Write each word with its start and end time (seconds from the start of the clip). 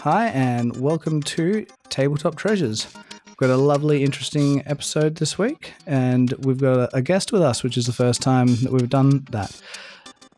Hi, 0.00 0.28
and 0.28 0.74
welcome 0.78 1.22
to 1.24 1.66
Tabletop 1.90 2.34
Treasures. 2.34 2.86
We've 3.26 3.36
got 3.36 3.50
a 3.50 3.58
lovely, 3.58 4.02
interesting 4.02 4.62
episode 4.64 5.16
this 5.16 5.36
week, 5.36 5.74
and 5.86 6.32
we've 6.38 6.56
got 6.56 6.88
a 6.94 7.02
guest 7.02 7.32
with 7.32 7.42
us, 7.42 7.62
which 7.62 7.76
is 7.76 7.84
the 7.84 7.92
first 7.92 8.22
time 8.22 8.46
that 8.62 8.72
we've 8.72 8.88
done 8.88 9.26
that. 9.30 9.60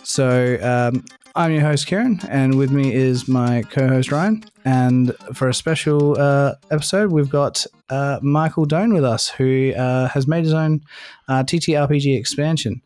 So, 0.03 0.59
um, 0.61 1.05
I'm 1.37 1.53
your 1.53 1.61
host, 1.61 1.87
Keirron, 1.87 2.27
and 2.29 2.59
with 2.59 2.73
me 2.73 2.93
is 2.93 3.29
my 3.29 3.63
co 3.71 3.87
host, 3.87 4.11
Ryan. 4.11 4.43
And 4.65 5.15
for 5.33 5.49
a 5.49 5.55
special 5.55 6.21
uh, 6.21 6.55
episode, 6.73 7.13
we've 7.13 7.31
got 7.31 7.65
uh, 7.89 8.19
Michael 8.21 8.65
Done 8.65 8.93
with 8.93 9.05
us, 9.05 9.29
who 9.29 9.75
uh, 9.77 10.09
has 10.09 10.27
made 10.27 10.43
his 10.43 10.55
own 10.55 10.81
uh, 11.29 11.45
TTRPG 11.45 12.19
expansion. 12.19 12.83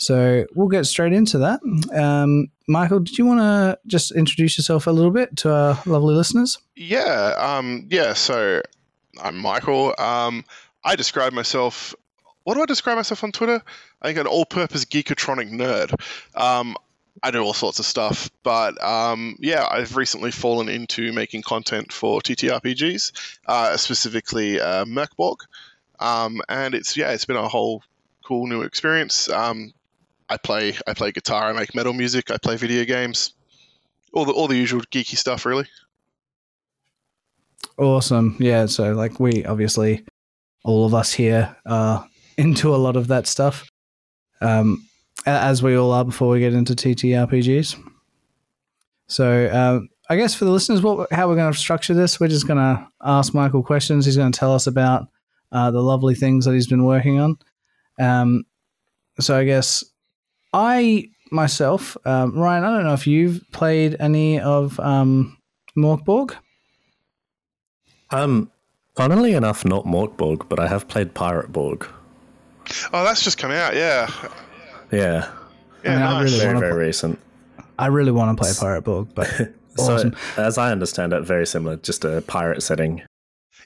So 0.00 0.46
we'll 0.54 0.68
get 0.68 0.86
straight 0.86 1.12
into 1.12 1.38
that. 1.38 1.60
Um, 1.94 2.48
Michael, 2.66 3.00
did 3.00 3.18
you 3.18 3.26
want 3.26 3.40
to 3.40 3.78
just 3.86 4.12
introduce 4.12 4.56
yourself 4.56 4.86
a 4.86 4.90
little 4.90 5.10
bit 5.10 5.36
to 5.38 5.52
our 5.52 5.82
lovely 5.84 6.14
listeners? 6.14 6.56
Yeah, 6.74 7.34
um, 7.36 7.86
yeah. 7.90 8.14
So 8.14 8.62
I'm 9.22 9.36
Michael. 9.36 9.94
Um, 9.98 10.46
I 10.82 10.96
describe 10.96 11.34
myself. 11.34 11.94
What 12.44 12.54
do 12.54 12.62
I 12.62 12.66
describe 12.66 12.96
myself 12.96 13.22
on 13.22 13.30
Twitter? 13.30 13.62
I 14.00 14.06
think 14.06 14.18
an 14.18 14.26
all-purpose 14.26 14.86
geekatronic 14.86 15.50
nerd. 15.50 15.94
Um, 16.34 16.76
I 17.22 17.30
do 17.30 17.40
all 17.42 17.52
sorts 17.52 17.78
of 17.78 17.84
stuff, 17.84 18.30
but 18.42 18.82
um, 18.82 19.36
yeah, 19.38 19.66
I've 19.70 19.96
recently 19.96 20.30
fallen 20.30 20.70
into 20.70 21.12
making 21.12 21.42
content 21.42 21.92
for 21.92 22.22
TTRPGs, 22.22 23.38
uh, 23.44 23.76
specifically 23.76 24.58
uh, 24.58 24.86
Morkborg, 24.86 25.36
um, 25.98 26.40
and 26.48 26.74
it's 26.74 26.96
yeah, 26.96 27.10
it's 27.10 27.26
been 27.26 27.36
a 27.36 27.46
whole 27.48 27.82
cool 28.24 28.46
new 28.46 28.62
experience. 28.62 29.28
Um, 29.28 29.74
I 30.30 30.36
play 30.36 30.74
I 30.86 30.94
play 30.94 31.10
guitar, 31.10 31.50
I 31.50 31.52
make 31.52 31.74
metal 31.74 31.92
music, 31.92 32.30
I 32.30 32.38
play 32.38 32.56
video 32.56 32.84
games, 32.84 33.34
all 34.12 34.24
the 34.24 34.32
all 34.32 34.46
the 34.46 34.56
usual 34.56 34.80
geeky 34.92 35.16
stuff, 35.16 35.44
really. 35.44 35.66
Awesome, 37.76 38.36
yeah. 38.38 38.66
So 38.66 38.92
like 38.92 39.18
we 39.18 39.44
obviously, 39.44 40.04
all 40.64 40.86
of 40.86 40.94
us 40.94 41.12
here 41.12 41.56
are 41.66 42.06
into 42.38 42.74
a 42.74 42.78
lot 42.78 42.96
of 42.96 43.08
that 43.08 43.26
stuff, 43.26 43.68
um, 44.40 44.86
as 45.26 45.62
we 45.62 45.76
all 45.76 45.90
are 45.90 46.04
before 46.04 46.28
we 46.28 46.40
get 46.40 46.54
into 46.54 46.74
TTRPGs. 46.74 47.76
So 49.08 49.50
um, 49.52 49.88
I 50.08 50.16
guess 50.16 50.36
for 50.36 50.44
the 50.44 50.52
listeners, 50.52 50.80
what 50.80 51.12
how 51.12 51.28
we're 51.28 51.34
going 51.34 51.52
to 51.52 51.58
structure 51.58 51.92
this, 51.92 52.20
we're 52.20 52.28
just 52.28 52.46
going 52.46 52.58
to 52.58 52.86
ask 53.02 53.34
Michael 53.34 53.64
questions. 53.64 54.06
He's 54.06 54.16
going 54.16 54.30
to 54.30 54.38
tell 54.38 54.54
us 54.54 54.68
about 54.68 55.08
uh, 55.50 55.72
the 55.72 55.82
lovely 55.82 56.14
things 56.14 56.44
that 56.44 56.54
he's 56.54 56.68
been 56.68 56.84
working 56.84 57.18
on. 57.18 57.38
Um, 57.98 58.44
so 59.18 59.36
I 59.36 59.44
guess 59.44 59.84
I 60.52 61.08
myself, 61.30 61.96
um, 62.04 62.32
Ryan, 62.36 62.64
I 62.64 62.70
don't 62.70 62.84
know 62.84 62.94
if 62.94 63.06
you've 63.06 63.42
played 63.52 63.96
any 64.00 64.40
of 64.40 64.78
um, 64.80 65.36
Morkborg. 65.76 66.34
Um, 68.10 68.50
funnily 68.96 69.34
enough, 69.34 69.64
not 69.64 69.84
Morkborg, 69.84 70.48
but 70.48 70.58
I 70.58 70.66
have 70.66 70.88
played 70.88 71.14
Pirate 71.14 71.52
Borg. 71.52 71.86
Oh, 72.92 73.04
that's 73.04 73.22
just 73.22 73.38
come 73.38 73.50
out, 73.52 73.74
yeah. 73.74 74.10
Yeah. 74.92 75.30
Yeah, 75.84 75.92
I 75.92 75.94
mean, 75.94 76.02
I 76.02 76.10
nice. 76.22 76.24
really 76.32 76.38
Very, 76.44 76.58
very 76.58 76.72
play- 76.72 76.80
recent. 76.86 77.18
I 77.78 77.86
really 77.86 78.12
want 78.12 78.36
to 78.36 78.42
play 78.42 78.52
Pirate 78.58 78.82
Borg, 78.82 79.08
but 79.14 79.26
So, 79.76 79.94
awesome. 79.94 80.16
as 80.36 80.58
I 80.58 80.72
understand 80.72 81.12
it, 81.12 81.22
very 81.22 81.46
similar, 81.46 81.76
just 81.76 82.04
a 82.04 82.20
pirate 82.22 82.62
setting. 82.62 83.02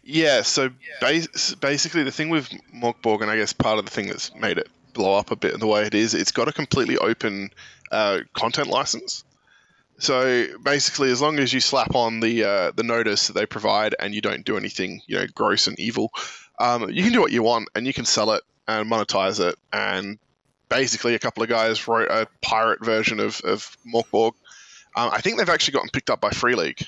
Yeah, 0.04 0.42
so 0.42 0.68
bas- 1.00 1.54
basically 1.56 2.04
the 2.04 2.12
thing 2.12 2.28
with 2.28 2.50
Morkborg, 2.76 3.22
and 3.22 3.30
I 3.30 3.36
guess 3.36 3.52
part 3.54 3.78
of 3.78 3.86
the 3.86 3.90
thing 3.90 4.06
that's 4.08 4.32
made 4.34 4.58
it 4.58 4.68
blow 4.94 5.18
up 5.18 5.30
a 5.30 5.36
bit 5.36 5.52
in 5.52 5.60
the 5.60 5.66
way 5.66 5.82
it 5.82 5.94
is, 5.94 6.14
it's 6.14 6.32
got 6.32 6.48
a 6.48 6.52
completely 6.52 6.96
open 6.96 7.50
uh, 7.92 8.20
content 8.32 8.68
license. 8.68 9.24
So 9.98 10.46
basically, 10.62 11.10
as 11.10 11.20
long 11.20 11.38
as 11.38 11.52
you 11.52 11.60
slap 11.60 11.94
on 11.94 12.20
the 12.20 12.44
uh, 12.44 12.70
the 12.72 12.82
notice 12.82 13.28
that 13.28 13.34
they 13.34 13.46
provide 13.46 13.94
and 13.98 14.14
you 14.14 14.20
don't 14.20 14.44
do 14.44 14.56
anything, 14.56 15.02
you 15.06 15.18
know, 15.18 15.26
gross 15.32 15.66
and 15.66 15.78
evil, 15.78 16.10
um, 16.58 16.90
you 16.90 17.02
can 17.02 17.12
do 17.12 17.20
what 17.20 17.32
you 17.32 17.42
want 17.42 17.68
and 17.74 17.86
you 17.86 17.92
can 17.92 18.04
sell 18.04 18.32
it 18.32 18.42
and 18.66 18.90
monetize 18.90 19.46
it. 19.46 19.56
And 19.72 20.18
basically, 20.68 21.14
a 21.14 21.18
couple 21.18 21.42
of 21.42 21.48
guys 21.48 21.86
wrote 21.86 22.10
a 22.10 22.26
pirate 22.42 22.84
version 22.84 23.20
of 23.20 23.40
of 23.42 23.76
Morkborg. 23.86 24.32
Um, 24.96 25.10
I 25.12 25.20
think 25.20 25.38
they've 25.38 25.48
actually 25.48 25.72
gotten 25.72 25.90
picked 25.90 26.10
up 26.10 26.20
by 26.20 26.30
Free 26.30 26.56
League, 26.56 26.86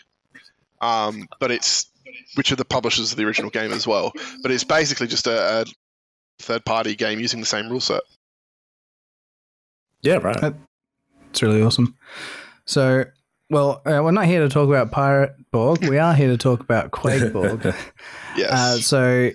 um, 0.81 1.28
but 1.38 1.50
it's 1.52 1.86
which 2.34 2.50
are 2.50 2.56
the 2.56 2.64
publishers 2.64 3.12
of 3.12 3.19
the 3.19 3.25
original 3.25 3.50
game 3.50 3.72
as 3.72 3.86
well. 3.86 4.12
But 4.42 4.50
it's 4.50 4.64
basically 4.64 5.06
just 5.06 5.26
a, 5.26 5.62
a 5.62 5.64
third 6.38 6.64
party 6.64 6.94
game 6.94 7.19
using 7.20 7.41
the 7.41 7.47
same 7.47 7.69
rule 7.69 7.80
set. 7.80 8.02
Yeah, 10.02 10.16
right. 10.16 10.54
It's 11.30 11.42
really 11.42 11.62
awesome. 11.62 11.97
So, 12.64 13.04
well, 13.50 13.82
uh, 13.86 14.00
we're 14.02 14.10
not 14.12 14.26
here 14.26 14.41
to 14.41 14.48
talk 14.48 14.69
about 14.69 14.91
Pirate 14.91 15.34
Borg. 15.50 15.88
We 15.88 15.98
are 15.98 16.14
here 16.14 16.28
to 16.28 16.36
talk 16.36 16.60
about 16.60 16.91
Quake 16.92 17.32
Borg. 17.32 17.64
Yes. 18.36 18.50
Uh, 18.50 18.78
so, 18.78 19.30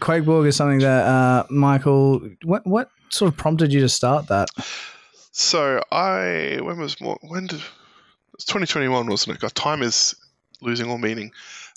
Quake 0.00 0.24
Borg 0.24 0.46
is 0.46 0.56
something 0.56 0.80
that 0.80 1.06
uh, 1.06 1.44
Michael. 1.50 2.20
What 2.44 2.66
what 2.66 2.90
sort 3.10 3.30
of 3.32 3.36
prompted 3.36 3.72
you 3.72 3.80
to 3.80 3.88
start 3.88 4.28
that? 4.28 4.48
so 5.34 5.80
I 5.90 6.58
when 6.62 6.78
was 6.78 7.00
more 7.00 7.18
when 7.22 7.46
did 7.46 7.62
it's 8.34 8.44
2021 8.44 9.06
wasn't 9.06 9.36
it? 9.36 9.40
God, 9.40 9.54
time 9.54 9.82
is 9.82 10.14
losing 10.60 10.90
all 10.90 10.98
meaning. 10.98 11.32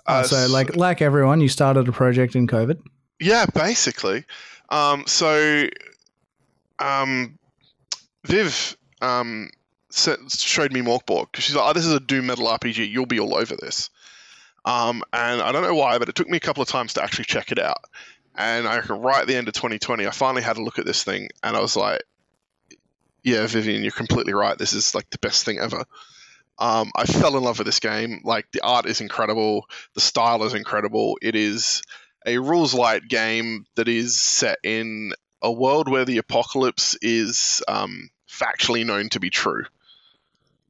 Uh, 0.07 0.11
Uh, 0.11 0.23
so, 0.23 0.47
like 0.47 0.75
like 0.75 1.01
everyone, 1.01 1.39
you 1.41 1.47
started 1.49 1.87
a 1.87 1.91
project 1.91 2.35
in 2.35 2.47
COVID. 2.47 2.81
Yeah, 3.19 3.45
basically. 3.53 4.25
Um, 4.69 5.03
so, 5.07 5.67
um, 6.79 7.37
Viv 8.25 8.77
um, 9.01 9.49
showed 9.91 10.73
me 10.73 10.81
Morkborg 10.81 11.31
because 11.31 11.43
she's 11.43 11.55
like, 11.55 11.69
"Oh, 11.69 11.73
this 11.73 11.85
is 11.85 11.93
a 11.93 11.99
doom 11.99 12.27
metal 12.27 12.47
RPG. 12.47 12.89
You'll 12.89 13.05
be 13.05 13.19
all 13.19 13.35
over 13.35 13.55
this." 13.55 13.89
Um, 14.65 15.03
and 15.13 15.41
I 15.41 15.51
don't 15.51 15.61
know 15.61 15.75
why, 15.75 15.99
but 15.99 16.09
it 16.09 16.15
took 16.15 16.27
me 16.27 16.37
a 16.37 16.41
couple 16.41 16.63
of 16.63 16.69
times 16.69 16.93
to 16.93 17.03
actually 17.03 17.25
check 17.25 17.51
it 17.51 17.59
out. 17.59 17.83
And 18.35 18.67
I 18.67 18.79
right 18.79 19.21
at 19.21 19.27
the 19.27 19.35
end 19.35 19.47
of 19.47 19.53
2020, 19.53 20.07
I 20.07 20.11
finally 20.11 20.41
had 20.41 20.57
a 20.57 20.63
look 20.63 20.79
at 20.79 20.85
this 20.85 21.03
thing, 21.03 21.29
and 21.43 21.55
I 21.55 21.61
was 21.61 21.75
like, 21.75 22.03
"Yeah, 23.23 23.45
Vivian, 23.47 23.83
you're 23.83 23.91
completely 23.91 24.33
right. 24.33 24.57
This 24.57 24.73
is 24.73 24.95
like 24.95 25.09
the 25.09 25.19
best 25.19 25.45
thing 25.45 25.59
ever." 25.59 25.85
Um, 26.57 26.91
I 26.95 27.05
fell 27.05 27.35
in 27.37 27.43
love 27.43 27.57
with 27.57 27.67
this 27.67 27.79
game. 27.79 28.21
Like 28.23 28.51
the 28.51 28.61
art 28.61 28.85
is 28.85 29.01
incredible, 29.01 29.67
the 29.93 30.01
style 30.01 30.43
is 30.43 30.53
incredible. 30.53 31.17
It 31.21 31.35
is 31.35 31.83
a 32.25 32.37
rules 32.37 32.73
light 32.73 33.07
game 33.07 33.65
that 33.75 33.87
is 33.87 34.19
set 34.19 34.57
in 34.63 35.13
a 35.41 35.51
world 35.51 35.89
where 35.89 36.05
the 36.05 36.17
apocalypse 36.17 36.97
is 37.01 37.61
um, 37.67 38.09
factually 38.29 38.85
known 38.85 39.09
to 39.09 39.19
be 39.19 39.29
true. 39.29 39.65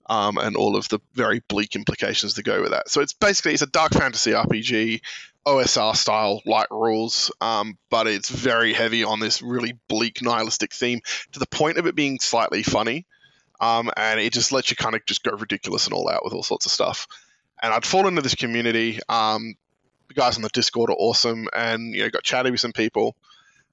Um, 0.07 0.37
and 0.37 0.55
all 0.55 0.75
of 0.75 0.87
the 0.89 0.99
very 1.15 1.41
bleak 1.47 1.75
implications 1.75 2.35
that 2.35 2.43
go 2.43 2.61
with 2.61 2.71
that. 2.71 2.89
So 2.89 3.01
it's 3.01 3.13
basically 3.13 3.53
it's 3.53 3.63
a 3.63 3.67
dark 3.67 3.93
fantasy 3.93 4.31
RPG, 4.31 5.01
OSR 5.47 5.95
style 5.95 6.41
light 6.45 6.67
rules, 6.69 7.31
um, 7.41 7.77
but 7.89 8.05
it's 8.05 8.29
very 8.29 8.73
heavy 8.73 9.03
on 9.03 9.19
this 9.19 9.41
really 9.41 9.79
bleak 9.87 10.21
nihilistic 10.21 10.73
theme 10.73 10.99
to 11.31 11.39
the 11.39 11.47
point 11.47 11.79
of 11.79 11.87
it 11.87 11.95
being 11.95 12.19
slightly 12.19 12.61
funny, 12.61 13.07
um, 13.59 13.89
and 13.97 14.19
it 14.19 14.31
just 14.31 14.51
lets 14.51 14.69
you 14.69 14.75
kind 14.75 14.93
of 14.93 15.03
just 15.07 15.23
go 15.23 15.31
ridiculous 15.31 15.85
and 15.85 15.93
all 15.95 16.07
out 16.07 16.23
with 16.23 16.33
all 16.33 16.43
sorts 16.43 16.67
of 16.67 16.71
stuff. 16.71 17.07
And 17.59 17.73
I'd 17.73 17.85
fall 17.85 18.07
into 18.07 18.21
this 18.21 18.35
community. 18.35 18.99
Um, 19.09 19.55
guys 20.15 20.35
on 20.37 20.41
the 20.41 20.49
Discord 20.49 20.89
are 20.89 20.95
awesome, 20.97 21.47
and 21.53 21.93
you 21.93 22.03
know 22.03 22.09
got 22.09 22.23
chatty 22.23 22.51
with 22.51 22.59
some 22.59 22.73
people. 22.73 23.15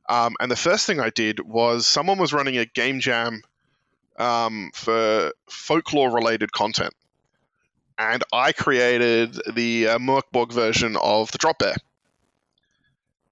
Um, 0.09 0.35
and 0.41 0.51
the 0.51 0.57
first 0.57 0.87
thing 0.87 1.01
I 1.01 1.11
did 1.11 1.41
was 1.41 1.87
someone 1.87 2.19
was 2.19 2.33
running 2.33 2.59
a 2.59 2.67
game 2.67 3.01
jam 3.01 3.43
um, 4.19 4.71
for 4.75 5.33
folklore 5.49 6.11
related 6.11 6.53
content, 6.53 6.95
and 7.99 8.23
I 8.33 8.53
created 8.53 9.41
the 9.55 9.89
uh, 9.89 9.99
Morkborg 9.99 10.53
version 10.53 10.97
of 10.97 11.31
the 11.33 11.39
Drop 11.39 11.59
Bear. 11.59 11.77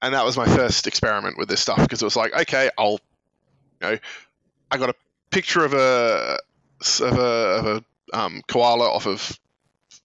And 0.03 0.15
that 0.15 0.25
was 0.25 0.37
my 0.37 0.47
first 0.47 0.87
experiment 0.87 1.37
with 1.37 1.49
this 1.49 1.61
stuff 1.61 1.79
because 1.79 2.01
it 2.01 2.07
was 2.07 2.17
like, 2.17 2.33
okay, 2.33 2.71
I'll, 2.79 3.01
you 3.83 3.91
know, 3.91 3.99
I 4.71 4.79
got 4.79 4.89
a 4.89 4.95
picture 5.31 5.63
of 5.63 5.75
a 5.75 6.39
of 7.01 7.19
a, 7.19 7.23
of 7.23 7.67
a 7.67 7.85
um, 8.19 8.43
koala 8.49 8.89
off 8.89 9.07
of 9.07 9.39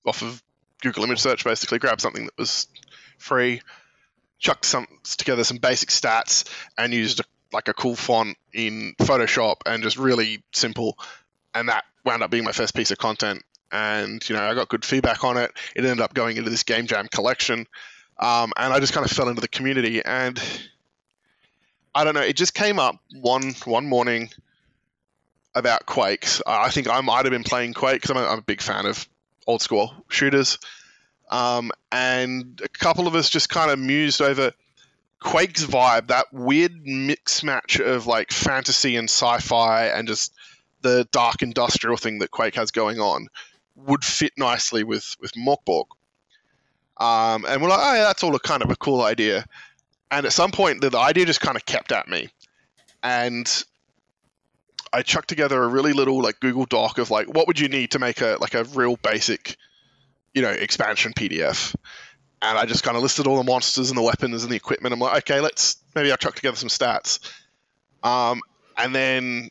off 0.05 0.21
of 0.21 0.43
Google 0.81 1.03
image 1.05 1.19
search, 1.19 1.43
basically 1.43 1.79
grabbed 1.79 2.01
something 2.01 2.25
that 2.25 2.37
was 2.37 2.67
free, 3.25 3.61
chucked 4.39 4.65
some 4.65 4.87
together 5.03 5.43
some 5.43 5.57
basic 5.57 5.89
stats, 5.89 6.45
and 6.77 6.93
used 6.93 7.19
a, 7.19 7.23
like 7.51 7.67
a 7.67 7.73
cool 7.73 7.95
font 7.95 8.37
in 8.53 8.95
Photoshop 8.99 9.57
and 9.65 9.83
just 9.83 9.97
really 9.97 10.43
simple, 10.53 10.97
and 11.53 11.69
that 11.69 11.83
wound 12.05 12.23
up 12.23 12.31
being 12.31 12.43
my 12.43 12.51
first 12.51 12.75
piece 12.75 12.91
of 12.91 12.97
content. 12.97 13.43
And 13.71 14.27
you 14.29 14.35
know, 14.35 14.43
I 14.43 14.53
got 14.53 14.69
good 14.69 14.85
feedback 14.85 15.23
on 15.23 15.37
it. 15.37 15.51
It 15.75 15.83
ended 15.83 16.01
up 16.01 16.13
going 16.13 16.37
into 16.37 16.49
this 16.49 16.63
game 16.63 16.87
jam 16.87 17.07
collection, 17.07 17.67
um, 18.19 18.53
and 18.55 18.71
I 18.71 18.79
just 18.79 18.93
kind 18.93 19.05
of 19.05 19.11
fell 19.11 19.27
into 19.27 19.41
the 19.41 19.47
community. 19.47 20.03
And 20.05 20.41
I 21.93 22.03
don't 22.03 22.13
know, 22.13 22.21
it 22.21 22.35
just 22.35 22.53
came 22.53 22.79
up 22.79 22.97
one 23.13 23.53
one 23.65 23.87
morning 23.87 24.29
about 25.55 25.85
Quakes. 25.85 26.41
I 26.45 26.69
think 26.69 26.89
I 26.89 27.01
might 27.01 27.25
have 27.25 27.31
been 27.31 27.43
playing 27.43 27.73
Quake 27.73 28.01
because 28.01 28.11
I'm, 28.11 28.17
I'm 28.17 28.39
a 28.39 28.43
big 28.43 28.61
fan 28.61 28.85
of 28.85 29.07
old 29.47 29.61
school 29.61 29.93
shooters. 30.09 30.59
Um, 31.29 31.71
and 31.91 32.61
a 32.63 32.69
couple 32.69 33.07
of 33.07 33.15
us 33.15 33.29
just 33.29 33.49
kind 33.49 33.71
of 33.71 33.79
mused 33.79 34.21
over 34.21 34.51
Quake's 35.19 35.65
vibe, 35.65 36.07
that 36.07 36.27
weird 36.31 36.85
mix 36.85 37.43
match 37.43 37.79
of 37.79 38.05
like 38.05 38.31
fantasy 38.31 38.95
and 38.95 39.09
sci-fi, 39.09 39.87
and 39.87 40.07
just 40.07 40.33
the 40.81 41.07
dark 41.11 41.41
industrial 41.41 41.97
thing 41.97 42.19
that 42.19 42.29
Quake 42.29 42.55
has 42.55 42.71
going 42.71 42.99
on, 42.99 43.27
would 43.75 44.05
fit 44.05 44.33
nicely 44.37 44.83
with 44.83 45.15
with 45.19 45.31
Morkborg. 45.33 45.85
Um, 46.97 47.45
and 47.45 47.61
we're 47.61 47.69
like, 47.69 47.79
oh, 47.81 47.93
yeah, 47.95 48.03
that's 48.03 48.23
all 48.23 48.35
a 48.35 48.39
kind 48.39 48.63
of 48.63 48.69
a 48.69 48.75
cool 48.75 49.01
idea. 49.01 49.45
And 50.11 50.25
at 50.25 50.31
some 50.31 50.51
point, 50.51 50.81
the, 50.81 50.89
the 50.89 50.99
idea 50.99 51.25
just 51.25 51.41
kind 51.41 51.57
of 51.57 51.65
kept 51.65 51.91
at 51.91 52.07
me. 52.07 52.29
And 53.03 53.51
I 54.93 55.01
chucked 55.01 55.27
together 55.27 55.61
a 55.61 55.67
really 55.67 55.91
little 55.91 56.21
like 56.21 56.39
Google 56.39 56.65
Doc 56.65 56.97
of 56.99 57.11
like, 57.11 57.27
what 57.27 57.47
would 57.47 57.59
you 57.59 57.67
need 57.67 57.91
to 57.91 57.99
make 57.99 58.21
a 58.21 58.37
like 58.39 58.53
a 58.53 58.63
real 58.63 58.95
basic, 58.95 59.57
you 60.35 60.41
know, 60.41 60.49
expansion 60.49 61.13
PDF. 61.13 61.73
And 62.41 62.59
I 62.59 62.65
just 62.65 62.83
kind 62.83 62.95
of 62.95 63.01
listed 63.01 63.25
all 63.25 63.37
the 63.37 63.43
monsters 63.43 63.89
and 63.89 63.97
the 63.97 64.03
weapons 64.03 64.43
and 64.43 64.51
the 64.51 64.57
equipment. 64.57 64.93
I'm 64.93 64.99
like, 64.99 65.17
okay, 65.19 65.39
let's 65.39 65.77
maybe 65.95 66.11
I'll 66.11 66.17
chuck 66.17 66.35
together 66.35 66.57
some 66.57 66.69
stats. 66.69 67.19
Um, 68.03 68.41
and 68.77 68.93
then 68.93 69.49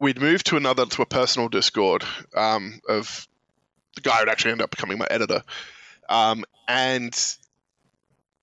we'd 0.00 0.20
moved 0.20 0.46
to 0.46 0.56
another 0.56 0.86
to 0.86 1.02
a 1.02 1.06
personal 1.06 1.48
Discord 1.48 2.02
um, 2.34 2.80
of 2.88 3.28
the 3.94 4.00
guy 4.00 4.16
who'd 4.16 4.28
actually 4.28 4.52
end 4.52 4.62
up 4.62 4.70
becoming 4.70 4.98
my 4.98 5.06
editor. 5.08 5.42
Um, 6.08 6.44
and 6.66 7.14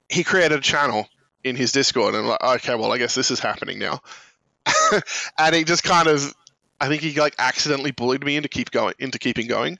he 0.09 0.23
created 0.23 0.59
a 0.59 0.61
channel 0.61 1.07
in 1.43 1.55
his 1.55 1.71
Discord, 1.71 2.15
and 2.15 2.23
I'm 2.23 2.29
like, 2.29 2.43
okay, 2.43 2.75
well, 2.75 2.91
I 2.93 2.97
guess 2.99 3.15
this 3.15 3.31
is 3.31 3.39
happening 3.39 3.79
now. 3.79 3.99
and 5.37 5.55
he 5.55 5.63
just 5.63 5.83
kind 5.83 6.07
of, 6.07 6.33
I 6.79 6.87
think 6.87 7.01
he 7.01 7.19
like 7.19 7.35
accidentally 7.37 7.91
bullied 7.91 8.23
me 8.23 8.37
into 8.37 8.47
keep 8.47 8.71
going, 8.71 8.93
into 8.99 9.19
keeping 9.19 9.47
going. 9.47 9.77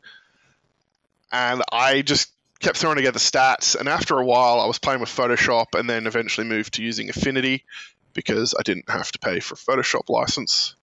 And 1.34 1.64
I 1.72 2.04
just 2.04 2.32
kept 2.60 2.78
throwing 2.78 2.96
together 2.96 3.20
stats, 3.20 3.76
and 3.76 3.90
after 3.90 4.18
a 4.18 4.24
while, 4.24 4.62
I 4.62 4.68
was 4.68 4.78
playing 4.78 5.00
with 5.02 5.10
Photoshop, 5.10 5.78
and 5.78 5.90
then 5.90 6.08
eventually 6.08 6.48
moved 6.48 6.76
to 6.76 6.84
using 6.84 7.10
Affinity 7.10 7.66
because 8.14 8.54
I 8.58 8.62
didn't 8.62 8.90
have 8.90 9.12
to 9.12 9.20
pay 9.20 9.40
for 9.40 9.56
a 9.56 9.58
Photoshop 9.58 10.10
license. 10.10 10.76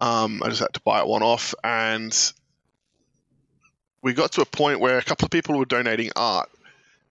Um, 0.00 0.42
I 0.42 0.48
just 0.48 0.60
had 0.60 0.72
to 0.72 0.80
buy 0.80 1.00
it 1.00 1.06
one 1.06 1.22
off, 1.22 1.54
and 1.62 2.16
we 4.02 4.14
got 4.14 4.32
to 4.32 4.40
a 4.40 4.46
point 4.46 4.80
where 4.80 4.96
a 4.96 5.02
couple 5.02 5.26
of 5.26 5.30
people 5.30 5.58
were 5.58 5.66
donating 5.66 6.10
art. 6.16 6.48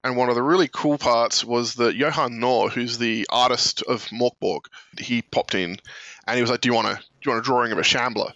And 0.03 0.17
one 0.17 0.29
of 0.29 0.35
the 0.35 0.41
really 0.41 0.69
cool 0.71 0.97
parts 0.97 1.43
was 1.43 1.75
that 1.75 1.95
Johan 1.95 2.39
Nor, 2.39 2.69
who's 2.69 2.97
the 2.97 3.27
artist 3.29 3.83
of 3.83 4.05
Mörk 4.05 4.39
Borg, 4.39 4.63
he 4.97 5.21
popped 5.21 5.55
in 5.55 5.77
and 6.25 6.35
he 6.35 6.41
was 6.41 6.49
like, 6.49 6.61
"Do 6.61 6.69
you 6.69 6.73
want 6.73 6.87
a 6.87 6.95
do 6.95 7.01
you 7.25 7.31
want 7.31 7.45
a 7.45 7.45
drawing 7.45 7.73
of 7.73 7.77
a 7.77 7.83
Shambler?" 7.83 8.31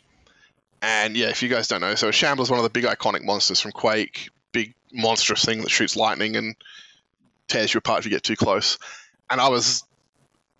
And 0.84 1.18
yeah, 1.18 1.30
if 1.30 1.42
you 1.42 1.50
guys 1.50 1.68
don't 1.68 1.82
know, 1.82 1.96
so 1.96 2.10
a 2.10 2.12
Shambler 2.12 2.44
is 2.44 2.52
one 2.52 2.60
of 2.60 2.64
the 2.64 2.70
big 2.70 2.84
iconic 2.84 3.24
monsters 3.24 3.60
from 3.60 3.72
Quake, 3.72 4.30
big 4.52 4.76
monstrous 4.92 5.44
thing 5.44 5.62
that 5.62 5.72
shoots 5.72 5.96
lightning 5.96 6.36
and 6.36 6.56
tears 7.48 7.74
you 7.74 7.80
apart 7.80 8.00
if 8.00 8.06
you 8.06 8.12
get 8.12 8.24
too 8.24 8.36
close. 8.36 8.78
And 9.30 9.42
I 9.42 9.50
was, 9.50 9.84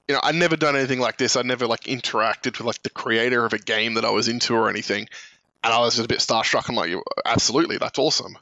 you 0.08 0.16
know, 0.16 0.22
I'd 0.24 0.36
never 0.36 0.56
done 0.56 0.76
anything 0.76 1.00
like 1.00 1.18
this. 1.18 1.36
I'd 1.36 1.46
never 1.46 1.68
like 1.68 1.84
interacted 1.84 2.58
with 2.58 2.62
like 2.62 2.82
the 2.82 2.90
creator 2.90 3.46
of 3.46 3.54
a 3.54 3.60
game 3.60 3.96
that 3.96 4.06
I 4.06 4.10
was 4.10 4.30
into 4.30 4.56
or 4.56 4.70
anything 4.70 5.08
and 5.64 5.74
I 5.74 5.80
was 5.80 5.96
just 5.96 6.06
a 6.06 6.08
bit 6.08 6.20
starstruck. 6.20 6.70
I'm 6.70 6.76
like, 6.76 6.92
absolutely, 7.26 7.78
that's 7.78 7.98
awesome. 7.98 8.38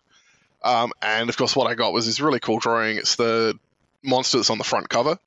Um, 0.63 0.91
and 1.01 1.29
of 1.29 1.37
course, 1.37 1.55
what 1.55 1.69
I 1.69 1.75
got 1.75 1.93
was 1.93 2.05
this 2.05 2.19
really 2.19 2.39
cool 2.39 2.59
drawing. 2.59 2.97
It's 2.97 3.15
the 3.15 3.57
monster 4.03 4.37
that's 4.37 4.49
on 4.49 4.57
the 4.57 4.63
front 4.63 4.89
cover, 4.89 5.17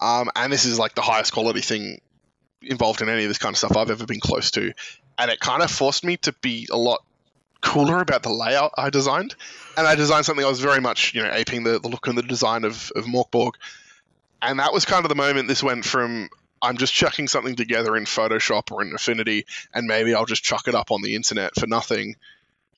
um, 0.00 0.28
and 0.34 0.52
this 0.52 0.64
is 0.64 0.78
like 0.78 0.94
the 0.94 1.02
highest 1.02 1.32
quality 1.32 1.60
thing 1.60 2.00
involved 2.62 3.02
in 3.02 3.08
any 3.08 3.24
of 3.24 3.28
this 3.28 3.38
kind 3.38 3.52
of 3.52 3.58
stuff 3.58 3.76
I've 3.76 3.90
ever 3.90 4.06
been 4.06 4.20
close 4.20 4.50
to. 4.52 4.72
And 5.18 5.30
it 5.30 5.40
kind 5.40 5.62
of 5.62 5.70
forced 5.70 6.04
me 6.04 6.16
to 6.18 6.32
be 6.32 6.68
a 6.70 6.76
lot 6.76 7.02
cooler 7.60 8.00
about 8.00 8.22
the 8.22 8.32
layout 8.32 8.72
I 8.76 8.90
designed. 8.90 9.34
And 9.76 9.86
I 9.86 9.94
designed 9.94 10.26
something 10.26 10.44
I 10.44 10.48
was 10.48 10.60
very 10.60 10.80
much, 10.80 11.14
you 11.14 11.22
know, 11.22 11.30
aping 11.32 11.64
the, 11.64 11.78
the 11.78 11.88
look 11.88 12.06
and 12.06 12.18
the 12.18 12.22
design 12.22 12.64
of, 12.64 12.92
of 12.94 13.04
Mörk 13.04 13.30
Borg. 13.30 13.54
And 14.42 14.58
that 14.60 14.72
was 14.72 14.84
kind 14.84 15.04
of 15.04 15.08
the 15.08 15.14
moment 15.14 15.48
this 15.48 15.62
went 15.62 15.84
from 15.84 16.28
I'm 16.64 16.78
just 16.78 16.94
chucking 16.94 17.28
something 17.28 17.56
together 17.56 17.94
in 17.94 18.04
Photoshop 18.04 18.72
or 18.72 18.82
in 18.82 18.94
Affinity, 18.94 19.44
and 19.74 19.86
maybe 19.86 20.14
I'll 20.14 20.24
just 20.24 20.42
chuck 20.42 20.66
it 20.66 20.74
up 20.74 20.90
on 20.90 21.02
the 21.02 21.14
internet 21.14 21.54
for 21.54 21.66
nothing. 21.66 22.16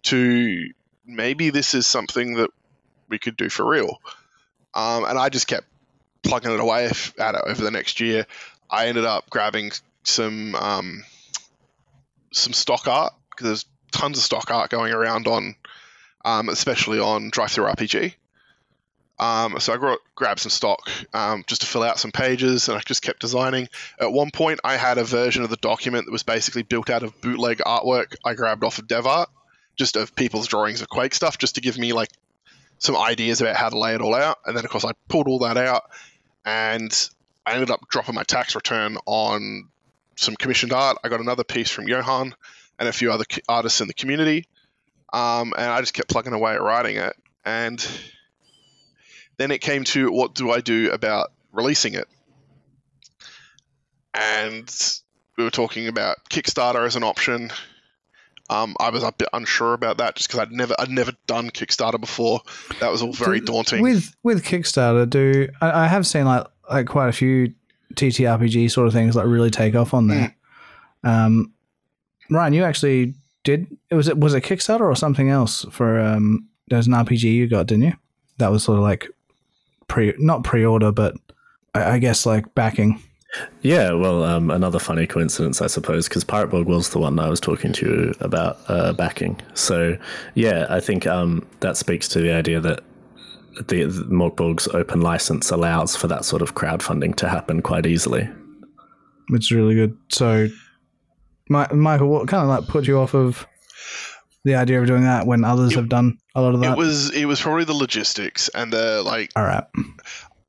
To 0.04 0.68
maybe 1.06 1.50
this 1.50 1.74
is 1.74 1.86
something 1.86 2.34
that 2.34 2.50
we 3.08 3.18
could 3.18 3.36
do 3.36 3.48
for 3.48 3.64
real. 3.64 4.00
Um, 4.74 5.04
and 5.04 5.18
I 5.18 5.28
just 5.28 5.46
kept 5.46 5.66
plugging 6.22 6.52
it 6.52 6.60
away 6.60 6.90
at 7.18 7.34
it 7.34 7.42
over 7.46 7.62
the 7.62 7.70
next 7.70 8.00
year. 8.00 8.26
I 8.68 8.88
ended 8.88 9.04
up 9.04 9.30
grabbing 9.30 9.70
some 10.02 10.54
um, 10.56 11.04
some 12.36 12.52
stock 12.52 12.86
art 12.86 13.12
because 13.30 13.46
there's 13.46 13.66
tons 13.92 14.18
of 14.18 14.24
stock 14.24 14.50
art 14.50 14.70
going 14.70 14.92
around 14.92 15.26
on, 15.26 15.54
um, 16.24 16.48
especially 16.48 16.98
on 16.98 17.30
DriveThruRPG. 17.30 18.14
Um, 19.18 19.58
so 19.60 19.72
I 19.72 19.76
gra- 19.78 19.96
grabbed 20.14 20.40
some 20.40 20.50
stock 20.50 20.90
um, 21.14 21.44
just 21.46 21.62
to 21.62 21.66
fill 21.66 21.82
out 21.82 21.98
some 21.98 22.12
pages, 22.12 22.68
and 22.68 22.76
I 22.76 22.80
just 22.82 23.02
kept 23.02 23.20
designing. 23.20 23.68
At 23.98 24.12
one 24.12 24.30
point, 24.30 24.60
I 24.62 24.76
had 24.76 24.98
a 24.98 25.04
version 25.04 25.42
of 25.42 25.50
the 25.50 25.56
document 25.56 26.04
that 26.04 26.12
was 26.12 26.22
basically 26.22 26.62
built 26.62 26.90
out 26.90 27.02
of 27.02 27.18
bootleg 27.20 27.58
artwork 27.58 28.14
I 28.24 28.34
grabbed 28.34 28.62
off 28.62 28.78
of 28.78 28.86
DevArt, 28.86 29.26
just 29.76 29.96
of 29.96 30.14
people's 30.14 30.46
drawings 30.46 30.82
of 30.82 30.88
Quake 30.88 31.14
stuff, 31.14 31.38
just 31.38 31.54
to 31.54 31.62
give 31.62 31.78
me 31.78 31.94
like 31.94 32.10
some 32.78 32.96
ideas 32.96 33.40
about 33.40 33.56
how 33.56 33.70
to 33.70 33.78
lay 33.78 33.94
it 33.94 34.02
all 34.02 34.14
out. 34.14 34.38
And 34.44 34.54
then, 34.54 34.64
of 34.64 34.70
course, 34.70 34.84
I 34.84 34.92
pulled 35.08 35.28
all 35.28 35.38
that 35.40 35.56
out, 35.56 35.84
and 36.44 36.92
I 37.46 37.54
ended 37.54 37.70
up 37.70 37.88
dropping 37.88 38.14
my 38.14 38.24
tax 38.24 38.54
return 38.54 38.98
on 39.06 39.68
some 40.16 40.34
commissioned 40.36 40.72
art. 40.72 40.98
I 41.04 41.08
got 41.08 41.20
another 41.20 41.44
piece 41.44 41.70
from 41.70 41.88
Johan 41.88 42.34
and 42.78 42.88
a 42.88 42.92
few 42.92 43.12
other 43.12 43.24
artists 43.48 43.80
in 43.80 43.86
the 43.86 43.94
community, 43.94 44.46
um, 45.12 45.54
and 45.56 45.66
I 45.66 45.80
just 45.80 45.94
kept 45.94 46.08
plugging 46.08 46.32
away 46.32 46.54
at 46.54 46.62
writing 46.62 46.96
it. 46.96 47.14
And 47.44 47.86
then 49.36 49.50
it 49.50 49.60
came 49.60 49.84
to 49.84 50.10
what 50.10 50.34
do 50.34 50.50
I 50.50 50.60
do 50.60 50.90
about 50.90 51.32
releasing 51.52 51.94
it? 51.94 52.08
And 54.14 54.68
we 55.36 55.44
were 55.44 55.50
talking 55.50 55.88
about 55.88 56.16
Kickstarter 56.30 56.86
as 56.86 56.96
an 56.96 57.04
option. 57.04 57.50
Um, 58.48 58.76
I 58.78 58.90
was 58.90 59.02
a 59.02 59.12
bit 59.12 59.28
unsure 59.32 59.74
about 59.74 59.98
that 59.98 60.16
just 60.16 60.28
because 60.28 60.40
I'd 60.40 60.52
never 60.52 60.74
I'd 60.78 60.90
never 60.90 61.12
done 61.26 61.50
Kickstarter 61.50 62.00
before. 62.00 62.40
That 62.80 62.90
was 62.92 63.02
all 63.02 63.12
very 63.12 63.40
daunting. 63.40 63.82
With 63.82 64.14
with 64.22 64.44
Kickstarter, 64.44 65.08
do 65.08 65.48
I, 65.60 65.84
I 65.84 65.86
have 65.88 66.06
seen 66.06 66.24
like 66.24 66.46
like 66.70 66.86
quite 66.86 67.08
a 67.08 67.12
few 67.12 67.54
TTRPG 67.96 68.70
sort 68.70 68.86
of 68.86 68.92
things 68.92 69.16
like 69.16 69.26
really 69.26 69.50
take 69.50 69.74
off 69.74 69.94
on 69.94 70.08
there. 70.08 70.34
Mm. 71.04 71.08
Um, 71.08 71.52
Ryan, 72.30 72.52
you 72.52 72.64
actually 72.64 73.14
did. 73.44 73.66
It 73.90 73.94
was 73.94 74.08
it 74.08 74.18
was 74.18 74.34
it 74.34 74.44
Kickstarter 74.44 74.80
or 74.82 74.96
something 74.96 75.30
else 75.30 75.64
for 75.70 76.00
um? 76.00 76.48
There's 76.68 76.88
an 76.88 76.94
RPG 76.94 77.22
you 77.22 77.48
got, 77.48 77.66
didn't 77.66 77.84
you? 77.84 77.92
That 78.38 78.50
was 78.50 78.64
sort 78.64 78.78
of 78.78 78.82
like 78.82 79.08
pre 79.88 80.14
not 80.18 80.42
pre-order, 80.44 80.92
but 80.92 81.14
I, 81.74 81.92
I 81.92 81.98
guess 81.98 82.26
like 82.26 82.54
backing. 82.54 83.00
Yeah, 83.62 83.92
well, 83.92 84.24
um, 84.24 84.50
another 84.50 84.78
funny 84.78 85.06
coincidence, 85.06 85.60
I 85.60 85.66
suppose, 85.66 86.08
because 86.08 86.24
Pirate 86.24 86.48
Borg 86.48 86.66
was 86.66 86.90
the 86.90 86.98
one 86.98 87.18
I 87.18 87.28
was 87.28 87.40
talking 87.40 87.72
to 87.74 87.86
you 87.86 88.14
about 88.20 88.58
uh, 88.68 88.92
backing. 88.94 89.38
So, 89.52 89.98
yeah, 90.34 90.66
I 90.70 90.80
think 90.80 91.06
um, 91.06 91.46
that 91.60 91.76
speaks 91.76 92.08
to 92.08 92.20
the 92.20 92.32
idea 92.32 92.60
that 92.60 92.82
the, 93.56 93.84
the 93.84 94.04
Mörk 94.04 94.36
Borg's 94.36 94.68
open 94.68 95.00
license 95.00 95.50
allows 95.50 95.96
for 95.96 96.06
that 96.08 96.24
sort 96.24 96.42
of 96.42 96.54
crowdfunding 96.54 97.14
to 97.16 97.28
happen 97.28 97.62
quite 97.62 97.86
easily. 97.86 98.28
It's 99.30 99.50
really 99.50 99.74
good. 99.74 99.96
So, 100.08 100.48
Michael, 101.48 102.08
what 102.08 102.28
kind 102.28 102.42
of 102.42 102.48
like 102.48 102.68
put 102.68 102.86
you 102.86 102.98
off 102.98 103.14
of 103.14 103.46
the 104.44 104.54
idea 104.54 104.80
of 104.80 104.86
doing 104.86 105.02
that 105.02 105.26
when 105.26 105.44
others 105.44 105.72
it, 105.72 105.76
have 105.76 105.88
done 105.88 106.18
a 106.34 106.40
lot 106.40 106.54
of 106.54 106.60
that? 106.60 106.72
It 106.72 106.78
was 106.78 107.14
it 107.14 107.24
was 107.24 107.40
probably 107.40 107.64
the 107.64 107.74
logistics 107.74 108.48
and 108.48 108.72
the 108.72 109.02
like. 109.02 109.32
All 109.36 109.44
right. 109.44 109.64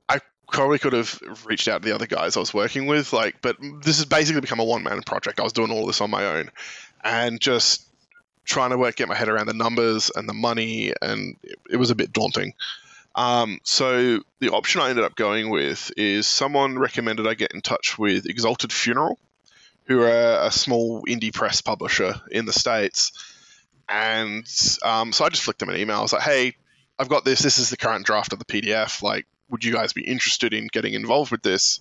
I 0.08 0.20
probably 0.52 0.78
could 0.78 0.92
have 0.92 1.20
reached 1.44 1.66
out 1.68 1.82
to 1.82 1.88
the 1.88 1.94
other 1.94 2.06
guys 2.06 2.36
I 2.36 2.40
was 2.40 2.54
working 2.54 2.86
with, 2.86 3.12
like, 3.12 3.42
but 3.42 3.56
this 3.82 3.96
has 3.98 4.06
basically 4.06 4.40
become 4.40 4.60
a 4.60 4.64
one 4.64 4.82
man 4.82 5.02
project. 5.02 5.40
I 5.40 5.42
was 5.42 5.52
doing 5.52 5.70
all 5.70 5.86
this 5.86 6.00
on 6.00 6.10
my 6.10 6.24
own, 6.24 6.50
and 7.02 7.40
just 7.40 7.84
trying 8.44 8.70
to 8.70 8.78
work 8.78 8.96
get 8.96 9.08
my 9.08 9.14
head 9.14 9.28
around 9.28 9.46
the 9.46 9.54
numbers 9.54 10.10
and 10.14 10.28
the 10.28 10.34
money, 10.34 10.92
and 11.02 11.36
it, 11.42 11.58
it 11.70 11.76
was 11.76 11.90
a 11.90 11.94
bit 11.94 12.12
daunting. 12.12 12.54
Um, 13.18 13.58
so 13.64 14.22
the 14.38 14.50
option 14.50 14.80
I 14.80 14.90
ended 14.90 15.04
up 15.04 15.16
going 15.16 15.50
with 15.50 15.90
is 15.96 16.26
someone 16.26 16.78
recommended 16.78 17.26
I 17.26 17.34
get 17.34 17.52
in 17.52 17.60
touch 17.60 17.98
with 17.98 18.26
Exalted 18.26 18.72
Funeral, 18.72 19.18
who 19.84 20.02
are 20.02 20.46
a 20.46 20.50
small 20.52 21.02
indie 21.02 21.34
press 21.34 21.60
publisher 21.60 22.14
in 22.30 22.46
the 22.46 22.52
states 22.52 23.12
and 23.88 24.46
um, 24.82 25.12
so 25.12 25.24
I 25.24 25.28
just 25.30 25.42
flicked 25.42 25.60
them 25.60 25.70
an 25.70 25.76
email. 25.76 25.98
I 25.98 26.02
was 26.02 26.12
like, 26.12 26.22
hey, 26.22 26.56
I've 26.98 27.08
got 27.08 27.24
this. 27.24 27.40
This 27.40 27.58
is 27.58 27.70
the 27.70 27.76
current 27.76 28.04
draft 28.04 28.32
of 28.32 28.38
the 28.38 28.44
PDF. 28.44 29.02
Like, 29.02 29.26
would 29.48 29.64
you 29.64 29.72
guys 29.72 29.92
be 29.92 30.02
interested 30.02 30.52
in 30.52 30.66
getting 30.66 30.92
involved 30.92 31.30
with 31.30 31.42
this? 31.42 31.80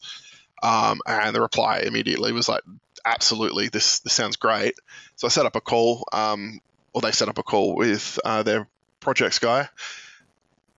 Um, 0.63 1.01
and 1.06 1.36
the 1.36 1.41
reply 1.41 1.84
immediately 1.86 2.32
was 2.32 2.48
like, 2.48 2.62
absolutely. 3.06 3.67
This 3.67 4.00
this 4.00 4.13
sounds 4.13 4.38
great. 4.38 4.75
So 5.17 5.27
I 5.27 5.29
set 5.29 5.46
up 5.46 5.56
a 5.56 5.62
call, 5.62 6.08
um, 6.13 6.62
or 6.94 7.01
they 7.01 7.12
set 7.12 7.29
up 7.29 7.38
a 7.38 7.44
call 7.44 7.75
with 7.75 8.20
uh, 8.24 8.44
their 8.44 8.67
projects 9.00 9.39
guy. 9.39 9.70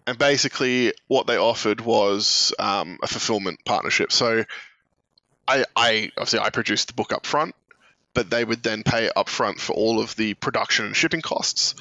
And 0.10 0.18
basically, 0.18 0.94
what 1.08 1.28
they 1.28 1.38
offered 1.38 1.82
was 1.82 2.54
um, 2.58 2.98
a 3.04 3.08
fulfillment 3.08 3.60
partnership. 3.64 4.12
So 4.12 4.44
I, 5.48 5.66
I 5.76 6.12
obviously 6.18 6.40
I 6.40 6.50
produced 6.50 6.88
the 6.88 6.94
book 6.96 7.14
up 7.14 7.26
front 7.26 7.54
but 8.14 8.30
they 8.30 8.44
would 8.44 8.64
then 8.64 8.84
pay 8.84 9.10
upfront 9.16 9.60
for 9.60 9.74
all 9.74 10.02
of 10.02 10.16
the 10.16 10.34
production 10.36 10.86
and 10.86 10.96
shipping 10.96 11.22
costs, 11.22 11.76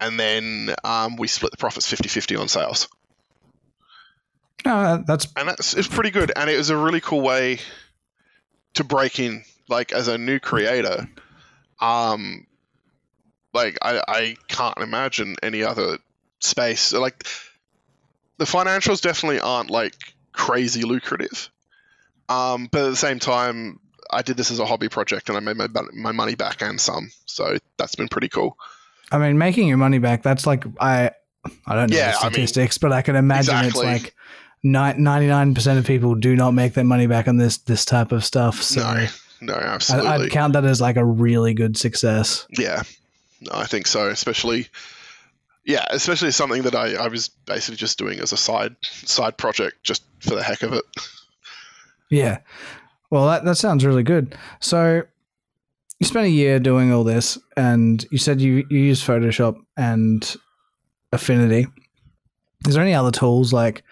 and 0.00 0.18
then 0.18 0.74
um, 0.82 1.16
we 1.16 1.28
split 1.28 1.50
the 1.50 1.56
profits 1.56 1.90
50-50 1.92 2.40
on 2.40 2.48
sales. 2.48 2.88
Uh, 4.64 4.98
that's 5.06 5.28
and 5.36 5.48
that's 5.48 5.74
it's 5.74 5.88
pretty 5.88 6.10
good, 6.10 6.32
and 6.34 6.48
it 6.48 6.56
was 6.56 6.70
a 6.70 6.76
really 6.76 7.00
cool 7.00 7.20
way 7.20 7.58
to 8.74 8.84
break 8.84 9.18
in, 9.18 9.44
like 9.68 9.92
as 9.92 10.08
a 10.08 10.16
new 10.16 10.40
creator. 10.40 11.08
Um, 11.80 12.46
like 13.52 13.78
I, 13.82 14.02
I 14.08 14.36
can't 14.48 14.78
imagine 14.78 15.36
any 15.42 15.62
other 15.62 15.98
space 16.40 16.92
like 16.92 17.26
the 18.38 18.44
financials 18.44 19.00
definitely 19.00 19.40
aren't 19.40 19.70
like 19.70 19.94
crazy 20.32 20.82
lucrative. 20.82 21.50
Um, 22.28 22.68
but 22.70 22.84
at 22.84 22.90
the 22.90 22.96
same 22.96 23.18
time, 23.18 23.80
I 24.10 24.22
did 24.22 24.36
this 24.36 24.50
as 24.50 24.58
a 24.58 24.66
hobby 24.66 24.88
project 24.88 25.28
and 25.28 25.36
I 25.36 25.40
made 25.40 25.56
my, 25.56 25.68
my 25.92 26.12
money 26.12 26.34
back 26.34 26.62
and 26.62 26.80
some. 26.80 27.10
So 27.26 27.56
that's 27.76 27.94
been 27.94 28.08
pretty 28.08 28.28
cool. 28.28 28.56
I 29.12 29.18
mean, 29.18 29.38
making 29.38 29.68
your 29.68 29.76
money 29.76 29.98
back, 29.98 30.22
that's 30.22 30.46
like, 30.46 30.64
I 30.80 31.10
I 31.66 31.74
don't 31.74 31.90
know 31.90 31.96
Yeah, 31.96 32.12
the 32.12 32.18
I 32.18 32.24
mean, 32.24 32.32
statistics, 32.32 32.78
but 32.78 32.92
I 32.92 33.02
can 33.02 33.16
imagine 33.16 33.54
exactly. 33.54 33.86
it's 33.86 34.04
like 34.04 34.14
ninety 34.62 35.26
nine 35.26 35.54
percent 35.54 35.78
of 35.78 35.86
people 35.86 36.14
do 36.14 36.34
not 36.34 36.52
make 36.52 36.72
their 36.72 36.84
money 36.84 37.06
back 37.06 37.28
on 37.28 37.36
this 37.36 37.58
this 37.58 37.84
type 37.84 38.12
of 38.12 38.24
stuff. 38.24 38.62
So 38.62 38.80
no, 38.80 39.06
no, 39.42 39.54
I, 39.54 39.62
absolutely. 39.62 40.08
I'd 40.08 40.30
count 40.30 40.54
that 40.54 40.64
as 40.64 40.80
like 40.80 40.96
a 40.96 41.04
really 41.04 41.52
good 41.52 41.76
success. 41.76 42.46
Yeah, 42.50 42.82
I 43.52 43.66
think 43.66 43.86
so. 43.86 44.08
Especially, 44.08 44.68
yeah, 45.64 45.86
especially 45.90 46.30
something 46.30 46.62
that 46.62 46.74
I, 46.74 46.94
I 46.94 47.08
was 47.08 47.28
basically 47.28 47.76
just 47.76 47.98
doing 47.98 48.20
as 48.20 48.32
a 48.32 48.36
side 48.36 48.76
side 48.82 49.36
project, 49.36 49.82
just 49.82 50.04
for 50.20 50.34
the 50.34 50.42
heck 50.42 50.62
of 50.62 50.72
it. 50.72 50.84
Yeah. 52.10 52.38
Well, 53.10 53.26
that, 53.26 53.44
that 53.44 53.56
sounds 53.56 53.84
really 53.84 54.02
good. 54.02 54.36
So 54.60 55.02
you 55.98 56.06
spent 56.06 56.26
a 56.26 56.30
year 56.30 56.58
doing 56.58 56.92
all 56.92 57.04
this, 57.04 57.38
and 57.56 58.04
you 58.10 58.18
said 58.18 58.40
you, 58.40 58.66
you 58.68 58.78
use 58.78 59.02
Photoshop 59.02 59.56
and 59.76 60.36
Affinity. 61.12 61.66
Is 62.66 62.74
there 62.74 62.82
any 62.82 62.94
other 62.94 63.10
tools 63.10 63.52
like? 63.52 63.82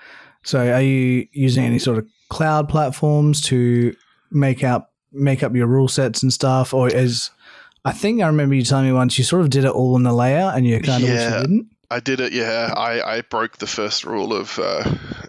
So, 0.44 0.72
are 0.72 0.82
you 0.82 1.28
using 1.32 1.64
any 1.64 1.78
sort 1.78 1.98
of 1.98 2.06
cloud 2.28 2.68
platforms 2.68 3.40
to 3.42 3.94
make 4.30 4.64
up 4.64 4.92
make 5.12 5.42
up 5.42 5.54
your 5.54 5.66
rule 5.66 5.88
sets 5.88 6.22
and 6.22 6.32
stuff, 6.32 6.74
or 6.74 6.88
is? 6.88 7.30
I 7.84 7.92
think 7.92 8.22
I 8.22 8.26
remember 8.26 8.54
you 8.54 8.62
telling 8.62 8.86
me 8.86 8.92
once 8.92 9.18
you 9.18 9.24
sort 9.24 9.42
of 9.42 9.50
did 9.50 9.64
it 9.64 9.70
all 9.70 9.96
in 9.96 10.04
the 10.04 10.12
layout, 10.12 10.56
and 10.56 10.66
you 10.66 10.80
kind 10.80 11.02
of 11.02 11.10
wish 11.10 11.22
you 11.22 11.40
didn't. 11.40 11.70
I 11.90 12.00
did 12.00 12.20
it. 12.20 12.32
Yeah, 12.32 12.72
I, 12.76 13.16
I 13.16 13.20
broke 13.22 13.58
the 13.58 13.66
first 13.66 14.04
rule 14.04 14.32
of 14.32 14.58
uh, 14.58 14.84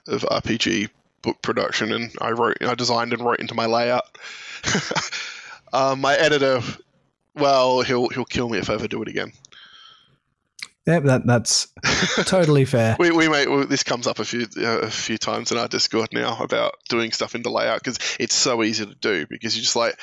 of 0.08 0.22
RPG 0.22 0.90
book 1.22 1.42
production, 1.42 1.92
and 1.92 2.12
I 2.22 2.32
wrote, 2.32 2.58
I 2.62 2.76
designed 2.76 3.14
and 3.14 3.24
wrote 3.24 3.40
into 3.40 3.56
my 3.56 3.66
layout. 3.66 4.18
um, 5.74 6.02
my 6.02 6.16
editor, 6.16 6.62
well, 7.36 7.82
he'll 7.82 8.10
he'll 8.10 8.26
kill 8.26 8.50
me 8.50 8.60
if 8.60 8.70
I 8.70 8.76
ever 8.76 8.88
do 8.88 9.02
it 9.02 9.08
again. 9.08 9.34
Yep, 10.86 11.04
that 11.04 11.26
that's 11.26 11.68
totally 12.26 12.66
fair. 12.66 12.98
We, 13.00 13.12
we 13.12 13.28
well, 13.30 13.66
this 13.66 13.84
comes 13.84 14.06
up 14.06 14.20
a 14.20 14.26
few 14.26 14.46
uh, 14.58 14.80
a 14.80 14.90
few 14.90 15.18
times 15.18 15.52
in 15.52 15.58
our 15.58 15.68
Discord 15.68 16.10
now 16.12 16.38
about 16.40 16.76
doing 16.90 17.12
stuff 17.12 17.36
into 17.36 17.50
layout 17.50 17.80
because 17.84 17.98
it's 18.20 18.36
so 18.36 18.64
easy 18.64 18.86
to 18.86 18.96
do 18.96 19.26
because 19.28 19.56
you're 19.56 19.64
just 19.64 19.76
like. 19.76 19.98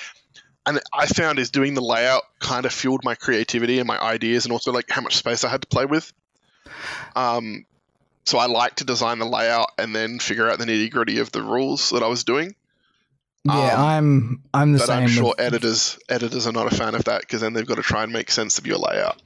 And 0.67 0.79
I 0.93 1.07
found 1.07 1.39
is 1.39 1.51
doing 1.51 1.75
the 1.75 1.81
layout 1.81 2.23
kind 2.39 2.67
of 2.67 2.73
fueled 2.73 3.03
my 3.05 3.15
creativity 3.15 3.79
and 3.79 3.87
my 3.87 3.99
ideas, 3.99 4.45
and 4.45 4.53
also 4.53 4.73
like 4.73 4.91
how 4.91 5.01
much 5.01 5.17
space 5.17 5.43
I 5.45 5.49
had 5.49 5.63
to 5.63 5.69
play 5.69 5.87
with. 5.87 6.13
Um, 7.17 7.65
so 8.25 8.39
I 8.39 8.47
like 8.47 8.77
to 8.77 8.85
design 8.85 9.19
the 9.19 9.25
layout 9.27 9.69
and 9.79 9.95
then 9.97 10.19
figure 10.19 10.49
out 10.49 10.59
the 10.59 10.67
nitty 10.67 10.91
gritty 10.91 11.19
of 11.19 11.33
the 11.33 11.43
rules 11.43 11.91
that 11.91 12.03
I 12.03 12.07
was 12.09 12.25
doing. 12.25 12.55
Yeah, 13.45 13.73
Um, 13.75 13.81
I'm 13.81 14.43
I'm 14.53 14.73
the 14.73 14.79
But 14.81 14.87
same. 14.89 15.03
I'm 15.05 15.09
sure 15.09 15.25
with- 15.29 15.41
editors 15.41 15.99
editors 16.11 16.47
are 16.47 16.53
not 16.53 16.71
a 16.71 16.77
fan 16.77 16.95
of 16.95 17.05
that 17.05 17.23
because 17.23 17.41
then 17.41 17.55
they've 17.55 17.67
got 17.67 17.77
to 17.77 17.83
try 17.83 18.03
and 18.05 18.13
make 18.13 18.31
sense 18.31 18.59
of 18.59 18.67
your 18.67 18.77
layout. 18.77 19.21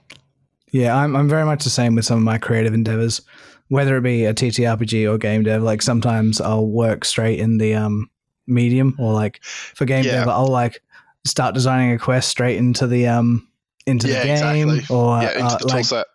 Yeah, 0.70 0.96
I'm 0.96 1.16
I'm 1.16 1.28
very 1.28 1.44
much 1.44 1.64
the 1.64 1.70
same 1.70 1.96
with 1.96 2.04
some 2.04 2.18
of 2.18 2.22
my 2.24 2.38
creative 2.38 2.74
endeavors, 2.74 3.20
whether 3.68 3.96
it 3.96 4.02
be 4.02 4.24
a 4.24 4.32
TTRPG 4.32 5.12
or 5.12 5.18
game 5.18 5.42
dev. 5.42 5.62
Like 5.64 5.82
sometimes 5.82 6.40
I'll 6.40 6.66
work 6.66 7.04
straight 7.04 7.40
in 7.40 7.58
the 7.58 7.74
um 7.74 8.08
medium, 8.46 8.94
or 9.00 9.12
like 9.12 9.42
for 9.42 9.84
game 9.84 10.04
Yeah. 10.04 10.20
dev, 10.20 10.28
I'll 10.28 10.46
like 10.46 10.80
start 11.26 11.54
designing 11.54 11.93
a 11.93 11.99
quest 11.99 12.28
straight 12.28 12.57
into 12.57 12.87
the 12.87 13.07
um 13.09 13.49
into 13.87 14.09
Yeah, 14.09 14.21
the 14.21 14.25
game, 14.26 14.69
exactly. 14.71 14.97
or 14.97 15.23
yeah, 15.23 15.33
into 15.33 15.45
uh, 15.45 15.59
the 15.59 15.66
like 15.69 15.85
set. 15.85 16.07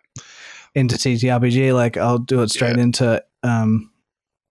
into 0.74 0.96
TTRPG. 0.96 1.74
Like 1.74 1.96
I'll 1.96 2.18
do 2.18 2.42
it 2.42 2.50
straight 2.50 2.76
Yeah. 2.76 2.82
into 2.82 3.24
um 3.42 3.90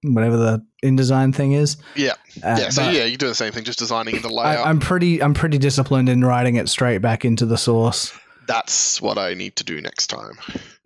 whatever 0.03 0.37
the 0.37 0.65
InDesign 0.83 1.35
thing 1.35 1.51
is. 1.51 1.75
Yeah, 1.95 2.13
Uh, 2.41 2.55
yeah. 2.59 2.69
So 2.69 2.89
yeah, 2.89 3.03
you 3.03 3.17
do 3.17 3.27
the 3.27 3.35
same 3.35 3.51
thing, 3.51 3.65
just 3.65 3.79
designing 3.79 4.15
in 4.15 4.21
the 4.21 4.29
layout. 4.29 4.65
I, 4.65 4.69
I'm 4.69 4.79
pretty 4.79 5.21
I'm 5.21 5.33
pretty 5.33 5.57
disciplined 5.57 6.07
in 6.09 6.23
writing 6.23 6.55
it 6.55 6.69
straight 6.69 6.99
back 6.99 7.25
into 7.25 7.45
the 7.45 7.57
source. 7.57 8.13
That's 8.47 8.99
what 9.01 9.17
I 9.19 9.35
need 9.35 9.55
to 9.57 9.63
do 9.63 9.79
next 9.79 10.07
time. 10.07 10.33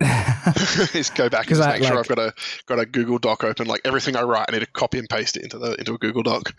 is 0.94 1.10
go 1.10 1.28
back 1.30 1.46
and 1.46 1.56
just 1.56 1.66
I, 1.68 1.78
make 1.78 1.84
sure 1.84 1.98
I've 1.98 2.08
got 2.08 2.18
a 2.18 2.34
got 2.66 2.78
a 2.78 2.86
Google 2.86 3.18
Doc 3.18 3.42
open. 3.44 3.66
Like 3.66 3.80
everything 3.84 4.16
I 4.16 4.22
write, 4.22 4.46
I 4.48 4.52
need 4.52 4.60
to 4.60 4.66
copy 4.66 4.98
and 4.98 5.08
paste 5.08 5.36
it 5.36 5.44
into 5.44 5.58
the 5.58 5.74
into 5.76 5.94
a 5.94 5.98
Google 5.98 6.22
Doc. 6.22 6.52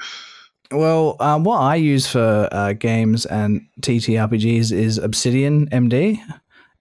Well, 0.71 1.15
um, 1.19 1.43
what 1.43 1.59
I 1.59 1.75
use 1.75 2.07
for 2.07 2.49
uh, 2.51 2.73
games 2.73 3.25
and 3.25 3.65
TTRPGs 3.81 4.71
is 4.71 4.97
Obsidian 4.97 5.69
MD. 5.69 6.19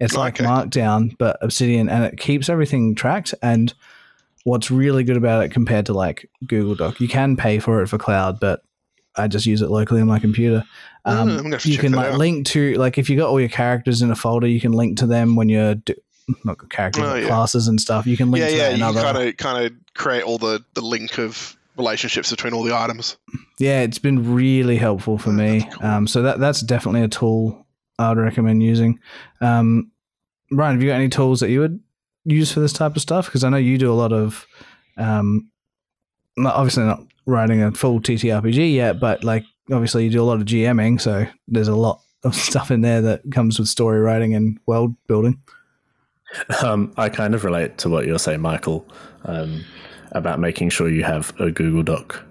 It's 0.00 0.14
like 0.14 0.40
Okay. 0.40 0.44
Markdown, 0.48 1.16
but 1.18 1.36
Obsidian, 1.42 1.88
and 1.88 2.04
it 2.04 2.18
keeps 2.18 2.48
everything 2.48 2.94
tracked. 2.94 3.34
And 3.42 3.72
what's 4.44 4.70
really 4.70 5.04
good 5.04 5.16
about 5.16 5.44
it 5.44 5.50
compared 5.50 5.86
to 5.86 5.92
like 5.92 6.28
Google 6.46 6.74
Doc, 6.74 7.00
you 7.00 7.08
can 7.08 7.36
pay 7.36 7.58
for 7.58 7.82
it 7.82 7.88
for 7.88 7.98
cloud, 7.98 8.40
but 8.40 8.62
I 9.16 9.28
just 9.28 9.46
use 9.46 9.62
it 9.62 9.70
locally 9.70 10.00
on 10.00 10.08
my 10.08 10.18
computer. 10.18 10.64
Mm, 11.06 11.12
Um, 11.12 11.28
I'm 11.28 11.36
gonna 11.36 11.50
have 11.50 11.62
to 11.62 11.70
you 11.70 11.78
can 11.78 11.92
like 11.92 12.12
out. 12.12 12.18
link 12.18 12.46
to 12.48 12.74
like 12.74 12.98
if 12.98 13.08
you 13.08 13.16
got 13.16 13.28
all 13.28 13.38
your 13.38 13.48
characters 13.48 14.02
in 14.02 14.10
a 14.10 14.16
folder, 14.16 14.46
you 14.48 14.60
can 14.60 14.72
link 14.72 14.98
to 14.98 15.06
them 15.06 15.36
when 15.36 15.48
you're 15.48 15.76
do- 15.76 15.94
not 16.44 16.68
characters, 16.70 17.04
Oh, 17.06 17.14
yeah. 17.14 17.26
classes 17.26 17.68
and 17.68 17.80
stuff. 17.80 18.06
You 18.06 18.16
can 18.16 18.30
link 18.30 18.42
Yeah, 18.44 18.50
to 18.50 18.56
yeah. 18.78 18.88
You 18.88 18.94
kind 18.94 19.18
of 19.28 19.36
kind 19.36 19.64
of 19.66 19.72
create 19.94 20.24
all 20.24 20.38
the 20.38 20.64
the 20.74 20.80
link 20.80 21.18
of 21.18 21.56
relationships 21.76 22.30
between 22.30 22.52
all 22.54 22.62
the 22.62 22.74
items. 22.76 23.16
Yeah, 23.58 23.80
it's 23.82 23.98
been 23.98 24.34
really 24.34 24.76
helpful 24.76 25.18
for 25.18 25.30
Oh, 25.30 25.34
me. 25.34 25.68
cool. 25.80 25.86
Um, 25.86 26.06
so 26.06 26.22
that 26.22 26.38
that's 26.38 26.60
definitely 26.60 27.02
a 27.02 27.08
tool 27.08 27.66
I'd 27.98 28.16
recommend 28.18 28.62
using. 28.62 28.98
Um, 29.40 29.90
Ryan, 30.50 30.76
have 30.76 30.82
you 30.82 30.88
got 30.90 30.96
any 30.96 31.08
tools 31.08 31.40
that 31.40 31.50
you 31.50 31.60
would 31.60 31.80
use 32.24 32.52
for 32.52 32.60
this 32.60 32.72
type 32.72 32.96
of 32.96 33.02
stuff? 33.02 33.26
Because 33.26 33.44
I 33.44 33.48
know 33.50 33.56
you 33.56 33.78
do 33.78 33.92
a 33.92 33.94
lot 33.94 34.12
of, 34.12 34.46
um, 34.96 35.48
not- 36.36 36.54
obviously 36.54 36.84
not 36.84 37.00
writing 37.26 37.62
a 37.62 37.72
full 37.72 38.00
TTRPG 38.00 38.74
yet, 38.74 39.00
but 39.00 39.24
like 39.24 39.44
obviously 39.72 40.04
you 40.04 40.10
do 40.10 40.22
a 40.22 40.24
lot 40.24 40.40
of 40.40 40.46
GMing, 40.46 41.00
so 41.00 41.26
there's 41.48 41.68
a 41.68 41.74
lot 41.76 42.00
of 42.22 42.34
stuff 42.48 42.70
in 42.70 42.80
there 42.82 43.00
that 43.02 43.22
comes 43.32 43.58
with 43.58 43.68
story 43.68 44.00
writing 44.00 44.34
and 44.34 44.58
world 44.66 44.94
building. 45.06 45.40
Um, 46.62 46.92
I 46.96 47.08
kind 47.08 47.34
of 47.34 47.44
relate 47.44 47.78
to 47.78 47.88
what 47.88 48.06
you're 48.06 48.18
saying, 48.18 48.40
Michael, 48.40 48.86
um, 49.24 49.64
about 50.14 50.40
making 50.40 50.70
sure 50.70 50.88
you 50.88 51.04
have 51.04 51.32
a 51.40 51.50
Google 51.50 51.82
Doc 51.82 52.22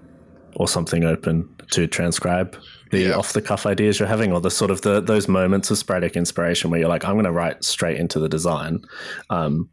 or 0.56 0.68
something 0.68 1.04
open 1.04 1.48
to 1.72 1.86
transcribe 1.86 2.56
the 2.90 3.00
Yeah. 3.00 3.14
off 3.16 3.32
the 3.32 3.42
cuff 3.42 3.66
ideas 3.66 3.98
you're 3.98 4.06
having, 4.08 4.32
or 4.32 4.40
the 4.40 4.50
sort 4.50 4.70
of 4.70 4.82
the 4.82 5.00
those 5.00 5.26
moments 5.26 5.70
of 5.70 5.78
sporadic 5.78 6.16
inspiration 6.16 6.70
where 6.70 6.78
you're 6.78 6.88
like, 6.88 7.04
I'm 7.04 7.14
going 7.14 7.24
to 7.24 7.32
write 7.32 7.64
straight 7.64 7.96
into 7.98 8.20
the 8.20 8.28
design. 8.28 8.82
Um, 9.30 9.68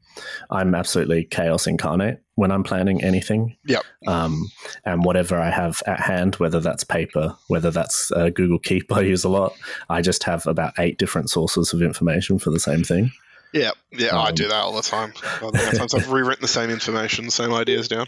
I'm 0.50 0.74
absolutely 0.74 1.26
chaos 1.26 1.68
incarnate 1.68 2.20
when 2.36 2.52
I'm 2.52 2.64
planning 2.64 3.04
anything. 3.04 3.56
Yep. 3.68 3.84
Um, 4.08 4.50
and 4.86 5.04
whatever 5.06 5.40
I 5.40 5.52
have 5.52 5.84
at 5.86 6.00
hand, 6.00 6.36
whether 6.36 6.60
that's 6.60 6.84
paper, 6.84 7.36
whether 7.48 7.70
that's 7.70 8.12
uh, 8.14 8.30
Google 8.30 8.60
Keep, 8.60 8.92
I 8.92 9.02
use 9.02 9.24
a 9.24 9.30
lot. 9.30 9.54
I 9.90 10.02
just 10.02 10.24
have 10.24 10.48
about 10.48 10.74
eight 10.80 10.98
different 10.98 11.30
sources 11.30 11.74
of 11.74 11.82
information 11.84 12.40
for 12.40 12.50
the 12.50 12.60
same 12.60 12.84
thing. 12.84 13.12
Yeah, 13.54 13.72
yeah. 13.92 14.16
I 14.16 14.30
Um, 14.30 14.36
do 14.36 14.48
that 14.48 14.56
all 14.56 14.74
the 14.76 14.82
time. 14.82 15.14
Sometimes 15.40 15.94
I've 15.94 16.10
rewritten 16.12 16.42
the 16.42 16.48
same 16.48 16.70
information, 16.70 17.30
same 17.30 17.54
ideas 17.54 17.88
down. 17.88 18.08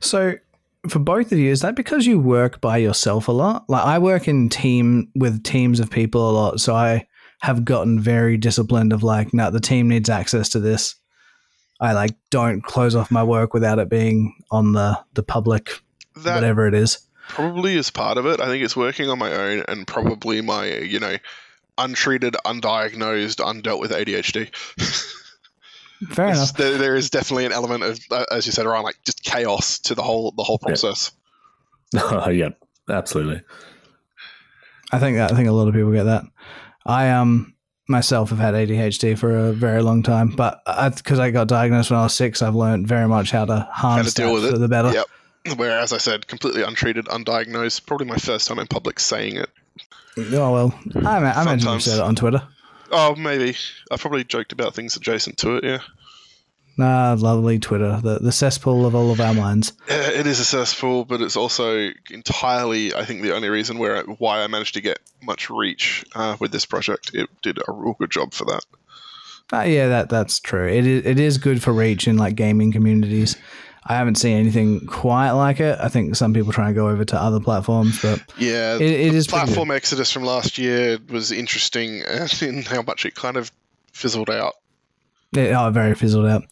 So 0.00 0.34
for 0.88 0.98
both 0.98 1.32
of 1.32 1.38
you, 1.38 1.50
is 1.50 1.60
that 1.60 1.74
because 1.74 2.06
you 2.06 2.18
work 2.20 2.60
by 2.60 2.78
yourself 2.78 3.28
a 3.28 3.32
lot? 3.32 3.68
Like 3.68 3.84
I 3.84 3.98
work 3.98 4.28
in 4.28 4.48
team 4.48 5.10
with 5.14 5.42
teams 5.42 5.80
of 5.80 5.90
people 5.90 6.28
a 6.30 6.32
lot, 6.32 6.60
so 6.60 6.74
I 6.74 7.06
have 7.40 7.64
gotten 7.64 7.98
very 7.98 8.36
disciplined 8.36 8.92
of 8.92 9.02
like, 9.02 9.32
no, 9.34 9.50
the 9.50 9.60
team 9.60 9.88
needs 9.88 10.08
access 10.10 10.48
to 10.50 10.60
this. 10.60 10.94
I 11.80 11.92
like 11.94 12.14
don't 12.30 12.62
close 12.62 12.94
off 12.94 13.10
my 13.10 13.22
work 13.24 13.54
without 13.54 13.78
it 13.78 13.88
being 13.88 14.34
on 14.50 14.72
the 14.72 14.98
the 15.14 15.22
public 15.22 15.70
That 16.16 16.34
whatever 16.36 16.66
it 16.66 16.74
is. 16.74 16.98
probably 17.28 17.74
is 17.76 17.90
part 17.90 18.18
of 18.18 18.26
it. 18.26 18.40
I 18.40 18.46
think 18.46 18.62
it's 18.64 18.76
working 18.76 19.08
on 19.08 19.18
my 19.18 19.32
own 19.32 19.64
and 19.68 19.86
probably 19.86 20.40
my, 20.42 20.66
you 20.66 21.00
know, 21.00 21.16
untreated, 21.80 22.36
undiagnosed, 22.44 23.36
undealt 23.36 23.80
with 23.80 23.90
ADHD. 23.90 24.54
Fair 26.08 26.26
It's- 26.28 26.38
enough. 26.38 26.56
There, 26.56 26.78
there 26.78 26.96
is 26.96 27.10
definitely 27.10 27.46
an 27.46 27.52
element 27.52 27.82
of, 27.82 28.00
uh, 28.10 28.24
as 28.30 28.46
you 28.46 28.52
said, 28.52 28.66
around 28.66 28.84
like 28.84 28.96
just 29.04 29.22
chaos 29.22 29.78
to 29.80 29.94
the 29.94 30.02
whole 30.02 30.32
the 30.36 30.42
whole 30.42 30.58
process. 30.58 31.12
yeah, 31.92 32.50
absolutely. 32.88 33.42
I 34.92 34.98
think 34.98 35.16
that 35.18 35.32
I 35.32 35.36
think 35.36 35.48
a 35.48 35.52
lot 35.52 35.68
of 35.68 35.74
people 35.74 35.92
get 35.92 36.04
that. 36.04 36.24
I 36.86 37.10
um 37.10 37.54
myself 37.90 38.30
have 38.30 38.38
had 38.38 38.54
ADHD 38.54 39.18
for 39.18 39.36
a 39.36 39.52
very 39.52 39.82
long 39.82 40.02
time, 40.02 40.28
but 40.28 40.62
because 40.96 41.18
I, 41.18 41.30
got 41.32 41.48
diagnosed 41.48 41.90
when 41.90 41.98
I 41.98 42.04
was 42.04 42.14
six, 42.14 42.40
I've 42.40 42.54
learned 42.54 42.86
very 42.86 43.08
much 43.08 43.32
how 43.32 43.44
to 43.44 43.68
harness 43.72 44.14
deal 44.14 44.32
with 44.32 44.44
it. 44.44 44.52
for 44.52 44.58
the 44.58 44.68
better. 44.68 44.92
Yep. 44.92 45.58
Where, 45.58 45.78
as 45.78 45.92
I 45.92 45.98
said, 45.98 46.26
completely 46.26 46.62
untreated, 46.62 47.06
undiagnosed. 47.06 47.86
Probably 47.86 48.06
my 48.06 48.16
first 48.16 48.46
time 48.46 48.58
in 48.58 48.66
public 48.68 49.00
saying 49.00 49.36
it. 49.36 49.50
Oh 50.18 50.52
well, 50.52 50.80
I, 51.06 51.18
I 51.18 51.42
imagine 51.42 51.72
you 51.72 51.80
said 51.80 51.98
it 51.98 52.02
on 52.02 52.16
Twitter. 52.16 52.42
Oh, 52.90 53.14
maybe. 53.14 53.56
I 53.90 53.96
probably 53.96 54.24
joked 54.24 54.52
about 54.52 54.74
things 54.74 54.96
adjacent 54.96 55.38
to 55.38 55.56
it. 55.56 55.64
Yeah. 55.64 55.78
Ah, 56.78 57.14
lovely 57.18 57.58
Twitter, 57.58 58.00
the 58.02 58.18
the 58.20 58.32
cesspool 58.32 58.86
of 58.86 58.94
all 58.94 59.12
of 59.12 59.20
our 59.20 59.34
minds. 59.34 59.72
Yeah, 59.88 60.10
it 60.10 60.26
is 60.26 60.40
a 60.40 60.44
cesspool, 60.44 61.04
but 61.04 61.20
it's 61.20 61.36
also 61.36 61.90
entirely, 62.10 62.94
I 62.94 63.04
think, 63.04 63.22
the 63.22 63.34
only 63.34 63.48
reason 63.48 63.78
where 63.78 64.02
why 64.04 64.42
I 64.42 64.46
managed 64.46 64.74
to 64.74 64.80
get 64.80 64.98
much 65.22 65.50
reach 65.50 66.04
uh, 66.14 66.36
with 66.40 66.52
this 66.52 66.64
project. 66.64 67.10
It 67.12 67.28
did 67.42 67.58
a 67.58 67.72
real 67.72 67.96
good 67.98 68.10
job 68.10 68.32
for 68.32 68.46
that. 68.46 68.64
Uh, 69.52 69.62
yeah, 69.62 69.88
that 69.88 70.08
that's 70.08 70.40
true. 70.40 70.68
It 70.68 70.86
is, 70.86 71.06
it 71.06 71.20
is 71.20 71.38
good 71.38 71.62
for 71.62 71.72
reach 71.72 72.08
in 72.08 72.16
like 72.16 72.34
gaming 72.34 72.72
communities. 72.72 73.36
I 73.90 73.94
haven't 73.94 74.14
seen 74.14 74.36
anything 74.36 74.86
quite 74.86 75.32
like 75.32 75.58
it. 75.58 75.76
I 75.80 75.88
think 75.88 76.14
some 76.14 76.32
people 76.32 76.52
try 76.52 76.66
and 76.66 76.76
go 76.76 76.88
over 76.88 77.04
to 77.06 77.20
other 77.20 77.40
platforms, 77.40 78.00
but 78.00 78.22
Yeah, 78.38 78.76
it, 78.76 78.82
it 78.82 79.10
the 79.10 79.16
is 79.16 79.26
platform 79.26 79.72
exodus 79.72 80.12
from 80.12 80.22
last 80.22 80.58
year 80.58 80.98
was 81.08 81.32
interesting 81.32 82.04
in 82.40 82.62
how 82.62 82.82
much 82.82 83.04
it 83.04 83.16
kind 83.16 83.36
of 83.36 83.50
fizzled 83.92 84.30
out. 84.30 84.54
Yeah, 85.32 85.66
oh, 85.66 85.70
very 85.70 85.96
fizzled 85.96 86.26
out. 86.26 86.44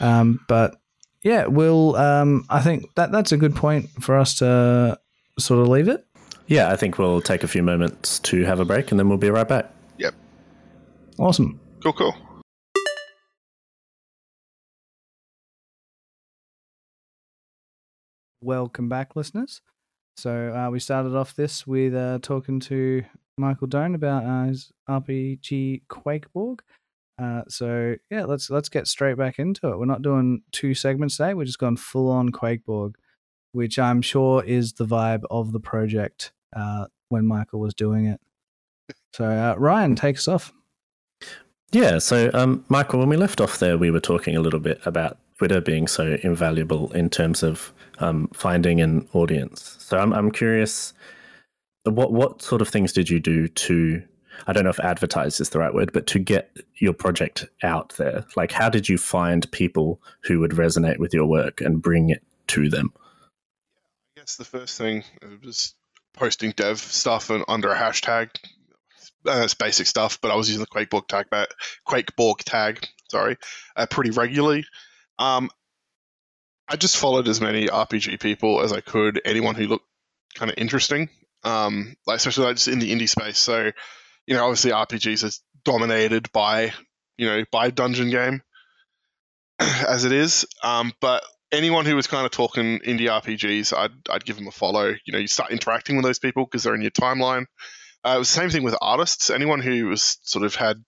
Um, 0.00 0.40
but 0.48 0.74
yeah, 1.22 1.46
we'll. 1.46 1.94
Um, 1.94 2.44
I 2.50 2.60
think 2.60 2.92
that 2.96 3.12
that's 3.12 3.30
a 3.30 3.36
good 3.36 3.54
point 3.54 3.88
for 4.00 4.18
us 4.18 4.38
to 4.38 4.98
sort 5.38 5.60
of 5.60 5.68
leave 5.68 5.86
it. 5.86 6.04
Yeah, 6.48 6.72
I 6.72 6.76
think 6.76 6.98
we'll 6.98 7.20
take 7.20 7.44
a 7.44 7.48
few 7.48 7.62
moments 7.62 8.18
to 8.18 8.44
have 8.46 8.58
a 8.58 8.64
break 8.64 8.90
and 8.90 8.98
then 8.98 9.08
we'll 9.08 9.16
be 9.16 9.30
right 9.30 9.46
back. 9.46 9.70
Yep. 9.98 10.14
Awesome. 11.18 11.60
Cool, 11.84 11.92
cool. 11.92 12.16
Welcome 18.44 18.90
back, 18.90 19.16
listeners. 19.16 19.62
So 20.18 20.54
uh, 20.54 20.68
we 20.70 20.78
started 20.78 21.16
off 21.16 21.34
this 21.34 21.66
with 21.66 21.94
uh, 21.94 22.18
talking 22.20 22.60
to 22.60 23.02
Michael 23.38 23.68
Done 23.68 23.94
about 23.94 24.22
uh, 24.22 24.44
his 24.48 24.70
RPG 24.86 25.84
Quakeborg. 25.88 26.60
Uh, 27.18 27.44
so 27.48 27.94
yeah, 28.10 28.24
let's 28.24 28.50
let's 28.50 28.68
get 28.68 28.86
straight 28.86 29.16
back 29.16 29.38
into 29.38 29.68
it. 29.68 29.78
We're 29.78 29.86
not 29.86 30.02
doing 30.02 30.42
two 30.52 30.74
segments 30.74 31.16
today. 31.16 31.32
We're 31.32 31.46
just 31.46 31.58
going 31.58 31.78
full 31.78 32.10
on 32.10 32.32
Quakeborg, 32.32 32.96
which 33.52 33.78
I'm 33.78 34.02
sure 34.02 34.44
is 34.44 34.74
the 34.74 34.84
vibe 34.84 35.22
of 35.30 35.52
the 35.52 35.60
project 35.60 36.34
uh, 36.54 36.84
when 37.08 37.26
Michael 37.26 37.60
was 37.60 37.72
doing 37.72 38.04
it. 38.04 38.20
So 39.14 39.24
uh, 39.24 39.54
Ryan, 39.56 39.96
take 39.96 40.18
us 40.18 40.28
off. 40.28 40.52
Yeah, 41.72 41.96
so 41.96 42.30
um, 42.34 42.62
Michael, 42.68 42.98
when 42.98 43.08
we 43.08 43.16
left 43.16 43.40
off 43.40 43.58
there, 43.58 43.78
we 43.78 43.90
were 43.90 44.00
talking 44.00 44.36
a 44.36 44.40
little 44.40 44.60
bit 44.60 44.82
about 44.84 45.16
Twitter 45.38 45.60
being 45.60 45.88
so 45.88 46.16
invaluable 46.22 46.92
in 46.92 47.10
terms 47.10 47.42
of 47.42 47.72
um, 47.98 48.28
finding 48.32 48.80
an 48.80 49.08
audience. 49.12 49.76
So 49.80 49.98
I'm, 49.98 50.12
I'm 50.12 50.30
curious, 50.30 50.94
what 51.84 52.12
what 52.12 52.42
sort 52.42 52.62
of 52.62 52.68
things 52.68 52.92
did 52.92 53.10
you 53.10 53.20
do 53.20 53.48
to, 53.48 54.02
I 54.46 54.52
don't 54.52 54.64
know 54.64 54.70
if 54.70 54.80
advertise 54.80 55.40
is 55.40 55.50
the 55.50 55.58
right 55.58 55.74
word, 55.74 55.92
but 55.92 56.06
to 56.08 56.18
get 56.18 56.56
your 56.76 56.92
project 56.92 57.46
out 57.62 57.94
there? 57.96 58.24
Like, 58.36 58.52
how 58.52 58.68
did 58.68 58.88
you 58.88 58.98
find 58.98 59.50
people 59.52 60.00
who 60.22 60.40
would 60.40 60.52
resonate 60.52 60.98
with 60.98 61.12
your 61.12 61.26
work 61.26 61.60
and 61.60 61.82
bring 61.82 62.10
it 62.10 62.22
to 62.48 62.68
them? 62.68 62.92
I 64.16 64.20
guess 64.20 64.36
the 64.36 64.44
first 64.44 64.78
thing 64.78 65.04
was 65.44 65.74
posting 66.14 66.52
dev 66.52 66.78
stuff 66.78 67.30
and 67.30 67.44
under 67.48 67.72
a 67.72 67.76
hashtag. 67.76 68.30
Uh, 69.26 69.48
basic 69.58 69.86
stuff, 69.86 70.20
but 70.20 70.30
I 70.30 70.34
was 70.34 70.50
using 70.50 70.60
the 70.60 70.66
Quakeborg 70.66 71.08
tag, 71.08 71.30
ba- 71.30 71.46
Quakeborg 71.88 72.44
tag, 72.44 72.86
sorry, 73.10 73.38
uh, 73.74 73.86
pretty 73.86 74.10
regularly. 74.10 74.66
Um, 75.18 75.50
I 76.68 76.76
just 76.76 76.96
followed 76.96 77.28
as 77.28 77.40
many 77.40 77.66
RPG 77.66 78.20
people 78.20 78.62
as 78.62 78.72
I 78.72 78.80
could, 78.80 79.20
anyone 79.24 79.54
who 79.54 79.66
looked 79.66 79.86
kind 80.34 80.50
of 80.50 80.58
interesting, 80.58 81.10
um, 81.42 81.94
like 82.06 82.16
especially 82.16 82.46
like 82.46 82.56
just 82.56 82.68
in 82.68 82.78
the 82.78 82.90
indie 82.90 83.08
space. 83.08 83.38
So, 83.38 83.70
you 84.26 84.34
know, 84.34 84.44
obviously 84.44 84.70
RPGs 84.70 85.24
is 85.24 85.42
dominated 85.64 86.32
by, 86.32 86.72
you 87.18 87.26
know, 87.26 87.44
by 87.52 87.70
dungeon 87.70 88.10
game 88.10 88.42
as 89.58 90.04
it 90.04 90.12
is. 90.12 90.46
Um, 90.62 90.92
but 91.00 91.22
anyone 91.52 91.84
who 91.84 91.96
was 91.96 92.06
kind 92.06 92.24
of 92.24 92.32
talking 92.32 92.80
indie 92.80 93.08
RPGs, 93.08 93.76
I'd, 93.76 93.92
I'd 94.10 94.24
give 94.24 94.36
them 94.36 94.48
a 94.48 94.52
follow. 94.52 94.94
You 95.04 95.12
know, 95.12 95.18
you 95.18 95.28
start 95.28 95.52
interacting 95.52 95.96
with 95.96 96.04
those 96.04 96.18
people 96.18 96.44
because 96.44 96.62
they're 96.62 96.74
in 96.74 96.82
your 96.82 96.90
timeline. 96.90 97.46
Uh, 98.04 98.14
it 98.16 98.18
was 98.18 98.28
the 98.28 98.40
same 98.40 98.50
thing 98.50 98.62
with 98.62 98.76
artists. 98.80 99.30
Anyone 99.30 99.60
who 99.60 99.86
was 99.86 100.18
sort 100.22 100.44
of 100.44 100.54
had 100.54 100.82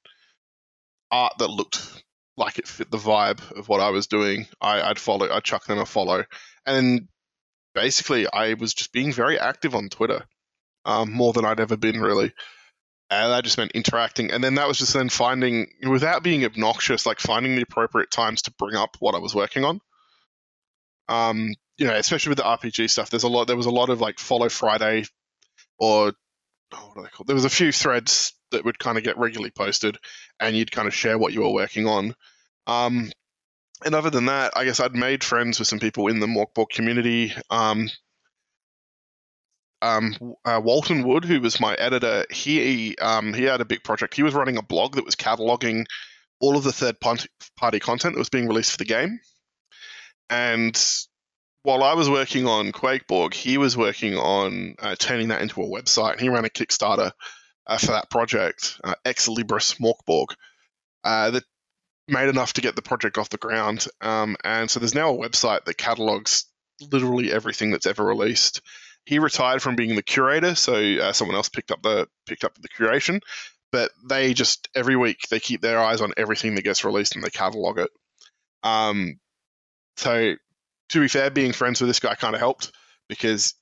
art 1.11 1.35
that 1.39 1.49
looked 1.49 2.03
like 2.37 2.59
it 2.59 2.69
fit 2.69 2.91
the 2.91 2.99
vibe 2.99 3.41
of 3.59 3.69
what 3.69 3.81
I 3.81 3.91
was 3.91 4.07
doing, 4.07 4.47
I, 4.61 4.83
I'd 4.83 4.99
follow. 4.99 5.29
I'd 5.31 5.45
chuck 5.45 5.67
them 5.67 5.79
a 5.79 5.87
follow, 5.87 6.25
and 6.65 7.09
basically, 7.75 8.27
I 8.31 8.55
was 8.55 8.75
just 8.75 8.93
being 8.93 9.13
very 9.13 9.39
active 9.39 9.75
on 9.75 9.89
Twitter, 9.89 10.27
um, 10.85 11.13
more 11.13 11.33
than 11.33 11.45
I'd 11.45 11.61
ever 11.61 11.77
been 11.77 12.01
really. 12.01 12.33
And 13.09 13.33
I 13.33 13.41
just 13.41 13.57
meant 13.57 13.73
interacting, 13.73 14.33
and 14.33 14.43
then 14.43 14.57
that 14.57 14.67
was 14.67 14.79
just 14.79 14.93
then 14.93 15.09
finding, 15.09 15.69
without 15.89 16.25
being 16.25 16.45
obnoxious, 16.45 17.07
like 17.07 17.21
finding 17.21 17.55
the 17.55 17.63
appropriate 17.63 18.11
times 18.11 18.43
to 18.43 18.53
bring 18.59 18.75
up 18.75 18.97
what 18.99 19.15
I 19.15 19.19
was 19.19 19.35
working 19.35 19.65
on. 19.65 19.81
Um, 21.09 21.55
you 21.79 21.87
know, 21.87 21.95
especially 21.95 22.31
with 22.31 22.39
the 22.39 22.45
RPG 22.45 22.91
stuff, 22.91 23.11
there's 23.11 23.23
a 23.23 23.29
lot. 23.29 23.47
There 23.47 23.57
was 23.57 23.67
a 23.67 23.71
lot 23.71 23.91
of 23.91 24.01
like 24.01 24.19
follow 24.19 24.49
Friday, 24.49 25.05
or 25.79 26.13
oh, 26.73 26.93
what 26.93 26.97
are 26.97 27.03
they 27.05 27.11
called? 27.11 27.29
There 27.29 27.37
was 27.37 27.45
a 27.45 27.51
few 27.51 27.71
threads 27.71 28.33
that 28.51 28.65
would 28.65 28.79
kind 28.79 28.99
of 28.99 29.05
get 29.05 29.19
regularly 29.19 29.51
posted, 29.51 29.99
and 30.41 30.57
you'd 30.57 30.73
kind 30.73 30.89
of 30.89 30.95
share 30.95 31.19
what 31.19 31.33
you 31.33 31.43
were 31.43 31.53
working 31.53 31.87
on. 31.87 32.15
Um, 32.67 33.11
and 33.85 33.95
other 33.95 34.11
than 34.11 34.27
that, 34.27 34.53
I 34.57 34.65
guess 34.65 34.81
I'd 34.81 34.95
made 34.95 35.23
friends 35.23 35.59
with 35.59 35.69
some 35.69 35.79
people 35.79 36.09
in 36.09 36.21
the 36.21 36.27
Morkborg 36.27 36.71
community. 36.71 37.35
Um, 37.51 37.91
um, 39.83 40.17
uh, 40.45 40.61
Walton 40.63 41.07
Wood, 41.07 41.25
who 41.25 41.41
was 41.41 41.61
my 41.61 41.75
editor, 41.75 42.25
he 42.31 42.97
um, 42.97 43.35
he 43.35 43.45
had 43.45 43.61
a 43.61 43.67
big 43.67 43.85
project. 43.85 44.15
He 44.15 44.23
was 44.23 44.35
running 44.35 44.57
a 44.57 44.63
blog 44.63 44.95
that 44.95 45.05
was 45.05 45.17
cataloging 45.17 45.85
all 46.41 46.57
of 46.57 46.65
the 46.65 46.73
third 46.73 46.97
party 47.01 47.81
content 47.81 48.15
that 48.15 48.19
was 48.19 48.29
being 48.29 48.49
released 48.49 48.73
for 48.73 48.79
the 48.79 48.85
game. 48.85 49.21
And 50.29 50.77
while 51.63 51.83
I 51.83 51.95
was 51.95 52.09
working 52.09 52.47
on 52.47 52.73
Quakeborg, 52.73 53.35
he 53.35 53.59
was 53.59 53.77
working 53.77 54.17
on 54.17 54.77
uh, 54.79 54.97
turning 54.99 55.29
that 55.29 55.43
into 55.43 55.63
a 55.63 55.67
website. 55.67 56.21
He 56.21 56.29
ran 56.29 56.45
a 56.45 56.49
Kickstarter 56.49 57.13
uh, 57.67 57.79
for 57.79 57.89
that 57.89 58.11
project, 58.11 58.81
uh, 58.85 58.95
Ex 59.05 59.29
Libris 59.29 59.81
Morkborg, 59.81 60.35
uh, 61.05 61.31
that 61.31 61.45
made 62.09 62.29
enough 62.29 62.53
to 62.55 62.61
get 62.61 62.77
the 62.77 62.83
project 62.83 63.19
off 63.19 63.29
the 63.29 63.37
ground. 63.37 63.87
Um, 64.01 64.37
and 64.45 64.71
so 64.71 64.81
there's 64.81 64.95
now 64.95 65.15
a 65.15 65.19
website 65.19 65.65
that 65.65 65.77
catalogs 65.77 66.45
literally 66.81 67.33
everything 67.33 67.71
that's 67.71 67.87
ever 67.87 68.05
released. 68.05 68.61
He 69.05 69.19
retired 69.19 69.63
from 69.63 69.77
being 69.77 69.95
the 69.95 70.03
curator, 70.03 70.55
so 70.55 70.75
uh, 70.75 71.13
someone 71.13 71.37
else 71.37 71.49
picked 71.49 71.71
up 71.71 71.83
the 71.83 72.09
picked 72.27 72.45
up 72.45 72.57
the 72.61 72.69
curation. 72.69 73.21
But 73.73 73.91
they 74.09 74.35
just 74.35 74.69
every 74.75 74.97
week 74.97 75.29
they 75.29 75.41
keep 75.41 75.61
their 75.61 75.79
eyes 75.79 76.01
on 76.01 76.13
everything 76.17 76.55
that 76.55 76.63
gets 76.63 76.85
released 76.85 77.15
and 77.15 77.25
they 77.25 77.31
catalog 77.31 77.79
it. 77.79 77.91
Um, 78.63 79.19
so 79.97 80.35
to 80.91 81.01
be 81.01 81.09
fair, 81.09 81.31
being 81.31 81.53
friends 81.53 81.81
with 81.81 81.89
this 81.89 82.01
guy 82.01 82.15
kind 82.15 82.35
of 82.35 82.41
helped 82.41 82.73
because 83.09 83.55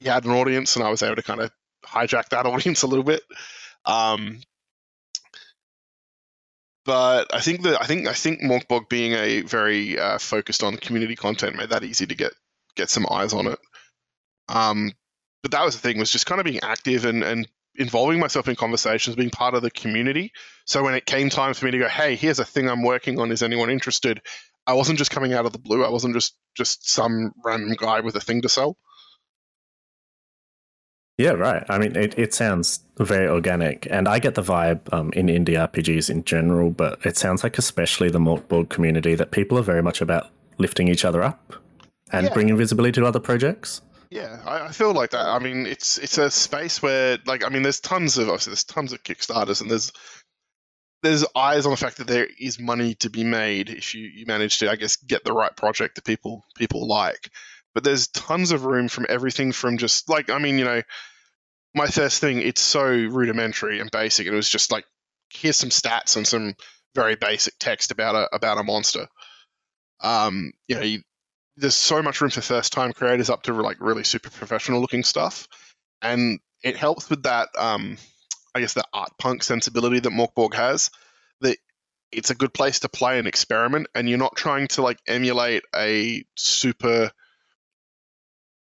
he 0.00 0.08
had 0.08 0.24
an 0.24 0.32
audience 0.32 0.76
and 0.76 0.84
I 0.84 0.90
was 0.90 1.02
able 1.02 1.16
to 1.16 1.22
kind 1.22 1.40
of 1.40 1.50
hijack 1.86 2.30
that 2.30 2.46
audience 2.46 2.82
a 2.82 2.86
little 2.86 3.04
bit. 3.04 3.22
Um, 3.84 4.40
but 6.84 7.34
I 7.34 7.40
think 7.40 7.62
that 7.62 7.80
I 7.80 7.86
think 7.86 8.08
I 8.08 8.12
think 8.12 8.42
Morkborg 8.42 8.88
being 8.88 9.12
a 9.12 9.42
very 9.42 9.98
uh, 9.98 10.18
focused 10.18 10.62
on 10.62 10.76
community 10.76 11.16
content 11.16 11.56
made 11.56 11.70
that 11.70 11.84
easy 11.84 12.06
to 12.06 12.14
get 12.14 12.32
get 12.76 12.90
some 12.90 13.06
eyes 13.10 13.32
on 13.32 13.46
it. 13.46 13.58
Um, 14.48 14.92
but 15.42 15.52
that 15.52 15.64
was 15.64 15.74
the 15.76 15.80
thing 15.80 15.98
was 15.98 16.10
just 16.10 16.26
kind 16.26 16.40
of 16.40 16.44
being 16.44 16.60
active 16.62 17.04
and 17.04 17.22
and 17.22 17.48
involving 17.76 18.20
myself 18.20 18.48
in 18.48 18.54
conversations, 18.54 19.16
being 19.16 19.30
part 19.30 19.54
of 19.54 19.62
the 19.62 19.70
community. 19.70 20.32
So 20.64 20.82
when 20.84 20.94
it 20.94 21.06
came 21.06 21.30
time 21.30 21.54
for 21.54 21.64
me 21.64 21.72
to 21.72 21.78
go, 21.78 21.88
hey, 21.88 22.14
here's 22.16 22.38
a 22.38 22.44
thing 22.44 22.68
I'm 22.68 22.82
working 22.82 23.18
on. 23.18 23.32
Is 23.32 23.42
anyone 23.42 23.70
interested? 23.70 24.20
I 24.66 24.74
wasn't 24.74 24.98
just 24.98 25.10
coming 25.10 25.32
out 25.32 25.46
of 25.46 25.52
the 25.52 25.58
blue. 25.58 25.84
I 25.84 25.90
wasn't 25.90 26.14
just 26.14 26.36
just 26.54 26.88
some 26.88 27.32
random 27.44 27.74
guy 27.78 28.00
with 28.00 28.14
a 28.16 28.20
thing 28.20 28.42
to 28.42 28.48
sell. 28.48 28.76
Yeah, 31.16 31.30
right. 31.30 31.64
I 31.68 31.78
mean, 31.78 31.94
it, 31.94 32.18
it 32.18 32.34
sounds 32.34 32.80
very 32.98 33.28
organic, 33.28 33.86
and 33.90 34.08
I 34.08 34.18
get 34.18 34.34
the 34.34 34.42
vibe 34.42 34.92
um, 34.92 35.12
in 35.12 35.26
indie 35.26 35.50
RPGs 35.56 36.10
in 36.10 36.24
general, 36.24 36.70
but 36.70 37.04
it 37.06 37.16
sounds 37.16 37.44
like 37.44 37.56
especially 37.56 38.10
the 38.10 38.18
Morkborg 38.18 38.68
community 38.68 39.14
that 39.14 39.30
people 39.30 39.56
are 39.58 39.62
very 39.62 39.82
much 39.82 40.00
about 40.00 40.30
lifting 40.58 40.88
each 40.88 41.04
other 41.04 41.22
up 41.22 41.54
and 42.10 42.26
Yeah. 42.26 42.34
bringing 42.34 42.56
visibility 42.56 43.00
to 43.00 43.06
other 43.06 43.20
projects. 43.20 43.80
Yeah, 44.10 44.40
I, 44.44 44.66
I 44.66 44.72
feel 44.72 44.92
like 44.92 45.10
that. 45.10 45.26
I 45.26 45.38
mean, 45.38 45.66
it's 45.66 45.98
it's 45.98 46.18
a 46.18 46.30
space 46.30 46.82
where, 46.82 47.18
like, 47.26 47.44
I 47.44 47.48
mean, 47.48 47.62
there's 47.62 47.80
tons 47.80 48.18
of 48.18 48.28
obviously 48.28 48.50
there's 48.50 48.64
tons 48.64 48.92
of 48.92 49.02
Kickstarters, 49.04 49.60
and 49.60 49.70
there's 49.70 49.92
there's 51.02 51.24
eyes 51.36 51.66
on 51.66 51.70
the 51.70 51.76
fact 51.76 51.98
that 51.98 52.06
there 52.06 52.26
is 52.40 52.58
money 52.58 52.94
to 52.96 53.10
be 53.10 53.24
made 53.24 53.68
if 53.70 53.94
you, 53.94 54.06
you 54.06 54.24
manage 54.26 54.58
to, 54.58 54.70
I 54.70 54.76
guess, 54.76 54.96
get 54.96 55.22
the 55.22 55.32
right 55.32 55.54
project 55.54 55.96
that 55.96 56.04
people 56.04 56.44
people 56.56 56.88
like. 56.88 57.30
But 57.74 57.84
there's 57.84 58.08
tons 58.08 58.52
of 58.52 58.64
room 58.64 58.88
from 58.88 59.06
everything 59.08 59.52
from 59.52 59.78
just 59.78 60.08
like, 60.08 60.30
I 60.30 60.38
mean, 60.38 60.58
you 60.58 60.64
know, 60.64 60.82
my 61.74 61.86
first 61.88 62.20
thing 62.20 62.40
it's 62.40 62.60
so 62.60 62.86
rudimentary 62.86 63.80
and 63.80 63.90
basic. 63.90 64.26
It 64.26 64.32
was 64.32 64.48
just 64.48 64.70
like, 64.70 64.84
here's 65.30 65.56
some 65.56 65.70
stats 65.70 66.16
and 66.16 66.26
some 66.26 66.54
very 66.94 67.16
basic 67.16 67.54
text 67.58 67.90
about 67.90 68.14
a 68.14 68.34
about 68.34 68.58
a 68.58 68.62
monster. 68.62 69.08
Um, 70.00 70.52
you 70.68 70.76
know, 70.76 70.82
you, 70.82 71.02
there's 71.56 71.74
so 71.74 72.02
much 72.02 72.20
room 72.20 72.30
for 72.30 72.40
first 72.40 72.72
time 72.72 72.92
creators 72.92 73.30
up 73.30 73.42
to 73.44 73.52
like 73.52 73.78
really 73.80 74.04
super 74.04 74.30
professional 74.30 74.80
looking 74.80 75.04
stuff 75.04 75.48
and 76.02 76.40
it 76.62 76.76
helps 76.76 77.08
with 77.10 77.22
that 77.24 77.48
um 77.58 77.96
i 78.54 78.60
guess 78.60 78.74
the 78.74 78.84
art 78.92 79.10
punk 79.18 79.42
sensibility 79.42 80.00
that 80.00 80.12
morkborg 80.12 80.54
has 80.54 80.90
that 81.40 81.56
it's 82.12 82.30
a 82.30 82.34
good 82.34 82.52
place 82.52 82.80
to 82.80 82.88
play 82.88 83.18
and 83.18 83.28
experiment 83.28 83.86
and 83.94 84.08
you're 84.08 84.18
not 84.18 84.36
trying 84.36 84.66
to 84.68 84.82
like 84.82 84.98
emulate 85.06 85.62
a 85.74 86.24
super 86.36 87.10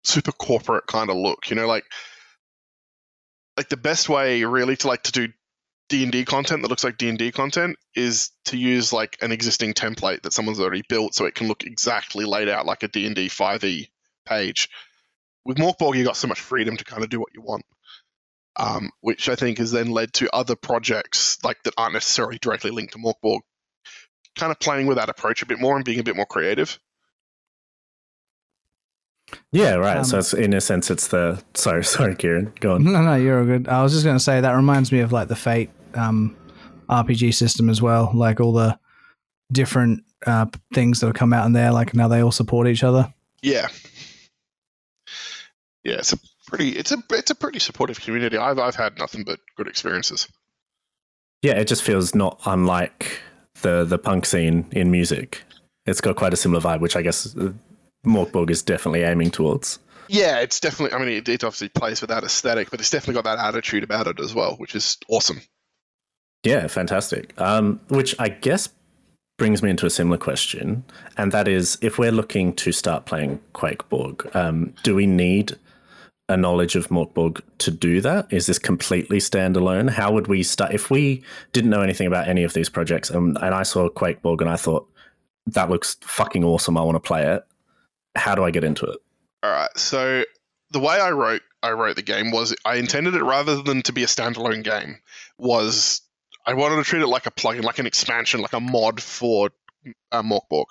super 0.06 0.32
corporate 0.32 0.86
kind 0.88 1.10
of 1.10 1.18
look 1.18 1.50
you 1.50 1.56
know 1.56 1.68
like 1.68 1.86
like 3.58 3.70
the 3.70 3.78
best 3.78 4.10
way 4.10 4.44
really 4.44 4.76
to 4.76 4.88
like 4.88 5.04
to 5.04 5.12
do 5.12 5.28
D&D 5.88 6.26
content 6.26 6.62
that 6.64 6.70
looks 6.70 6.84
like 6.84 6.98
D&D 6.98 7.32
content 7.32 7.78
is 7.96 8.32
to 8.46 8.58
use 8.58 8.92
like 8.92 9.18
an 9.22 9.32
existing 9.32 9.74
template 9.74 10.24
that 10.24 10.34
someone's 10.34 10.60
already 10.60 10.84
built 10.88 11.14
so 11.14 11.26
it 11.26 11.36
can 11.36 11.48
look 11.48 11.64
exactly 11.64 12.26
laid 12.26 12.50
out 12.50 12.66
like 12.66 12.82
a 12.82 12.88
D&D 12.88 13.30
5e 13.30 13.88
page. 14.26 14.70
With 15.46 15.58
Morkborg, 15.58 15.96
you 15.96 16.04
got 16.04 16.18
so 16.18 16.28
much 16.28 16.42
freedom 16.42 16.76
to 16.76 16.84
kind 16.84 17.04
of 17.04 17.10
do 17.10 17.20
what 17.20 17.34
you 17.36 17.42
want, 17.42 17.66
um, 18.56 18.90
which 19.02 19.30
I 19.30 19.36
think 19.36 19.60
has 19.60 19.72
then 19.72 19.92
led 19.92 20.12
to 20.14 20.36
other 20.36 20.56
projects 20.56 21.38
like 21.44 21.62
that 21.64 21.76
aren't 21.78 21.94
necessarily 21.94 22.40
directly 22.40 22.72
linked 22.72 22.94
to 22.94 23.00
Morkborg, 23.00 23.42
kind 24.36 24.52
of 24.52 24.60
playing 24.60 24.88
with 24.88 24.98
that 24.98 25.10
approach 25.10 25.44
a 25.44 25.46
bit 25.46 25.60
more 25.60 25.76
and 25.76 25.86
being 25.86 26.00
a 26.00 26.04
bit 26.04 26.16
more 26.16 26.26
creative. 26.26 26.80
Yeah, 29.52 29.76
right. 29.76 29.98
Um, 29.98 30.04
so 30.04 30.20
it's, 30.20 30.34
in 30.34 30.54
a 30.54 30.62
sense, 30.62 30.92
it's 30.92 31.08
the 31.08 31.42
sorry, 31.54 31.84
sorry, 31.84 32.16
Keirron, 32.16 32.60
go 32.60 32.76
on. 32.76 32.84
No, 32.84 33.02
no, 33.02 33.16
you're 33.16 33.40
all 33.40 33.46
good. 33.46 33.68
I 33.68 33.84
was 33.84 33.92
just 33.94 34.06
going 34.06 34.18
to 34.18 34.24
say 34.24 34.42
that 34.42 34.52
reminds 34.52 34.92
me 34.92 35.00
of 35.00 35.12
like 35.12 35.28
the 35.28 35.36
Fate 35.36 35.70
um, 35.94 36.36
RPG 36.90 37.34
system 37.34 37.70
as 37.70 37.82
well, 37.82 38.12
like 38.14 38.40
all 38.40 38.54
the 38.54 38.78
different 39.52 40.04
uh, 40.26 40.46
things 40.74 41.00
that 41.00 41.08
have 41.08 41.16
come 41.16 41.34
out 41.34 41.46
in 41.46 41.54
there, 41.54 41.72
like 41.72 41.94
now 41.94 42.08
they 42.08 42.22
all 42.22 42.32
support 42.32 42.68
each 42.68 42.84
other. 42.84 43.14
Yeah, 43.42 43.68
yeah, 45.86 45.96
it's 46.00 46.14
a 46.14 46.18
pretty 46.48 46.72
it's 46.72 46.92
a 46.92 46.98
it's 47.12 47.32
a 47.32 47.36
pretty 47.36 47.60
supportive 47.60 48.02
community. 48.02 48.38
I've 48.38 48.60
I've 48.60 48.76
had 48.76 48.98
nothing 48.98 49.24
but 49.24 49.40
good 49.56 49.68
experiences. 49.68 50.28
Yeah, 51.42 51.54
it 51.54 51.68
just 51.68 51.84
feels 51.84 52.16
not 52.16 52.42
unlike 52.46 53.22
the 53.62 53.86
the 53.86 54.00
punk 54.00 54.26
scene 54.26 54.66
in 54.72 54.90
music. 54.92 55.44
It's 55.86 56.02
got 56.02 56.16
quite 56.16 56.34
a 56.34 56.38
similar 56.38 56.60
vibe, 56.60 56.82
which 56.82 56.96
I 56.96 57.04
guess 57.04 57.38
uh, 57.38 57.54
Morkborg 58.06 58.50
is 58.50 58.62
definitely 58.62 59.04
aiming 59.04 59.32
towards. 59.32 59.80
Yeah, 60.08 60.40
it's 60.40 60.60
definitely. 60.60 60.96
I 60.96 61.00
mean, 61.00 61.18
it, 61.18 61.28
it 61.28 61.44
obviously 61.44 61.70
plays 61.70 62.02
with 62.02 62.10
that 62.10 62.24
aesthetic, 62.24 62.70
but 62.72 62.80
it's 62.80 62.90
definitely 62.90 63.22
got 63.22 63.26
that 63.26 63.46
attitude 63.46 63.84
about 63.84 64.08
it 64.08 64.20
as 64.20 64.34
well, 64.34 64.56
which 64.58 64.76
is 64.76 64.98
awesome. 65.10 65.42
Yeah, 66.44 66.68
fantastic. 66.68 67.40
Um, 67.42 67.80
which 67.88 68.16
I 68.20 68.30
guess 68.30 68.70
brings 69.38 69.64
me 69.64 69.72
into 69.72 69.86
a 69.86 69.90
similar 69.90 70.18
question, 70.18 70.84
and 71.18 71.32
that 71.32 71.48
is, 71.48 71.78
if 71.82 71.98
we're 71.98 72.12
looking 72.12 72.54
to 72.56 72.72
start 72.72 73.06
playing 73.06 73.42
Quakeborg, 73.54 74.34
um, 74.36 74.74
do 74.84 74.96
we 74.96 75.08
need 75.08 75.58
a 76.28 76.38
knowledge 76.38 76.76
of 76.76 76.88
Morkborg 76.90 77.42
to 77.60 77.72
do 77.72 78.02
that? 78.02 78.32
Is 78.32 78.48
this 78.48 78.60
completely 78.60 79.18
standalone? 79.18 79.90
How 79.90 80.12
would 80.12 80.28
we 80.28 80.44
start 80.44 80.74
if 80.74 80.90
we 80.90 81.24
didn't 81.54 81.70
know 81.70 81.82
anything 81.82 82.08
about 82.08 82.28
any 82.28 82.44
of 82.44 82.54
these 82.54 82.70
projects? 82.70 83.10
And, 83.10 83.38
and 83.42 83.54
I 83.54 83.64
saw 83.64 83.90
Quakeborg 83.90 84.42
and 84.42 84.50
I 84.50 84.56
thought 84.56 84.90
that 85.48 85.70
looks 85.70 85.98
fucking 86.02 86.44
awesome. 86.44 86.78
I 86.78 86.82
want 86.82 86.96
to 86.96 87.00
play 87.00 87.28
it. 87.28 87.46
How 88.16 88.36
do 88.36 88.44
I 88.44 88.52
get 88.52 88.64
into 88.64 88.86
it? 88.86 88.98
All 89.44 89.52
right. 89.52 89.70
So 89.78 90.24
the 90.72 90.80
way 90.80 91.00
I 91.00 91.12
wrote 91.12 91.42
I 91.62 91.72
wrote 91.72 91.96
the 91.96 92.02
game 92.02 92.32
was 92.32 92.56
I 92.64 92.76
intended 92.76 93.16
it 93.16 93.24
rather 93.24 93.62
than 93.62 93.82
to 93.84 93.94
be 93.94 94.04
a 94.04 94.08
standalone 94.08 94.64
game 94.64 95.00
was 95.38 96.02
I 96.46 96.54
wanted 96.54 96.76
to 96.76 96.84
treat 96.84 97.02
it 97.02 97.08
like 97.08 97.26
a 97.26 97.32
plugin, 97.32 97.64
like 97.64 97.80
an 97.80 97.88
expansion, 97.88 98.42
like 98.42 98.54
a 98.54 98.60
mod 98.60 99.02
for 99.02 99.50
uh, 100.12 100.22
Morkborg. 100.22 100.66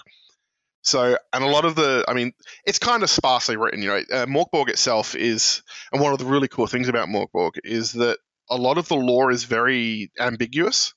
So, 0.82 1.16
and 1.32 1.42
a 1.42 1.48
lot 1.48 1.64
of 1.64 1.74
the, 1.76 2.04
I 2.06 2.12
mean, 2.12 2.32
it's 2.66 2.78
kind 2.78 3.02
of 3.02 3.10
sparsely 3.10 3.56
written. 3.56 3.82
You 3.82 3.88
know, 3.88 3.96
uh, 3.96 4.26
Morkborg 4.26 4.68
itself 4.68 5.14
is, 5.14 5.62
and 5.92 6.00
one 6.00 6.12
of 6.12 6.18
the 6.18 6.26
really 6.26 6.46
cool 6.46 6.66
things 6.66 6.88
about 6.88 7.08
Morkborg 7.08 7.52
is 7.64 7.92
that 7.92 8.18
a 8.50 8.56
lot 8.56 8.78
of 8.78 8.86
the 8.88 8.96
lore 8.96 9.30
is 9.30 9.44
very 9.44 10.12
ambiguous. 10.20 10.92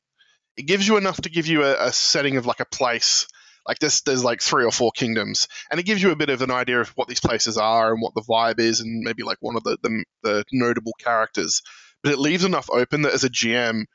It 0.57 0.63
gives 0.63 0.87
you 0.87 0.97
enough 0.97 1.21
to 1.21 1.29
give 1.29 1.47
you 1.47 1.63
a, 1.63 1.87
a 1.87 1.93
setting 1.93 2.37
of 2.37 2.45
like 2.45 2.59
a 2.59 2.65
place. 2.65 3.27
Like 3.67 3.79
this, 3.79 4.01
there's 4.01 4.23
like 4.23 4.41
three 4.41 4.63
or 4.63 4.71
four 4.71 4.91
kingdoms, 4.91 5.47
and 5.69 5.79
it 5.79 5.83
gives 5.83 6.01
you 6.01 6.11
a 6.11 6.15
bit 6.15 6.29
of 6.29 6.41
an 6.41 6.51
idea 6.51 6.79
of 6.79 6.89
what 6.89 7.07
these 7.07 7.19
places 7.19 7.57
are 7.57 7.91
and 7.91 8.01
what 8.01 8.13
the 8.15 8.21
vibe 8.21 8.59
is, 8.59 8.79
and 8.79 9.03
maybe 9.03 9.23
like 9.23 9.37
one 9.41 9.57
of 9.57 9.63
the 9.63 9.77
the, 9.81 10.03
the 10.23 10.45
notable 10.53 10.93
characters. 10.99 11.61
But 12.01 12.13
it 12.13 12.19
leaves 12.19 12.45
enough 12.45 12.69
open 12.71 13.01
that 13.01 13.13
as 13.13 13.25
a 13.25 13.29
GM, 13.29 13.85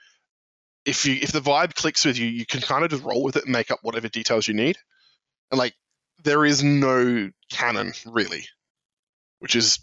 if 0.84 1.06
you 1.06 1.14
if 1.20 1.32
the 1.32 1.40
vibe 1.40 1.74
clicks 1.74 2.04
with 2.04 2.18
you, 2.18 2.26
you 2.26 2.44
can 2.44 2.60
kind 2.60 2.84
of 2.84 2.90
just 2.90 3.04
roll 3.04 3.22
with 3.22 3.36
it 3.36 3.44
and 3.44 3.52
make 3.52 3.70
up 3.70 3.78
whatever 3.82 4.08
details 4.08 4.46
you 4.46 4.54
need. 4.54 4.76
And 5.50 5.58
like 5.58 5.74
there 6.24 6.44
is 6.44 6.62
no 6.62 7.30
canon 7.50 7.92
really, 8.06 8.46
which 9.38 9.56
is 9.56 9.78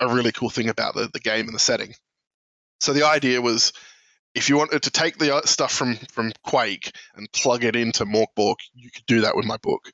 a 0.00 0.08
really 0.08 0.32
cool 0.32 0.50
thing 0.50 0.68
about 0.68 0.94
the, 0.94 1.10
the 1.12 1.20
game 1.20 1.46
and 1.46 1.54
the 1.54 1.60
setting. 1.60 1.94
So 2.80 2.92
the 2.92 3.06
idea 3.06 3.40
was 3.40 3.72
if 4.34 4.48
you 4.48 4.56
wanted 4.56 4.82
to 4.82 4.90
take 4.90 5.18
the 5.18 5.42
stuff 5.44 5.72
from 5.72 5.96
from 6.12 6.32
Quake 6.44 6.92
and 7.14 7.30
plug 7.32 7.64
it 7.64 7.76
into 7.76 8.04
Morkborg, 8.04 8.56
you 8.74 8.90
could 8.90 9.06
do 9.06 9.22
that 9.22 9.36
with 9.36 9.46
my 9.46 9.56
book. 9.58 9.90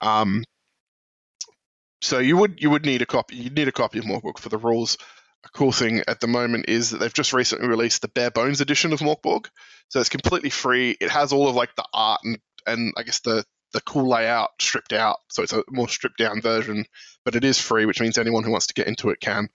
Um, 0.00 0.44
so 2.00 2.18
you 2.18 2.36
would 2.36 2.60
you 2.60 2.70
would 2.70 2.84
need 2.84 3.02
a 3.02 3.06
copy. 3.06 3.36
You 3.36 3.50
need 3.50 3.68
a 3.68 3.72
copy 3.72 3.98
of 3.98 4.04
Morkborg 4.04 4.38
for 4.38 4.48
the 4.48 4.58
rules. 4.58 4.96
A 5.44 5.48
cool 5.50 5.72
thing 5.72 6.02
at 6.08 6.20
the 6.20 6.26
moment 6.26 6.66
is 6.68 6.90
that 6.90 6.98
they've 6.98 7.12
just 7.12 7.34
recently 7.34 7.68
released 7.68 8.00
the 8.00 8.08
bare 8.08 8.30
bones 8.30 8.62
edition 8.62 8.94
of 8.94 9.00
Morkborg, 9.00 9.46
so 9.88 10.00
it's 10.00 10.08
completely 10.08 10.50
free. 10.50 10.96
It 10.98 11.10
has 11.10 11.32
all 11.32 11.48
of 11.48 11.54
like 11.54 11.74
the 11.76 11.84
art 11.92 12.20
and 12.24 12.38
and 12.66 12.94
I 12.96 13.02
guess 13.02 13.20
the 13.20 13.44
the 13.72 13.82
cool 13.82 14.08
layout 14.08 14.50
stripped 14.60 14.92
out, 14.92 15.18
so 15.28 15.42
it's 15.42 15.52
a 15.52 15.62
more 15.68 15.88
stripped 15.88 16.18
down 16.18 16.40
version, 16.40 16.86
but 17.24 17.34
it 17.34 17.44
is 17.44 17.58
free, 17.60 17.86
which 17.86 18.00
means 18.00 18.16
anyone 18.16 18.44
who 18.44 18.52
wants 18.52 18.68
to 18.68 18.74
get 18.74 18.86
into 18.86 19.10
it 19.10 19.20
can. 19.20 19.48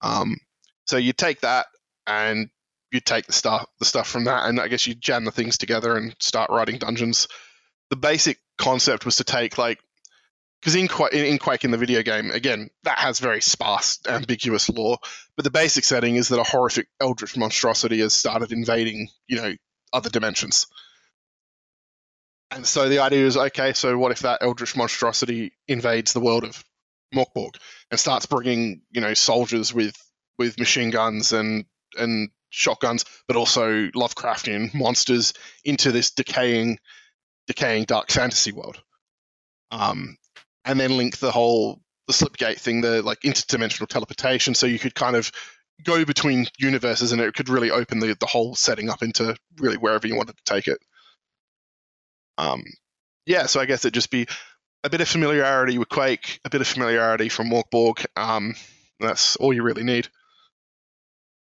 Um, 0.00 0.38
so 0.86 0.96
you 0.96 1.12
take 1.12 1.42
that 1.42 1.66
and 2.06 2.48
you 2.94 3.00
take 3.00 3.26
the 3.26 3.32
stuff 3.32 3.66
the 3.78 3.84
stuff 3.84 4.08
from 4.08 4.24
that, 4.24 4.46
and 4.46 4.60
I 4.60 4.68
guess 4.68 4.86
you 4.86 4.94
jam 4.94 5.24
the 5.24 5.32
things 5.32 5.58
together 5.58 5.96
and 5.96 6.14
start 6.20 6.50
writing 6.50 6.78
dungeons. 6.78 7.28
The 7.90 7.96
basic 7.96 8.38
concept 8.56 9.04
was 9.04 9.16
to 9.16 9.24
take 9.24 9.58
like 9.58 9.78
because 10.60 10.76
in, 10.76 10.88
Qu- 10.88 11.08
in 11.08 11.36
Quake 11.38 11.64
in 11.64 11.72
the 11.72 11.76
video 11.76 12.02
game, 12.02 12.30
again, 12.30 12.70
that 12.84 12.96
has 12.96 13.20
very 13.20 13.42
sparse, 13.42 13.98
ambiguous 14.08 14.70
lore. 14.70 14.96
But 15.36 15.44
the 15.44 15.50
basic 15.50 15.84
setting 15.84 16.16
is 16.16 16.28
that 16.28 16.40
a 16.40 16.44
horrific 16.44 16.86
eldritch 17.02 17.36
monstrosity 17.36 18.00
has 18.00 18.14
started 18.14 18.50
invading, 18.50 19.08
you 19.26 19.36
know, 19.36 19.52
other 19.92 20.08
dimensions. 20.08 20.66
And 22.50 22.66
so 22.66 22.88
the 22.88 23.00
idea 23.00 23.26
is, 23.26 23.36
okay, 23.36 23.74
so 23.74 23.98
what 23.98 24.12
if 24.12 24.20
that 24.20 24.38
eldritch 24.40 24.74
monstrosity 24.74 25.52
invades 25.68 26.14
the 26.14 26.20
world 26.20 26.44
of 26.44 26.64
Morkborg 27.14 27.56
and 27.90 28.00
starts 28.00 28.24
bringing, 28.24 28.82
you 28.90 29.02
know, 29.02 29.12
soldiers 29.12 29.74
with 29.74 29.94
with 30.38 30.58
machine 30.58 30.90
guns 30.90 31.32
and 31.32 31.66
and 31.98 32.30
shotguns, 32.54 33.04
but 33.26 33.36
also 33.36 33.88
Lovecraftian 33.88 34.74
monsters 34.74 35.34
into 35.64 35.92
this 35.92 36.12
decaying, 36.12 36.78
decaying 37.46 37.84
dark 37.84 38.10
fantasy 38.10 38.52
world. 38.52 38.80
Um, 39.70 40.16
and 40.64 40.78
then 40.78 40.96
link 40.96 41.18
the 41.18 41.32
whole 41.32 41.80
the 42.06 42.12
slipgate 42.12 42.58
thing, 42.58 42.80
the 42.80 43.02
like 43.02 43.20
interdimensional 43.20 43.88
teleportation, 43.88 44.54
so 44.54 44.66
you 44.66 44.78
could 44.78 44.94
kind 44.94 45.16
of 45.16 45.32
go 45.82 46.04
between 46.04 46.46
universes, 46.58 47.12
and 47.12 47.20
it 47.20 47.34
could 47.34 47.48
really 47.48 47.70
open 47.70 47.98
the 47.98 48.16
the 48.18 48.26
whole 48.26 48.54
setting 48.54 48.88
up 48.88 49.02
into 49.02 49.36
really 49.58 49.76
wherever 49.76 50.06
you 50.06 50.16
wanted 50.16 50.36
to 50.36 50.44
take 50.44 50.68
it. 50.68 50.78
Um, 52.38 52.62
yeah, 53.26 53.46
so 53.46 53.60
I 53.60 53.66
guess 53.66 53.84
it'd 53.84 53.94
just 53.94 54.10
be 54.10 54.26
a 54.82 54.90
bit 54.90 55.00
of 55.00 55.08
familiarity 55.08 55.78
with 55.78 55.88
Quake, 55.88 56.40
a 56.44 56.50
bit 56.50 56.60
of 56.60 56.66
familiarity 56.66 57.28
from 57.28 57.48
Morkborg. 57.48 58.04
Um, 58.16 58.54
that's 59.00 59.36
all 59.36 59.52
you 59.52 59.62
really 59.62 59.82
need. 59.82 60.08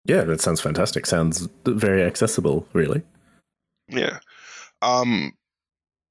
Yeah, 0.05 0.23
that 0.25 0.41
sounds 0.41 0.61
fantastic. 0.61 1.07
Sounds 1.07 1.49
very 1.65 2.03
accessible, 2.03 2.67
really. 2.73 3.03
Yeah. 3.89 4.19
Um, 4.83 5.33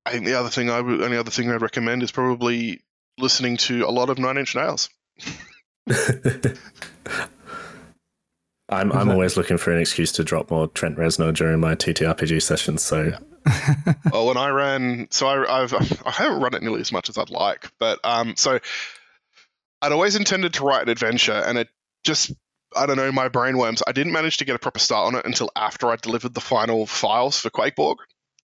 I 0.06 0.12
think 0.12 0.26
the 0.26 0.40
other 0.40 0.50
thing 0.50 0.70
I 0.70 0.82
would, 0.82 1.02
only 1.02 1.18
other 1.18 1.32
thing 1.32 1.50
I'd 1.52 1.62
recommend 1.62 2.04
is 2.04 2.12
probably 2.12 2.82
listening 3.18 3.58
to 3.58 3.84
a 3.88 3.92
lot 3.92 4.10
of 4.10 4.18
Nine 4.18 4.38
Inch 4.38 4.56
Nails. 4.56 4.90
I'm 8.70 8.92
I'm 8.92 9.10
always 9.10 9.38
looking 9.38 9.58
for 9.58 9.72
an 9.72 9.80
excuse 9.80 10.12
to 10.14 10.24
drop 10.24 10.50
more 10.50 10.68
Trent 10.68 10.98
Reznor 10.98 11.36
during 11.36 11.60
my 11.60 11.76
TTRPG 11.76 12.42
sessions. 12.42 12.82
So 12.82 13.12
well, 14.12 14.28
when 14.28 14.38
I 14.38 14.50
ran, 14.50 15.08
so 15.12 15.28
I, 15.28 15.62
I've 15.62 15.74
I 16.06 16.12
haven't 16.12 16.42
run 16.42 16.54
it 16.56 16.64
nearly 16.64 16.82
as 16.82 16.92
much 16.92 17.10
as 17.10 17.18
I'd 17.18 17.30
like, 17.30 17.72
but 17.80 18.00
um, 18.04 18.36
so 18.36 18.60
I'd 19.82 19.92
always 19.92 20.16
intended 20.16 20.54
to 20.56 20.64
write 20.64 20.84
an 20.84 20.90
adventure, 20.90 21.34
and 21.34 21.58
it 21.58 21.70
just 22.04 22.32
I 22.76 22.86
don't 22.86 22.98
know 22.98 23.12
my 23.12 23.30
brainworms. 23.30 23.82
I 23.86 23.92
didn't 23.92 24.14
manage 24.14 24.38
to 24.38 24.46
get 24.46 24.56
a 24.56 24.60
proper 24.60 24.80
start 24.80 25.08
on 25.08 25.20
it 25.20 25.26
until 25.26 25.50
after 25.56 25.90
I 25.90 25.96
delivered 25.96 26.34
the 26.34 26.42
final 26.42 26.86
files 26.86 27.40
for 27.40 27.50
Quakeborg. 27.50 27.98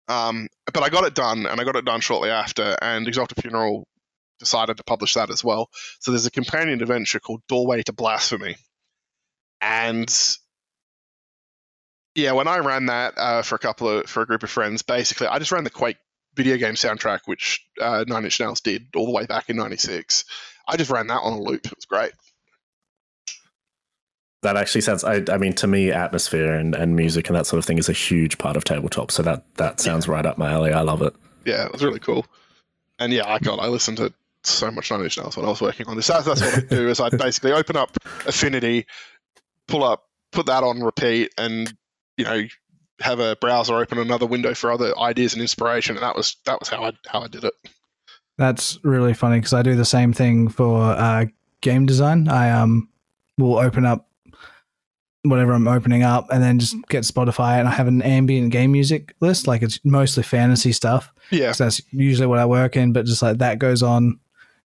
Um, 0.08 0.48
but 0.74 0.84
I 0.84 0.90
got 0.90 1.06
it 1.06 1.14
done, 1.14 1.46
and 1.46 1.60
I 1.60 1.64
got 1.64 1.76
it 1.76 1.86
done 1.86 2.00
shortly 2.00 2.30
after, 2.30 2.78
and 2.82 3.08
Exalted 3.08 3.42
Funeral 3.42 3.88
decided 4.40 4.78
to 4.78 4.84
publish 4.84 5.16
that 5.16 5.30
as 5.30 5.44
well. 5.44 5.70
So 6.00 6.12
there's 6.12 6.26
a 6.26 6.32
companion 6.32 6.82
adventure 6.82 7.20
called 7.20 7.42
Doorway 7.48 7.84
to 7.84 7.94
Blasphemy, 7.94 8.56
and 9.62 10.10
yeah, 12.16 12.32
when 12.32 12.48
I 12.48 12.60
ran 12.60 12.88
that 12.88 13.14
uh, 13.18 13.42
for 13.42 13.56
a 13.56 13.60
couple 13.60 13.90
of 13.90 14.10
for 14.10 14.22
a 14.22 14.26
group 14.26 14.44
of 14.44 14.50
friends, 14.50 14.82
basically 14.82 15.28
I 15.28 15.40
just 15.40 15.52
ran 15.52 15.64
the 15.64 15.70
Quake 15.70 15.98
video 16.36 16.58
game 16.58 16.76
soundtrack, 16.76 17.22
which 17.26 17.66
uh, 17.82 18.06
Nine 18.08 18.24
Inch 18.24 18.40
Nails 18.40 18.62
did 18.62 18.88
all 18.96 19.06
the 19.06 19.12
way 19.12 19.26
back 19.26 19.50
in 19.50 19.58
'96. 19.58 20.26
I 20.68 20.78
just 20.78 20.92
ran 20.92 21.08
that 21.08 21.22
on 21.22 21.34
a 21.34 21.42
loop. 21.42 21.66
It 21.66 21.76
was 21.76 21.86
great. 21.86 22.12
That 24.48 24.56
actually 24.56 24.80
sounds. 24.80 25.04
I, 25.04 25.22
I 25.30 25.38
mean, 25.38 25.52
to 25.56 25.68
me, 25.68 25.92
atmosphere 25.92 26.54
and, 26.54 26.74
and 26.74 26.96
music 26.96 27.28
and 27.28 27.36
that 27.36 27.46
sort 27.46 27.58
of 27.58 27.66
thing 27.66 27.78
is 27.78 27.90
a 27.90 27.94
huge 27.94 28.38
part 28.38 28.56
of 28.56 28.64
tabletop. 28.64 29.12
So 29.12 29.22
that 29.24 29.44
that 29.56 29.82
sounds 29.82 30.08
right 30.08 30.26
up 30.26 30.38
my 30.38 30.50
alley. 30.50 30.72
I 30.72 30.82
love 30.82 31.02
it. 31.02 31.14
Yeah, 31.44 31.66
it 31.66 31.74
was 31.74 31.84
really 31.84 32.00
cool. 32.00 32.26
And 32.98 33.12
yeah, 33.12 33.28
I 33.28 33.40
got 33.40 33.60
I 33.60 33.68
listened 33.68 33.98
to 33.98 34.14
so 34.44 34.72
much 34.72 34.90
Nine 34.90 35.02
Inch 35.02 35.18
Nails 35.18 35.36
when 35.36 35.46
I 35.46 35.50
was 35.50 35.60
working 35.60 35.88
on 35.88 35.98
this. 35.98 36.08
That's, 36.08 36.26
that's 36.26 36.42
what 36.42 36.58
I 36.60 36.62
do. 36.62 36.88
Is 36.88 37.02
I 37.02 37.10
basically 37.18 37.52
open 37.52 37.76
up 37.76 37.98
Affinity, 38.26 38.86
pull 39.68 39.84
up, 39.84 40.06
put 40.32 40.46
that 40.46 40.64
on 40.64 40.82
repeat, 40.82 41.34
and 41.38 41.74
you 42.16 42.24
know 42.24 42.44
have 43.02 43.20
a 43.20 43.36
browser 43.36 43.76
open 43.76 43.98
another 43.98 44.26
window 44.26 44.54
for 44.54 44.72
other 44.72 44.98
ideas 44.98 45.34
and 45.34 45.42
inspiration, 45.42 45.98
and 45.98 46.04
that 46.04 46.16
was 46.16 46.38
that 46.46 46.58
was 46.62 46.70
how 46.70 46.86
I 46.86 46.94
how 47.06 47.20
I 47.20 47.28
did 47.28 47.44
it. 47.44 47.54
That's 48.38 48.80
really 48.86 49.14
funny 49.14 49.40
because 49.40 49.54
I 49.54 49.62
do 49.62 49.76
the 49.76 49.84
same 49.84 50.14
thing 50.14 50.48
for 50.48 50.84
uh, 50.84 51.26
game 51.60 51.86
design. 51.86 52.30
I 52.30 52.52
um 52.52 52.88
will 53.38 53.58
open 53.58 53.86
up 53.86 54.07
whatever 55.30 55.54
I'm 55.54 55.68
opening 55.68 56.04
up 56.04 56.28
and 56.32 56.42
then 56.42 56.60
just 56.60 56.76
get 56.90 57.04
Spotify 57.04 57.60
and 57.60 57.68
I 57.68 57.72
have 57.72 57.88
an 57.88 58.02
ambient 58.02 58.52
game 58.52 58.72
music 58.72 59.16
list. 59.20 59.48
Like 59.48 59.62
it's 59.62 59.80
mostly 59.84 60.24
fantasy 60.24 60.72
stuff. 60.72 61.12
Yeah, 61.32 61.48
'cause 61.48 61.58
that's 61.58 61.82
usually 61.92 62.28
what 62.28 62.40
I 62.40 62.46
work 62.46 62.76
in. 62.76 62.94
But 62.94 63.06
just 63.06 63.22
like 63.22 63.40
that 63.40 63.60
goes 63.60 63.84
on. 63.84 64.20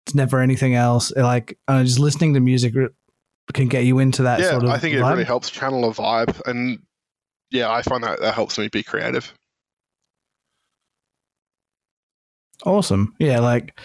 It's 0.07 0.15
never 0.15 0.41
anything 0.41 0.75
else. 0.75 1.13
Like 1.15 1.59
uh, 1.69 1.85
just 1.85 1.99
listening 1.99 2.35
to 2.35 2.41
music 2.41 2.75
can 3.53 3.69
get 3.69 3.85
you 3.85 3.99
into 3.99 4.23
that 4.23 4.41
yeah. 4.41 4.51
sort 4.51 4.65
of. 4.65 4.71
I 4.71 4.79
think 4.79 4.95
it 4.95 5.01
vibe. 5.01 5.13
really 5.13 5.25
helps 5.25 5.51
channel 5.51 5.89
a 5.89 5.93
vibe, 5.93 6.41
and 6.47 6.81
yeah, 7.51 7.71
I 7.71 7.83
find 7.83 8.03
that 8.05 8.21
that 8.21 8.35
helps 8.35 8.59
me 8.59 8.69
be 8.69 8.83
creative. 8.83 9.33
Awesome. 12.65 13.15
Yeah, 13.19 13.41
like 13.41 13.79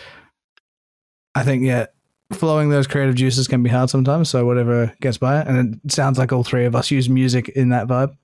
I 1.36 1.44
think 1.44 1.64
yeah, 1.64 1.88
flowing 2.34 2.70
those 2.70 2.88
creative 2.88 3.16
juices 3.16 3.48
can 3.48 3.64
be 3.64 3.70
hard 3.70 3.90
sometimes. 3.90 4.30
So 4.30 4.46
whatever 4.46 4.94
gets 5.02 5.18
by 5.18 5.42
it, 5.42 5.48
and 5.48 5.80
it 5.84 5.92
sounds 5.92 6.18
like 6.18 6.32
all 6.32 6.44
three 6.44 6.66
of 6.66 6.76
us 6.76 6.92
use 6.92 7.10
music 7.10 7.50
in 7.50 7.70
that 7.70 7.88
vibe. 7.88 8.16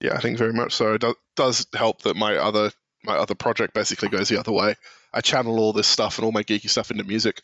Yeah, 0.00 0.14
I 0.14 0.20
think 0.20 0.38
very 0.38 0.52
much 0.52 0.72
so. 0.74 0.94
It 0.94 1.04
does 1.36 1.66
help 1.74 2.02
that 2.02 2.16
my 2.16 2.36
other 2.36 2.70
my 3.04 3.16
other 3.16 3.34
project 3.34 3.72
basically 3.74 4.08
goes 4.08 4.28
the 4.28 4.38
other 4.38 4.52
way. 4.52 4.74
I 5.12 5.20
channel 5.20 5.58
all 5.58 5.72
this 5.72 5.86
stuff 5.86 6.18
and 6.18 6.24
all 6.24 6.32
my 6.32 6.42
geeky 6.42 6.68
stuff 6.68 6.90
into 6.90 7.04
music. 7.04 7.40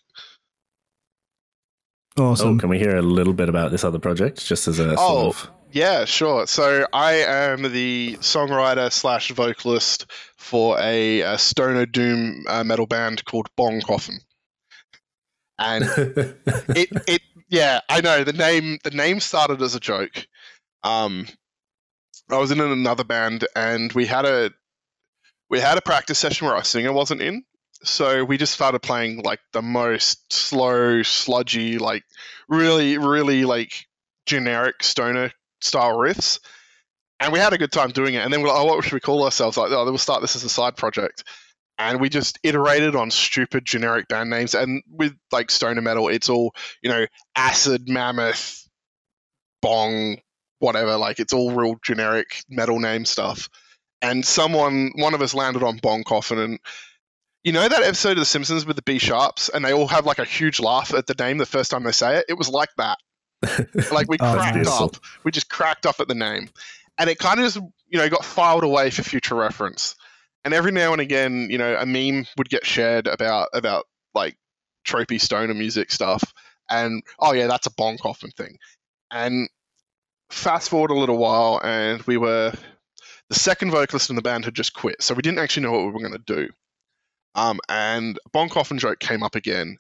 Oh, 2.18 2.32
awesome. 2.32 2.56
Oh, 2.56 2.58
can 2.58 2.68
we 2.68 2.78
hear 2.78 2.96
a 2.96 3.02
little 3.02 3.32
bit 3.32 3.48
about 3.48 3.70
this 3.70 3.85
other 3.85 3.98
project, 3.98 4.44
just 4.44 4.68
as 4.68 4.78
a 4.78 4.94
Oh. 4.98 5.30
sort 5.30 5.37
of 5.37 5.50
Yeah, 5.72 6.04
sure. 6.04 6.46
So 6.46 6.87
I 6.92 7.14
am 7.14 7.62
the 7.62 8.18
songwriter 8.20 8.92
slash 8.92 9.30
vocalist 9.30 10.04
for 10.37 10.78
a, 10.78 11.20
a 11.22 11.38
stoner 11.38 11.87
doom 11.87 12.44
uh, 12.46 12.62
metal 12.62 12.87
band 12.87 13.24
called 13.24 13.48
Bong 13.56 13.80
Coffin, 13.80 14.18
and 15.58 15.85
it 15.96 16.90
it 17.08 17.22
yeah 17.48 17.80
I 17.88 18.02
know 18.02 18.22
the 18.22 18.35
name 18.35 18.78
the 18.85 18.90
name 18.90 19.18
started 19.20 19.62
as 19.62 19.74
a 19.74 19.80
joke. 19.80 20.26
Um, 20.85 21.26
I 22.30 22.37
was 22.37 22.50
in 22.50 22.61
another 22.61 23.04
band 23.04 23.46
and 23.56 23.90
we 23.94 24.04
had 24.04 24.26
a 24.26 24.50
we 25.48 25.58
had 25.58 25.78
a 25.78 25.82
practice 25.82 26.18
session 26.18 26.46
where 26.46 26.56
our 26.56 26.64
singer 26.64 26.92
wasn't 26.92 27.22
in, 27.22 27.44
so 27.82 28.24
we 28.24 28.37
just 28.37 28.52
started 28.52 28.80
playing 28.80 29.22
like 29.22 29.40
the 29.54 29.62
most 29.62 30.30
slow, 30.30 31.02
sludgy, 31.02 31.78
like 31.78 32.04
really, 32.46 32.98
really 32.98 33.46
like 33.46 33.87
generic 34.26 34.82
stoner 34.82 35.32
style 35.62 35.96
riffs. 35.96 36.40
And 37.20 37.33
we 37.33 37.38
had 37.38 37.53
a 37.53 37.59
good 37.59 37.70
time 37.70 37.90
doing 37.90 38.14
it. 38.14 38.25
And 38.25 38.33
then 38.33 38.42
we're 38.42 38.48
like, 38.48 38.59
oh, 38.59 38.64
what 38.64 38.85
should 38.85 38.94
we 38.94 39.01
call 39.01 39.22
ourselves? 39.25 39.57
Like, 39.57 39.70
oh, 39.70 39.85
we'll 39.85 39.98
start 39.98 40.22
this 40.22 40.35
as 40.35 40.42
a 40.42 40.48
side 40.48 40.77
project. 40.77 41.22
And 41.79 42.01
we 42.01 42.09
just 42.09 42.38
iterated 42.42 42.96
on 42.96 43.11
stupid 43.11 43.64
generic 43.64 44.09
band 44.09 44.29
names. 44.29 44.55
And 44.55 44.83
with 44.90 45.14
like 45.31 45.51
stoner 45.51 45.81
metal, 45.81 46.09
it's 46.09 46.29
all, 46.29 46.55
you 46.83 46.90
know, 46.90 47.07
acid, 47.37 47.88
mammoth, 47.88 48.68
bong, 49.61 50.18
whatever. 50.59 50.96
Like, 50.96 51.20
it's 51.20 51.33
all 51.33 51.53
real 51.53 51.77
generic 51.85 52.42
metal 52.48 52.81
name 52.81 53.05
stuff. 53.05 53.48
And 54.01 54.25
someone, 54.25 54.90
one 54.96 55.14
of 55.14 55.22
us 55.22 55.33
landed 55.33 55.62
on 55.62 55.79
Bong 55.79 56.03
Coffin. 56.03 56.38
And 56.38 56.59
you 57.44 57.53
know 57.53 57.68
that 57.68 57.83
episode 57.85 58.12
of 58.12 58.18
The 58.18 58.25
Simpsons 58.25 58.66
with 58.66 58.77
the 58.77 58.83
B 58.83 58.98
Sharps? 58.98 59.48
And 59.48 59.64
they 59.64 59.72
all 59.72 59.87
have 59.87 60.07
like 60.07 60.18
a 60.18 60.25
huge 60.25 60.59
laugh 60.59 60.92
at 60.92 61.07
the 61.07 61.14
name 61.14 61.38
the 61.38 61.46
first 61.46 61.70
time 61.70 61.85
they 61.85 61.92
say 61.92 62.18
it? 62.18 62.27
It 62.29 62.35
was 62.35 62.48
like 62.48 62.70
that. 62.79 62.98
Like, 63.92 64.09
we 64.09 64.16
Oh, 64.20 64.35
cracked 64.35 64.66
up. 64.66 64.96
We 65.24 65.31
just 65.31 65.48
cracked 65.50 65.87
up 65.87 66.00
at 66.00 66.09
the 66.09 66.14
name. 66.14 66.48
And 66.98 67.09
it 67.11 67.18
kind 67.18 67.40
of 67.40 67.46
just, 67.46 67.57
you 67.88 67.98
know, 67.98 68.09
got 68.09 68.24
filed 68.24 68.64
away 68.64 68.90
for 68.90 69.02
future 69.02 69.35
reference. 69.35 69.96
And 70.44 70.52
every 70.55 70.72
now 70.72 70.92
and 70.92 71.00
again, 71.00 71.48
you 71.50 71.59
know, 71.59 71.76
a 71.76 71.87
meme 71.87 72.26
would 72.37 72.48
get 72.48 72.66
shared 72.66 73.07
about 73.07 73.48
about 73.52 73.87
like 74.14 74.37
tropey 74.87 75.20
stoner 75.20 75.55
music 75.55 75.90
stuff. 75.90 76.22
And 76.68 77.02
oh 77.18 77.33
yeah, 77.33 77.46
that's 77.46 77.66
a 77.66 77.70
Coffin 77.98 78.31
thing. 78.31 78.59
And 79.11 79.48
fast 80.31 80.70
forward 80.70 80.90
a 80.90 80.98
little 80.98 81.18
while, 81.18 81.61
and 81.62 82.02
we 82.02 82.16
were 82.16 82.52
the 83.28 83.38
second 83.38 83.70
vocalist 83.70 84.11
in 84.11 84.16
the 84.16 84.22
band 84.22 84.44
had 84.44 84.55
just 84.55 84.74
quit, 84.74 85.02
so 85.02 85.14
we 85.14 85.22
didn't 85.22 85.38
actually 85.38 85.64
know 85.64 85.72
what 85.72 85.87
we 85.87 85.92
were 85.92 86.00
going 86.00 86.12
to 86.12 86.18
do. 86.26 86.48
Um, 87.35 87.61
and 87.68 88.18
Coffin 88.33 88.78
joke 88.78 88.98
came 88.98 89.22
up 89.22 89.35
again, 89.35 89.76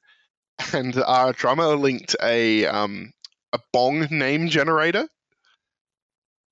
and 0.72 0.96
our 0.96 1.32
drummer 1.32 1.76
linked 1.76 2.14
a 2.22 2.66
um, 2.66 3.12
a 3.52 3.60
bong 3.72 4.08
name 4.10 4.48
generator. 4.48 5.08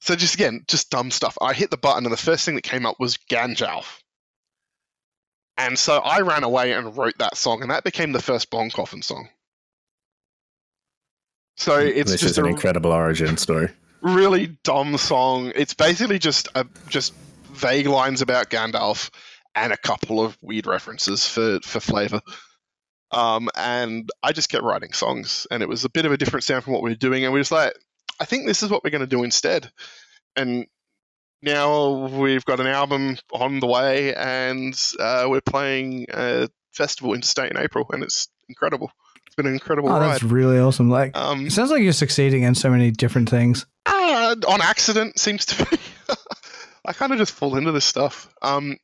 So 0.00 0.16
just 0.16 0.34
again, 0.34 0.64
just 0.66 0.90
dumb 0.90 1.10
stuff. 1.10 1.36
I 1.40 1.52
hit 1.52 1.70
the 1.70 1.76
button, 1.76 2.04
and 2.04 2.12
the 2.12 2.16
first 2.16 2.44
thing 2.44 2.54
that 2.54 2.62
came 2.62 2.86
up 2.86 2.98
was 2.98 3.18
Ganjalf. 3.30 4.00
And 5.58 5.78
so 5.78 5.98
I 5.98 6.20
ran 6.20 6.42
away 6.42 6.72
and 6.72 6.96
wrote 6.96 7.18
that 7.18 7.36
song, 7.36 7.60
and 7.60 7.70
that 7.70 7.84
became 7.84 8.12
the 8.12 8.22
first 8.22 8.50
Bong 8.50 8.70
Coffin 8.70 9.02
song. 9.02 9.28
So 11.56 11.78
hmm, 11.78 11.88
it's 11.88 12.10
this 12.10 12.20
just 12.22 12.32
is 12.32 12.38
an 12.38 12.46
incredible 12.46 12.92
origin 12.92 13.36
story. 13.36 13.68
really 14.00 14.56
dumb 14.64 14.96
song. 14.96 15.52
It's 15.54 15.74
basically 15.74 16.18
just 16.18 16.48
a, 16.54 16.66
just 16.88 17.12
vague 17.52 17.86
lines 17.86 18.22
about 18.22 18.48
Gandalf 18.48 19.10
and 19.54 19.72
a 19.72 19.76
couple 19.76 20.24
of 20.24 20.38
weird 20.40 20.66
references 20.66 21.28
for 21.28 21.60
for 21.60 21.80
flavor. 21.80 22.22
Um, 23.12 23.48
and 23.56 24.08
I 24.22 24.32
just 24.32 24.50
kept 24.50 24.62
writing 24.64 24.92
songs, 24.92 25.46
and 25.50 25.62
it 25.62 25.68
was 25.68 25.84
a 25.84 25.88
bit 25.90 26.06
of 26.06 26.12
a 26.12 26.16
different 26.16 26.44
sound 26.44 26.64
from 26.64 26.72
what 26.74 26.82
we 26.82 26.90
were 26.90 26.96
doing, 26.96 27.24
and 27.24 27.32
we 27.32 27.40
was 27.40 27.50
like, 27.50 27.72
I 28.20 28.24
think 28.24 28.46
this 28.46 28.62
is 28.62 28.70
what 28.70 28.84
we're 28.84 28.90
going 28.90 29.00
to 29.00 29.06
do 29.06 29.24
instead. 29.24 29.70
And 30.36 30.66
now 31.42 32.06
we've 32.06 32.44
got 32.44 32.60
an 32.60 32.66
album 32.66 33.16
on 33.32 33.60
the 33.60 33.66
way, 33.66 34.14
and 34.14 34.78
uh, 34.98 35.26
we're 35.28 35.40
playing 35.40 36.06
a 36.12 36.48
festival 36.72 37.14
interstate 37.14 37.50
in 37.50 37.56
April, 37.56 37.86
and 37.92 38.02
it's 38.02 38.28
incredible. 38.48 38.90
It's 39.26 39.34
been 39.36 39.46
an 39.46 39.54
incredible 39.54 39.88
Oh, 39.90 39.98
ride. 39.98 40.08
that's 40.08 40.22
really 40.22 40.58
awesome. 40.58 40.90
Like 40.90 41.16
Um, 41.16 41.46
it 41.46 41.52
sounds 41.52 41.70
like 41.70 41.82
you're 41.82 41.92
succeeding 41.92 42.42
in 42.42 42.54
so 42.54 42.70
many 42.70 42.90
different 42.90 43.28
things. 43.30 43.64
uh, 43.86 44.34
on 44.48 44.60
accident 44.60 45.18
seems 45.18 45.46
to 45.46 45.64
be. 45.64 45.76
I 46.84 46.92
kind 46.92 47.12
of 47.12 47.18
just 47.18 47.32
fall 47.32 47.56
into 47.56 47.72
this 47.72 47.84
stuff. 47.84 48.28
Um, 48.42 48.76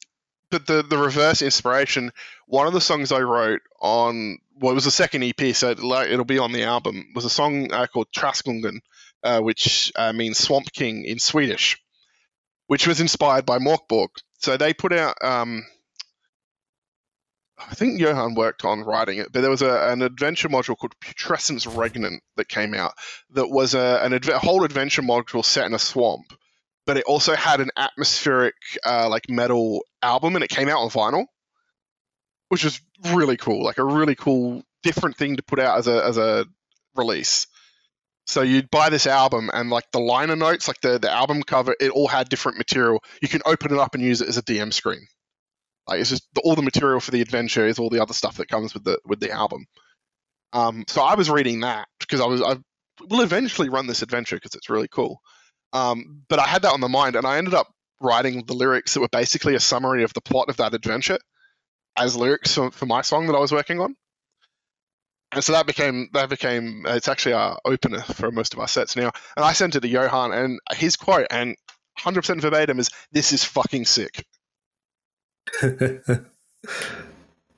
but 0.51 0.67
the 0.67 0.83
the 0.83 0.99
reverse 0.99 1.43
inspiration. 1.43 2.13
One 2.47 2.67
of 2.67 2.73
the 2.73 2.81
songs 2.81 3.13
I 3.13 3.21
wrote 3.21 3.63
on 3.81 4.39
well, 4.59 4.75
was 4.75 4.85
the 4.85 4.91
second 4.91 5.23
EP, 5.23 5.55
so 5.55 5.71
it'll, 5.71 5.93
it'll 5.93 6.25
be 6.25 6.39
on 6.39 6.53
the 6.53 6.65
album. 6.65 7.09
Was 7.15 7.25
a 7.25 7.31
song 7.31 7.73
uh, 7.73 7.87
called 7.87 8.09
Traskungen, 8.13 8.81
uh, 9.23 9.41
which 9.41 9.93
uh, 9.97 10.13
means 10.13 10.39
Swamp 10.39 10.73
King 10.73 11.05
in 11.05 11.19
Swedish, 11.19 11.79
which 12.67 12.87
was 12.87 13.01
inspired 13.01 13.47
by 13.47 13.59
Morkborg. 13.59 14.09
So 14.39 14.57
they 14.57 14.73
put 14.73 14.93
out. 14.93 15.17
Um, 15.23 15.65
I 17.59 17.75
think 17.75 17.99
Johan 17.99 18.35
worked 18.35 18.67
on 18.67 18.81
writing 18.81 19.19
it, 19.19 19.33
but 19.33 19.41
there 19.41 19.51
was 19.51 19.63
a, 19.63 19.89
an 19.91 20.03
adventure 20.03 20.49
module 20.49 20.77
called 20.77 20.99
Putrescence 21.01 21.65
Regnant 21.65 22.21
that 22.37 22.49
came 22.49 22.75
out 22.75 22.93
that 23.31 23.49
was 23.49 23.75
a, 23.75 24.01
an 24.03 24.13
adve- 24.13 24.35
a 24.35 24.39
whole 24.39 24.63
adventure 24.63 25.01
module 25.01 25.45
set 25.45 25.65
in 25.65 25.73
a 25.73 25.79
swamp, 25.79 26.35
but 26.85 26.99
it 26.99 27.05
also 27.05 27.35
had 27.35 27.61
an 27.61 27.71
atmospheric 27.77 28.55
uh, 28.85 29.09
like 29.09 29.31
metal 29.31 29.85
album, 30.07 30.37
and 30.37 30.45
it 30.45 30.51
came 30.51 30.69
out 30.69 30.79
on 30.79 30.91
vinyl, 30.91 31.27
which 32.49 32.65
was 32.65 32.81
really 33.13 33.37
cool. 33.37 33.65
Like 33.65 33.79
a 33.79 33.85
really 33.85 34.15
cool, 34.15 34.63
different 34.83 35.17
thing 35.17 35.37
to 35.37 35.43
put 35.43 35.59
out 35.59 35.79
as 35.79 35.89
a 35.89 36.05
as 36.05 36.19
a 36.19 36.47
release. 36.95 37.47
So 38.27 38.43
you'd 38.43 38.71
buy 38.71 38.91
this 38.91 39.07
album, 39.07 39.51
and 39.53 39.71
like 39.71 39.91
the 39.93 40.01
liner 40.01 40.37
notes, 40.37 40.69
like 40.69 40.81
the 40.81 40.99
the 40.99 41.11
album 41.11 41.43
cover, 41.43 41.75
it 41.79 41.91
all 41.91 42.09
had 42.09 42.29
different 42.29 42.59
material. 42.59 43.03
You 43.23 43.29
can 43.29 43.43
open 43.47 43.73
it 43.73 43.79
up 43.79 43.95
and 43.95 44.03
use 44.03 44.21
it 44.21 44.29
as 44.29 44.39
a 44.39 44.43
DM 44.43 44.73
screen. 44.73 45.07
Like 45.87 46.01
it's 46.01 46.11
just 46.11 46.27
the, 46.35 46.41
all 46.41 46.57
the 46.57 46.63
material 46.63 47.01
for 47.01 47.13
the 47.13 47.21
adventure 47.21 47.67
is 47.67 47.79
all 47.79 47.91
the 47.91 48.03
other 48.03 48.15
stuff 48.15 48.39
that 48.39 48.49
comes 48.49 48.75
with 48.75 48.85
the 48.85 48.99
with 49.05 49.21
the 49.21 49.31
album. 49.31 49.67
Um, 50.53 50.85
so 50.89 51.03
I 51.03 51.15
was 51.15 51.31
reading 51.31 51.61
that 51.61 51.89
because 52.01 52.21
I 52.21 52.27
was 52.27 52.43
I 52.43 52.57
will 53.09 53.21
eventually 53.21 53.69
run 53.69 53.87
this 53.87 54.03
adventure 54.03 54.37
because 54.37 54.55
it's 54.55 54.71
really 54.71 54.89
cool. 54.89 55.21
Um, 55.73 56.23
but 56.29 56.39
I 56.39 56.47
had 56.47 56.63
that 56.63 56.73
on 56.73 56.81
the 56.81 56.89
mind, 56.89 57.17
and 57.17 57.27
I 57.27 57.39
ended 57.39 57.55
up 57.55 57.69
writing 58.01 58.45
the 58.45 58.55
lyrics 58.55 58.95
that 58.95 59.01
were 59.01 59.09
basically 59.09 59.55
a 59.55 59.61
summary 59.61 60.05
of 60.05 60.13
the 60.15 60.21
plot 60.21 60.49
of 60.49 60.59
that 60.59 60.75
adventure 60.75 61.19
as 61.97 62.17
lyrics 62.17 62.55
for, 62.55 62.71
for 62.71 62.87
my 62.87 63.03
song 63.03 63.27
that 63.27 63.35
I 63.35 63.41
was 63.41 63.53
working 63.53 63.81
on. 63.81 63.97
And 65.33 65.43
so 65.43 65.53
that 65.53 65.67
became 65.67 66.09
that 66.13 66.29
became 66.29 66.85
it's 66.87 67.09
actually 67.09 67.33
our 67.33 67.59
opener 67.65 68.01
for 68.01 68.31
most 68.31 68.55
of 68.55 68.61
our 68.61 68.69
sets 68.69 68.97
now. 68.97 69.11
And 69.37 69.45
I 69.45 69.53
sent 69.53 69.75
it 69.75 69.81
to 69.81 69.89
Johan, 69.89 70.33
and 70.33 70.61
his 70.75 70.97
quote 70.97 71.27
and 71.31 71.57
100% 71.99 72.41
verbatim 72.41 72.79
is, 72.79 72.91
"This 73.11 73.33
is 73.33 73.43
fucking 73.45 73.87
sick." 73.87 74.25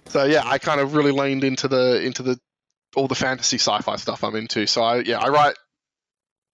So 0.09 0.25
yeah, 0.25 0.43
I 0.45 0.59
kind 0.59 0.81
of 0.81 0.95
really 0.95 1.13
leaned 1.13 1.45
into 1.45 1.69
the 1.69 2.03
into 2.03 2.23
the 2.23 2.39
all 2.97 3.09
the 3.09 3.15
fantasy 3.15 3.59
sci-fi 3.59 3.97
stuff 3.97 4.25
I'm 4.25 4.37
into. 4.37 4.67
So 4.67 4.83
I 4.83 5.01
yeah, 5.01 5.19
I 5.19 5.29
write. 5.29 5.55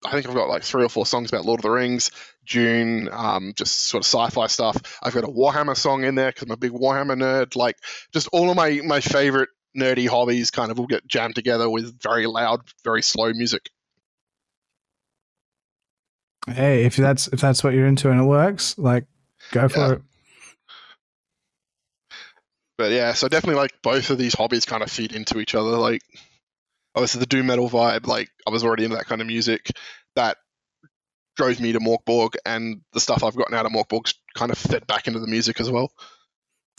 I 0.05 0.11
think 0.13 0.29
I've 0.29 0.35
got 0.35 0.49
like 0.49 0.63
three 0.63 0.85
or 0.85 0.89
four 0.89 1.07
songs 1.07 1.31
about 1.33 1.45
Lord 1.47 1.61
of 1.61 1.63
the 1.63 1.71
Rings, 1.71 2.11
Dune, 2.47 3.09
um, 3.11 3.55
just 3.57 3.85
sort 3.85 4.03
of 4.03 4.07
sci-fi 4.07 4.47
stuff. 4.49 4.99
I've 5.03 5.15
got 5.15 5.25
a 5.25 5.29
Warhammer 5.29 5.77
song 5.77 6.05
in 6.05 6.15
there 6.15 6.29
because 6.31 6.43
I'm 6.43 6.51
a 6.51 6.57
big 6.57 6.73
Warhammer 6.73 7.17
nerd. 7.17 7.57
Like 7.57 7.77
just 8.13 8.29
all 8.33 8.51
of 8.51 8.57
my 8.57 8.81
my 8.85 9.01
favorite 9.01 9.49
nerdy 9.77 10.07
hobbies 10.09 10.51
kind 10.51 10.71
of 10.71 10.79
all 10.79 10.87
get 10.87 11.07
jammed 11.07 11.35
together 11.35 11.69
with 11.71 12.01
very 12.03 12.27
loud, 12.27 12.61
very 12.85 13.03
slow 13.03 13.33
music. 13.33 13.71
Hey, 16.47 16.85
if 16.85 16.97
that's 16.97 17.27
if 17.29 17.41
that's 17.41 17.65
what 17.65 17.73
you're 17.73 17.87
into 17.87 18.11
and 18.11 18.21
it 18.21 18.25
works, 18.25 18.77
like 18.77 19.07
go 19.53 19.69
for 19.69 19.79
Yeah. 19.79 19.93
it. 19.93 20.03
But 22.77 22.91
yeah, 22.91 23.13
so 23.13 23.29
definitely 23.29 23.61
like 23.61 23.81
both 23.83 24.11
of 24.11 24.19
these 24.19 24.35
hobbies 24.35 24.65
kind 24.65 24.83
of 24.83 24.91
feed 24.91 25.13
into 25.13 25.39
each 25.39 25.55
other. 25.55 25.77
Like 25.79 26.03
obviously 26.95 27.21
the 27.21 27.27
doom 27.27 27.47
metal 27.47 27.69
vibe, 27.69 28.07
like 28.07 28.29
I 28.47 28.51
was 28.51 28.65
already 28.65 28.85
into 28.85 28.97
that 28.97 29.07
kind 29.07 29.21
of 29.21 29.27
music. 29.27 29.71
That 30.17 30.37
drove 31.37 31.61
me 31.61 31.73
to 31.73 31.81
Morkborg, 31.81 32.35
and 32.47 32.81
the 32.93 33.01
stuff 33.01 33.25
I've 33.25 33.37
gotten 33.37 33.55
out 33.55 33.67
of 33.67 33.73
Morkborg's 33.73 34.15
kind 34.35 34.53
of 34.53 34.59
fed 34.59 34.87
back 34.87 35.07
into 35.07 35.21
the 35.21 35.27
music 35.27 35.61
as 35.61 35.71
well. 35.71 35.93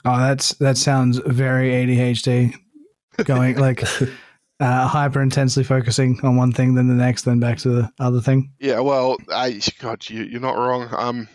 Oh, 0.06 0.18
that's 0.18 0.54
that 0.56 0.78
sounds 0.78 1.18
very 1.26 1.72
ADHD. 1.72 2.56
Going 3.24 3.56
like 3.58 3.84
uh, 4.60 4.88
hyper 4.88 5.22
intensely 5.22 5.64
focusing 5.64 6.20
on 6.24 6.36
one 6.36 6.52
thing, 6.52 6.76
then 6.76 6.88
the 6.88 6.94
next, 6.94 7.24
then 7.24 7.40
back 7.40 7.58
to 7.60 7.70
the 7.70 7.92
other 8.00 8.22
thing. 8.22 8.52
Yeah, 8.60 8.80
well, 8.80 9.18
I 9.34 9.60
God, 9.80 10.08
you, 10.10 10.24
you're 10.24 10.42
not 10.42 10.58
wrong. 10.58 10.90
Um, 10.96 11.28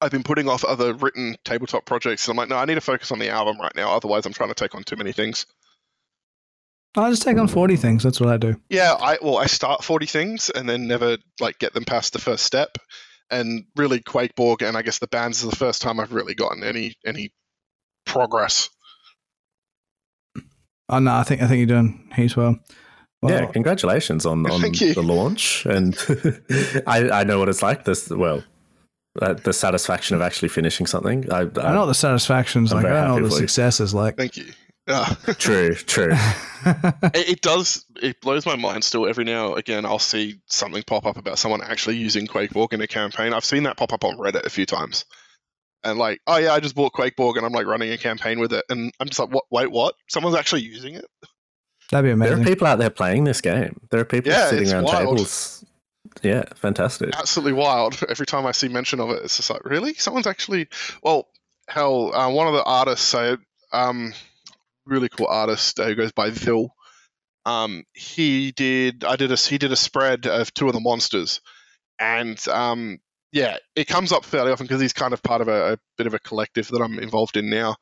I've 0.00 0.10
been 0.10 0.22
putting 0.22 0.48
off 0.48 0.64
other 0.64 0.92
written 0.92 1.36
tabletop 1.44 1.86
projects, 1.86 2.26
and 2.26 2.32
I'm 2.32 2.36
like, 2.36 2.48
no, 2.48 2.56
I 2.56 2.66
need 2.66 2.74
to 2.74 2.80
focus 2.82 3.12
on 3.12 3.18
the 3.18 3.30
album 3.30 3.58
right 3.58 3.74
now. 3.74 3.92
Otherwise, 3.92 4.26
I'm 4.26 4.32
trying 4.32 4.50
to 4.50 4.54
take 4.54 4.74
on 4.74 4.84
too 4.84 4.96
many 4.96 5.12
things. 5.12 5.46
I 6.96 7.10
just 7.10 7.22
take 7.22 7.38
on 7.38 7.48
forty 7.48 7.76
things. 7.76 8.02
That's 8.02 8.20
what 8.20 8.30
I 8.30 8.36
do. 8.36 8.60
Yeah, 8.68 8.94
I 8.94 9.18
well, 9.22 9.36
I 9.36 9.46
start 9.46 9.84
40 9.84 10.06
things 10.06 10.50
and 10.50 10.68
then 10.68 10.86
never 10.86 11.18
like 11.40 11.58
get 11.58 11.74
them 11.74 11.84
past 11.84 12.12
the 12.12 12.18
first 12.18 12.44
step. 12.44 12.78
And 13.30 13.64
really, 13.74 14.00
Qvke 14.00 14.34
Borg 14.36 14.62
and 14.62 14.76
I 14.76 14.82
guess 14.82 14.98
the 14.98 15.08
bands 15.08 15.42
is 15.42 15.50
the 15.50 15.56
first 15.56 15.82
time 15.82 16.00
I've 16.00 16.12
really 16.12 16.34
gotten 16.34 16.62
any 16.62 16.94
any 17.04 17.32
progress. 18.04 18.70
Oh 20.88 20.98
no, 21.00 21.14
I 21.14 21.22
think 21.24 21.42
I 21.42 21.48
think 21.48 21.58
you're 21.58 21.66
doing 21.66 22.08
heaps 22.14 22.36
well. 22.36 22.58
well 23.20 23.32
yeah, 23.32 23.46
congratulations 23.46 24.24
on, 24.24 24.48
on 24.50 24.60
Thank 24.60 24.80
you. 24.80 24.94
the 24.94 25.02
launch. 25.02 25.66
And 25.66 25.96
I, 26.86 27.20
I 27.20 27.24
know 27.24 27.40
what 27.40 27.48
it's 27.48 27.62
like. 27.62 27.84
This 27.84 28.08
well, 28.08 28.44
uh, 29.20 29.34
the 29.34 29.52
satisfaction 29.52 30.14
of 30.14 30.22
actually 30.22 30.48
finishing 30.48 30.86
something. 30.86 31.30
I, 31.32 31.40
I 31.40 31.72
know 31.74 31.86
the 31.86 31.94
satisfactions 31.94 32.72
I'm 32.72 32.82
like. 32.82 32.92
I 32.92 33.08
know 33.08 33.16
the 33.16 33.28
for 33.28 33.34
you. 33.34 33.40
success 33.40 33.80
is 33.80 33.92
like. 33.92 34.16
Thank 34.16 34.36
you. 34.36 34.52
Yeah. 34.86 35.06
true, 35.38 35.74
true. 35.74 36.12
it, 36.64 37.28
it 37.28 37.40
does. 37.40 37.84
It 38.00 38.20
blows 38.20 38.46
my 38.46 38.56
mind 38.56 38.84
still. 38.84 39.06
Every 39.06 39.24
now 39.24 39.50
and 39.50 39.58
again, 39.58 39.84
I'll 39.84 39.98
see 39.98 40.40
something 40.46 40.82
pop 40.84 41.06
up 41.06 41.16
about 41.16 41.38
someone 41.38 41.60
actually 41.62 41.96
using 41.96 42.26
Qvke 42.26 42.52
Borg 42.52 42.72
in 42.72 42.80
a 42.80 42.86
campaign. 42.86 43.32
I've 43.32 43.44
seen 43.44 43.64
that 43.64 43.76
pop 43.76 43.92
up 43.92 44.04
on 44.04 44.16
Reddit 44.16 44.44
a 44.44 44.50
few 44.50 44.66
times. 44.66 45.04
And 45.84 45.98
like, 45.98 46.20
oh 46.26 46.36
yeah, 46.38 46.52
I 46.52 46.60
just 46.60 46.74
bought 46.74 46.92
Qvke 46.92 47.16
Borg 47.16 47.36
and 47.36 47.44
I'm 47.46 47.52
like 47.52 47.66
running 47.66 47.90
a 47.92 47.98
campaign 47.98 48.38
with 48.40 48.52
it, 48.52 48.64
and 48.68 48.92
I'm 49.00 49.06
just 49.08 49.18
like, 49.18 49.30
what? 49.30 49.44
Wait, 49.50 49.70
what? 49.70 49.94
Someone's 50.08 50.36
actually 50.36 50.62
using 50.62 50.94
it? 50.94 51.04
That'd 51.90 52.08
be 52.08 52.10
amazing. 52.12 52.34
There 52.36 52.42
are 52.42 52.48
people 52.48 52.66
out 52.66 52.78
there 52.80 52.90
playing 52.90 53.24
this 53.24 53.40
game. 53.40 53.80
There 53.90 54.00
are 54.00 54.04
people 54.04 54.32
Yeah, 54.32 54.50
sitting 54.50 54.72
around 54.72 54.84
wild. 54.84 55.16
tables. 55.18 55.64
Yeah, 56.22 56.44
fantastic. 56.54 57.14
absolutely 57.16 57.52
wild. 57.52 58.02
Every 58.08 58.26
time 58.26 58.46
I 58.46 58.52
see 58.52 58.68
mention 58.68 59.00
of 59.00 59.10
it, 59.10 59.22
it's 59.24 59.36
just 59.36 59.50
like, 59.50 59.64
really? 59.64 59.94
Someone's 59.94 60.26
actually. 60.26 60.68
Well, 61.02 61.28
hell, 61.68 62.14
uh, 62.14 62.30
one 62.30 62.48
of 62.48 62.54
the 62.54 62.64
artists, 62.64 63.06
so, 63.06 63.36
um, 63.72 64.12
really 64.86 65.08
cool 65.08 65.26
artist 65.28 65.78
who 65.78 65.94
goes 65.94 66.12
by 66.12 66.30
Vil. 66.30 66.70
Um, 67.44 67.84
he 67.92 68.52
did. 68.52 69.04
I 69.04 69.16
did 69.16 69.30
a. 69.30 69.36
He 69.36 69.58
did 69.58 69.72
a 69.72 69.76
spread 69.76 70.26
of 70.26 70.52
two 70.52 70.66
of 70.66 70.72
the 70.72 70.80
monsters, 70.80 71.40
and 72.00 72.38
um, 72.48 72.98
yeah, 73.32 73.58
it 73.74 73.86
comes 73.86 74.12
up 74.12 74.24
fairly 74.24 74.50
often 74.50 74.66
because 74.66 74.80
he's 74.80 74.92
kind 74.92 75.12
of 75.12 75.22
part 75.22 75.40
of 75.42 75.48
a, 75.48 75.74
a 75.74 75.78
bit 75.96 76.06
of 76.06 76.14
a 76.14 76.18
collective 76.18 76.68
that 76.68 76.82
I'm 76.82 76.98
involved 76.98 77.36
in 77.36 77.50
now. 77.50 77.76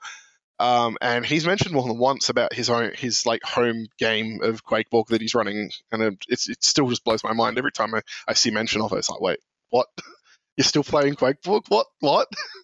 Um, 0.58 0.96
and 1.00 1.26
he's 1.26 1.46
mentioned 1.46 1.74
more 1.74 1.86
than 1.86 1.98
once 1.98 2.28
about 2.28 2.52
his 2.52 2.70
own 2.70 2.92
his 2.94 3.26
like 3.26 3.42
home 3.42 3.86
game 3.98 4.40
of 4.42 4.64
Qvke 4.64 4.90
Borg 4.90 5.08
that 5.08 5.20
he's 5.20 5.34
running, 5.34 5.70
and 5.90 6.18
it's 6.28 6.48
it 6.48 6.62
still 6.62 6.88
just 6.88 7.04
blows 7.04 7.24
my 7.24 7.32
mind 7.32 7.58
every 7.58 7.72
time 7.72 7.94
I, 7.94 8.02
I 8.28 8.34
see 8.34 8.50
mention 8.50 8.80
of 8.80 8.92
it. 8.92 8.98
It's 8.98 9.10
like, 9.10 9.20
wait, 9.20 9.38
what? 9.70 9.86
You're 10.56 10.64
still 10.64 10.84
playing 10.84 11.14
Qvke 11.14 11.42
Borg? 11.42 11.64
What? 11.68 11.86
What? 12.00 12.28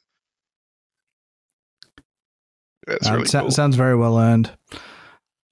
it's 2.88 3.08
Uh, 3.08 3.12
really 3.12 3.24
it 3.24 3.32
cool. 3.32 3.50
Sounds 3.50 3.76
very 3.76 3.96
well 3.96 4.18
earned. 4.18 4.50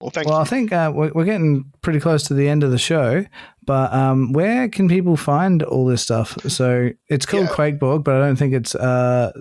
well, 0.01 0.11
thank 0.11 0.29
Well, 0.29 0.39
I 0.39 0.45
think 0.45 0.73
uh, 0.73 0.93
we're, 0.95 1.11
we're 1.15 1.25
getting 1.25 1.73
pretty 1.83 2.01
close 2.01 2.23
to 2.25 2.35
the 2.35 2.49
end 2.49 2.63
of 2.65 2.71
the 2.71 2.79
show, 2.79 3.25
but 3.65 3.93
um, 3.93 4.33
where 4.33 4.69
can 4.69 4.89
people 4.89 5.17
find 5.17 5.63
all 5.63 5.87
this 5.87 6.03
stuff? 6.03 6.37
So 6.49 6.91
it's 7.09 7.27
called 7.27 7.45
Yeah. 7.51 7.55
Qvke 7.57 7.79
Borg, 7.79 8.05
but 8.05 8.15
I 8.17 8.19
don't 8.21 8.37
think 8.37 8.55
it's 8.55 8.75
uh, 8.75 9.33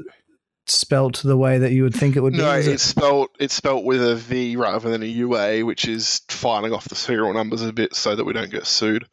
spelt 0.65 1.21
the 1.23 1.37
way 1.37 1.57
that 1.59 1.71
you 1.71 1.83
would 1.83 1.95
think 1.95 2.15
it 2.15 2.21
would 2.21 2.33
No, 2.33 2.53
be. 2.53 2.59
it? 2.59 2.67
it's 2.73 2.83
spelt 2.83 3.29
it's 3.39 3.53
spelt 3.53 3.83
with 3.85 4.01
a 4.03 4.15
V 4.15 4.55
rather 4.57 4.89
than 4.89 5.01
a 5.03 5.05
UA, 5.05 5.61
which 5.65 5.87
is 5.87 6.21
filing 6.29 6.73
off 6.73 6.89
the 6.89 6.95
serial 6.95 7.33
numbers 7.33 7.61
a 7.61 7.71
bit 7.71 7.95
so 7.95 8.15
that 8.15 8.25
we 8.25 8.33
don't 8.33 8.51
get 8.51 8.65
sued, 8.67 9.05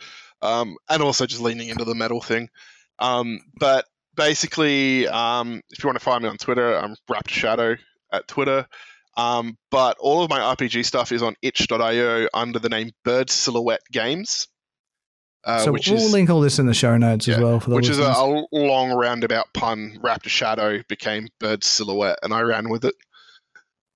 um, 0.42 0.76
and 0.88 1.02
also 1.02 1.26
just 1.26 1.40
leaning 1.40 1.68
into 1.68 1.84
the 1.84 1.94
metal 1.94 2.20
thing. 2.20 2.48
Um, 2.98 3.40
but 3.58 3.84
basically, 4.16 5.06
um, 5.08 5.60
if 5.70 5.82
you 5.82 5.88
want 5.88 5.98
to 5.98 6.04
find 6.04 6.22
me 6.22 6.28
on 6.28 6.38
Twitter, 6.38 6.74
I'm 6.76 6.96
Raptor 7.10 7.28
Shadow 7.30 7.76
at 8.14 8.28
Twitter. 8.28 8.66
Um, 9.16 9.56
but 9.70 9.96
all 10.00 10.22
of 10.24 10.30
my 10.30 10.40
RPG 10.40 10.84
stuff 10.84 11.12
is 11.12 11.22
on 11.22 11.36
itch.io 11.40 12.28
under 12.34 12.58
the 12.58 12.68
name 12.68 12.90
Bird 13.04 13.30
Silhouette 13.30 13.82
Games. 13.92 14.48
Uh, 15.44 15.58
so 15.58 15.72
which 15.72 15.88
we'll 15.88 15.98
is 15.98 16.12
link 16.12 16.30
all 16.30 16.40
this 16.40 16.58
in 16.58 16.66
the 16.66 16.74
show 16.74 16.96
notes 16.96 17.28
as 17.28 17.38
well 17.38 17.60
for 17.60 17.70
the 17.70 17.76
which 17.76 17.90
is 17.90 17.98
a, 17.98 18.44
long 18.50 18.92
roundabout 18.92 19.52
pun. 19.52 19.98
Raptor 20.02 20.28
Shadow 20.28 20.82
became 20.88 21.28
Bird 21.38 21.62
Silhouette, 21.62 22.18
and 22.22 22.32
I 22.32 22.40
ran 22.40 22.70
with 22.70 22.86
it. 22.86 22.94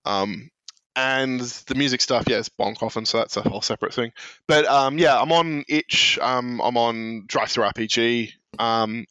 Um, 0.04 0.50
and 0.94 1.40
the 1.40 1.74
music 1.74 2.00
stuff, 2.00 2.24
yeah, 2.28 2.38
it's 2.38 2.50
Bonk 2.50 2.82
often, 2.82 3.06
so 3.06 3.18
that's 3.18 3.36
a 3.36 3.48
whole 3.48 3.62
separate 3.62 3.94
thing. 3.94 4.12
But 4.46 4.66
um, 4.66 4.98
yeah, 4.98 5.18
I'm 5.18 5.32
on 5.32 5.64
Itch. 5.68 6.18
Um, 6.20 6.60
I'm 6.60 6.76
on 6.76 7.24
DriveThruRPG. 7.28 8.32
Um, 8.58 9.06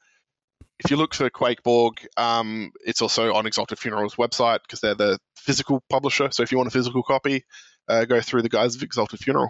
if 0.83 0.91
you 0.91 0.97
look 0.97 1.13
for 1.13 1.29
Qvke 1.29 1.63
Borg, 1.63 2.05
um, 2.17 2.71
it's 2.85 3.01
also 3.01 3.33
on 3.33 3.45
Exalted 3.47 3.79
Funeral's 3.79 4.15
website 4.15 4.59
because 4.61 4.79
they're 4.81 4.95
the 4.95 5.19
physical 5.35 5.83
publisher. 5.89 6.29
So 6.31 6.43
if 6.43 6.51
you 6.51 6.57
want 6.57 6.67
a 6.67 6.71
physical 6.71 7.03
copy, 7.03 7.43
uh, 7.87 8.05
go 8.05 8.21
through 8.21 8.43
the 8.43 8.49
guys 8.49 8.75
of 8.75 8.83
Exalted 8.83 9.19
Funeral. 9.19 9.49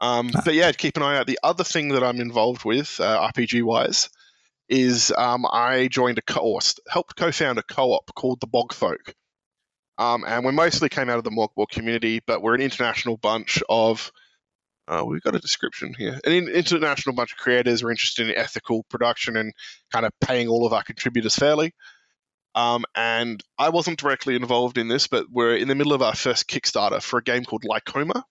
Um, 0.00 0.30
Ah. 0.34 0.42
but 0.44 0.54
yeah, 0.54 0.72
keep 0.72 0.96
an 0.96 1.02
eye 1.02 1.18
out. 1.18 1.26
The 1.26 1.38
other 1.42 1.64
thing 1.64 1.88
that 1.90 2.02
I'm 2.02 2.20
involved 2.20 2.64
with, 2.64 2.98
uh, 3.00 3.30
RPG 3.32 3.62
wise, 3.62 4.08
is 4.68 5.12
um, 5.16 5.44
I 5.46 5.88
joined 5.88 6.18
a 6.18 6.22
co- 6.22 6.40
or 6.40 6.60
helped 6.88 7.16
co-found 7.16 7.58
a 7.58 7.62
co-op 7.62 8.10
called 8.14 8.40
the 8.40 8.46
Bog 8.46 8.72
Folk. 8.72 9.14
Um, 9.98 10.24
and 10.26 10.44
we 10.44 10.52
mostly 10.52 10.88
came 10.88 11.08
out 11.10 11.18
of 11.18 11.24
the 11.24 11.30
Morkborg 11.30 11.68
community, 11.68 12.20
but 12.26 12.42
we're 12.42 12.54
an 12.56 12.60
international 12.62 13.16
bunch 13.16 13.62
of. 13.68 14.10
Uh, 14.86 15.02
we've 15.06 15.22
got 15.22 15.34
a 15.34 15.40
description 15.40 15.94
here. 15.94 16.20
An 16.24 16.48
international 16.48 17.14
bunch 17.14 17.32
of 17.32 17.38
creators 17.38 17.82
are 17.82 17.90
interested 17.90 18.28
in 18.28 18.36
ethical 18.36 18.84
production 18.90 19.36
and 19.36 19.52
kind 19.92 20.04
of 20.04 20.12
paying 20.20 20.48
all 20.48 20.66
of 20.66 20.72
our 20.72 20.82
contributors 20.82 21.36
fairly. 21.36 21.72
Um, 22.54 22.84
and 22.94 23.42
I 23.58 23.70
wasn't 23.70 23.98
directly 23.98 24.36
involved 24.36 24.78
in 24.78 24.88
this, 24.88 25.08
but 25.08 25.26
we're 25.30 25.56
in 25.56 25.68
the 25.68 25.74
middle 25.74 25.92
of 25.92 26.02
our 26.02 26.14
first 26.14 26.48
Kickstarter 26.48 27.02
for 27.02 27.18
a 27.18 27.22
game 27.22 27.44
called 27.44 27.64
Lycoma, 27.64 28.22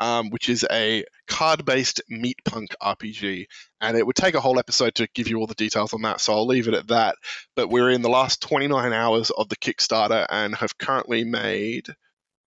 um, 0.00 0.30
which 0.30 0.48
is 0.48 0.64
a 0.70 1.04
card-based 1.26 2.00
meat 2.08 2.38
punk 2.44 2.70
RPG. 2.82 3.46
And 3.80 3.96
it 3.96 4.06
would 4.06 4.16
take 4.16 4.34
a 4.34 4.40
whole 4.40 4.58
episode 4.58 4.94
to 4.96 5.08
give 5.14 5.28
you 5.28 5.38
all 5.38 5.46
the 5.46 5.54
details 5.54 5.92
on 5.92 6.02
that, 6.02 6.20
so 6.20 6.32
I'll 6.32 6.46
leave 6.46 6.68
it 6.68 6.74
at 6.74 6.88
that. 6.88 7.16
But 7.56 7.68
we're 7.68 7.90
in 7.90 8.02
the 8.02 8.08
last 8.08 8.40
29 8.40 8.92
hours 8.92 9.30
of 9.30 9.48
the 9.48 9.56
Kickstarter 9.56 10.26
and 10.30 10.54
have 10.54 10.78
currently 10.78 11.24
made 11.24 11.88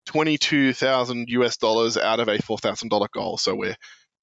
22,000 0.09 1.29
US 1.29 1.57
dollars 1.57 1.95
out 1.97 2.19
of 2.19 2.27
a 2.27 2.37
$4,000 2.39 3.07
goal. 3.11 3.37
So 3.37 3.55
we're 3.55 3.75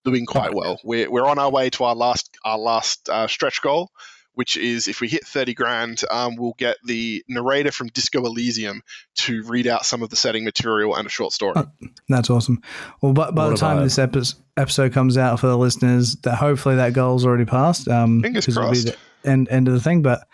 doing 0.05 0.27
quite 0.27 0.53
well. 0.53 0.81
We're, 0.85 1.09
we're 1.11 1.27
on 1.27 1.38
our 1.38 1.51
way 1.51 1.70
to 1.70 1.85
our 1.85 1.94
last 1.94 2.37
our 2.44 2.59
last 2.59 3.09
uh, 3.09 3.29
stretch 3.29 3.62
goal, 3.62 3.90
which 4.35 4.57
is 4.57 4.88
if 4.88 5.01
we 5.01 5.07
hit 5.09 5.25
30 5.25 5.55
grand, 5.55 6.03
um, 6.11 6.35
we'll 6.37 6.55
get 6.59 6.77
the 6.85 7.22
narrator 7.29 7.70
from 7.70 7.87
Disco 7.88 8.25
Elysium 8.25 8.83
to 9.16 9.44
read 9.44 9.66
out 9.68 9.87
some 9.87 10.03
of 10.03 10.11
the 10.11 10.16
setting 10.16 10.44
material 10.44 10.96
and 10.96 11.07
a 11.07 11.11
short 11.11 11.33
story. 11.33 11.53
Oh, 11.57 11.66
That's 12.09 12.31
awesome. 12.31 12.61
Well, 13.01 13.12
by, 13.12 13.31
by 13.31 13.49
the 13.49 13.57
time 13.57 13.77
about- 13.79 13.85
this 13.85 13.99
epi- 13.99 14.38
episode 14.57 14.92
comes 14.92 15.16
out 15.16 15.39
for 15.39 15.47
the 15.47 15.57
listeners, 15.57 16.16
that 16.24 16.34
hopefully 16.34 16.74
that 16.76 16.95
goal's 16.95 17.24
already 17.24 17.45
passed. 17.45 17.87
Um, 17.89 18.22
Fingers 18.22 18.47
'cause 18.47 18.57
it'll 18.57 18.70
be 18.72 18.82
crossed. 18.82 18.97
the 19.22 19.30
end 19.30 19.49
end 19.51 19.68
of 19.68 19.74
the 19.74 19.80
thing, 19.80 20.03
but 20.03 20.26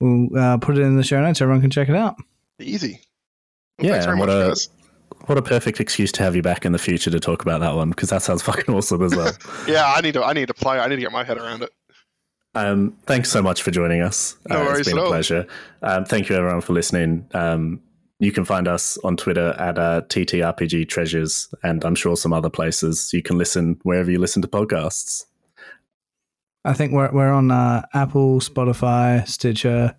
we'll 0.00 0.36
uh, 0.36 0.58
put 0.58 0.76
it 0.76 0.82
in 0.82 0.96
the 0.96 1.04
show 1.04 1.20
notes. 1.22 1.38
So 1.38 1.44
everyone 1.44 1.60
can 1.62 1.70
check 1.70 1.88
it 1.88 1.94
out. 1.96 2.16
Easy. 2.60 3.00
Well, 3.78 3.86
Yeah, 3.88 3.92
thanks 3.92 4.06
very 4.06 4.16
much, 4.18 4.28
what 4.28 4.36
a- 4.44 4.48
guys. 4.48 4.68
What 5.26 5.38
a 5.38 5.42
perfect 5.42 5.80
excuse 5.80 6.12
to 6.12 6.22
have 6.22 6.34
you 6.36 6.42
back 6.42 6.64
in 6.64 6.72
the 6.72 6.78
future 6.78 7.10
to 7.10 7.18
talk 7.20 7.42
about 7.42 7.60
that 7.60 7.74
one 7.74 7.90
because 7.90 8.10
that 8.10 8.22
sounds 8.22 8.42
fucking 8.48 8.74
awesome 8.74 9.02
as 9.02 9.14
well. 9.14 9.32
Yeah, 9.68 9.92
I 9.94 10.00
need 10.00 10.14
to 10.14 10.24
I 10.24 10.32
need 10.32 10.48
to 10.48 10.54
play. 10.54 10.78
I 10.78 10.86
need 10.88 10.96
to 10.96 11.02
get 11.02 11.12
my 11.12 11.24
head 11.24 11.38
around 11.38 11.62
it. 11.62 11.70
Um, 12.54 12.96
thanks 13.04 13.30
so 13.30 13.42
much 13.42 13.62
for 13.62 13.70
joining 13.70 14.00
us. 14.00 14.36
No 14.48 14.60
Uh, 14.60 14.64
worries 14.64 14.80
it's 14.80 14.88
been 14.88 14.98
at 14.98 15.02
a 15.02 15.04
all. 15.04 15.10
pleasure. 15.10 15.46
Um, 15.82 16.04
thank 16.06 16.28
you 16.28 16.36
everyone 16.36 16.62
for 16.62 16.72
listening. 16.72 17.28
Um, 17.34 17.80
you 18.18 18.32
can 18.32 18.46
find 18.46 18.66
us 18.66 18.96
on 19.04 19.16
Twitter 19.18 19.54
at 19.58 19.78
uh, 19.78 20.00
TTRPG 20.08 20.88
Treasures, 20.88 21.52
and 21.62 21.84
I'm 21.84 21.94
sure 21.94 22.16
some 22.16 22.32
other 22.32 22.48
places. 22.48 23.10
You 23.12 23.20
can 23.22 23.36
listen 23.36 23.78
wherever 23.82 24.10
you 24.10 24.18
listen 24.18 24.40
to 24.40 24.48
podcasts. 24.48 25.24
I 26.64 26.72
think 26.72 26.92
we're 26.92 27.10
we're 27.12 27.30
on 27.32 27.50
uh, 27.50 27.82
Apple, 27.92 28.40
Spotify, 28.40 29.26
Stitcher, 29.28 29.94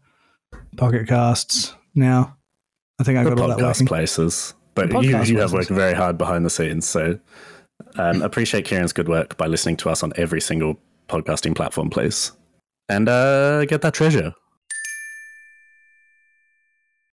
Pocket 0.77 1.07
Casts 1.07 1.73
now. 1.93 2.35
I 2.99 3.03
think 3.03 3.19
I 3.19 3.23
The 3.23 3.35
got 3.35 3.39
all 3.39 3.47
that 3.49 3.57
podcast 3.59 3.63
working. 3.67 3.87
places, 3.87 4.53
but 4.77 5.03
you, 5.03 5.21
you 5.23 5.39
have 5.39 5.51
worked 5.53 5.69
very 5.69 5.93
hard 5.93 6.17
behind 6.17 6.45
the 6.45 6.49
scenes. 6.49 6.87
So 6.87 7.19
um, 7.97 8.21
appreciate 8.21 8.65
Keirron's 8.65 8.93
good 8.93 9.09
work 9.09 9.35
by 9.37 9.47
listening 9.47 9.77
to 9.77 9.89
us 9.89 10.03
on 10.03 10.13
every 10.15 10.41
single 10.41 10.79
podcasting 11.09 11.55
platform, 11.55 11.89
please. 11.89 12.31
and 12.89 13.09
uh, 13.09 13.65
get 13.65 13.81
that 13.81 13.93
treasure. 13.93 14.33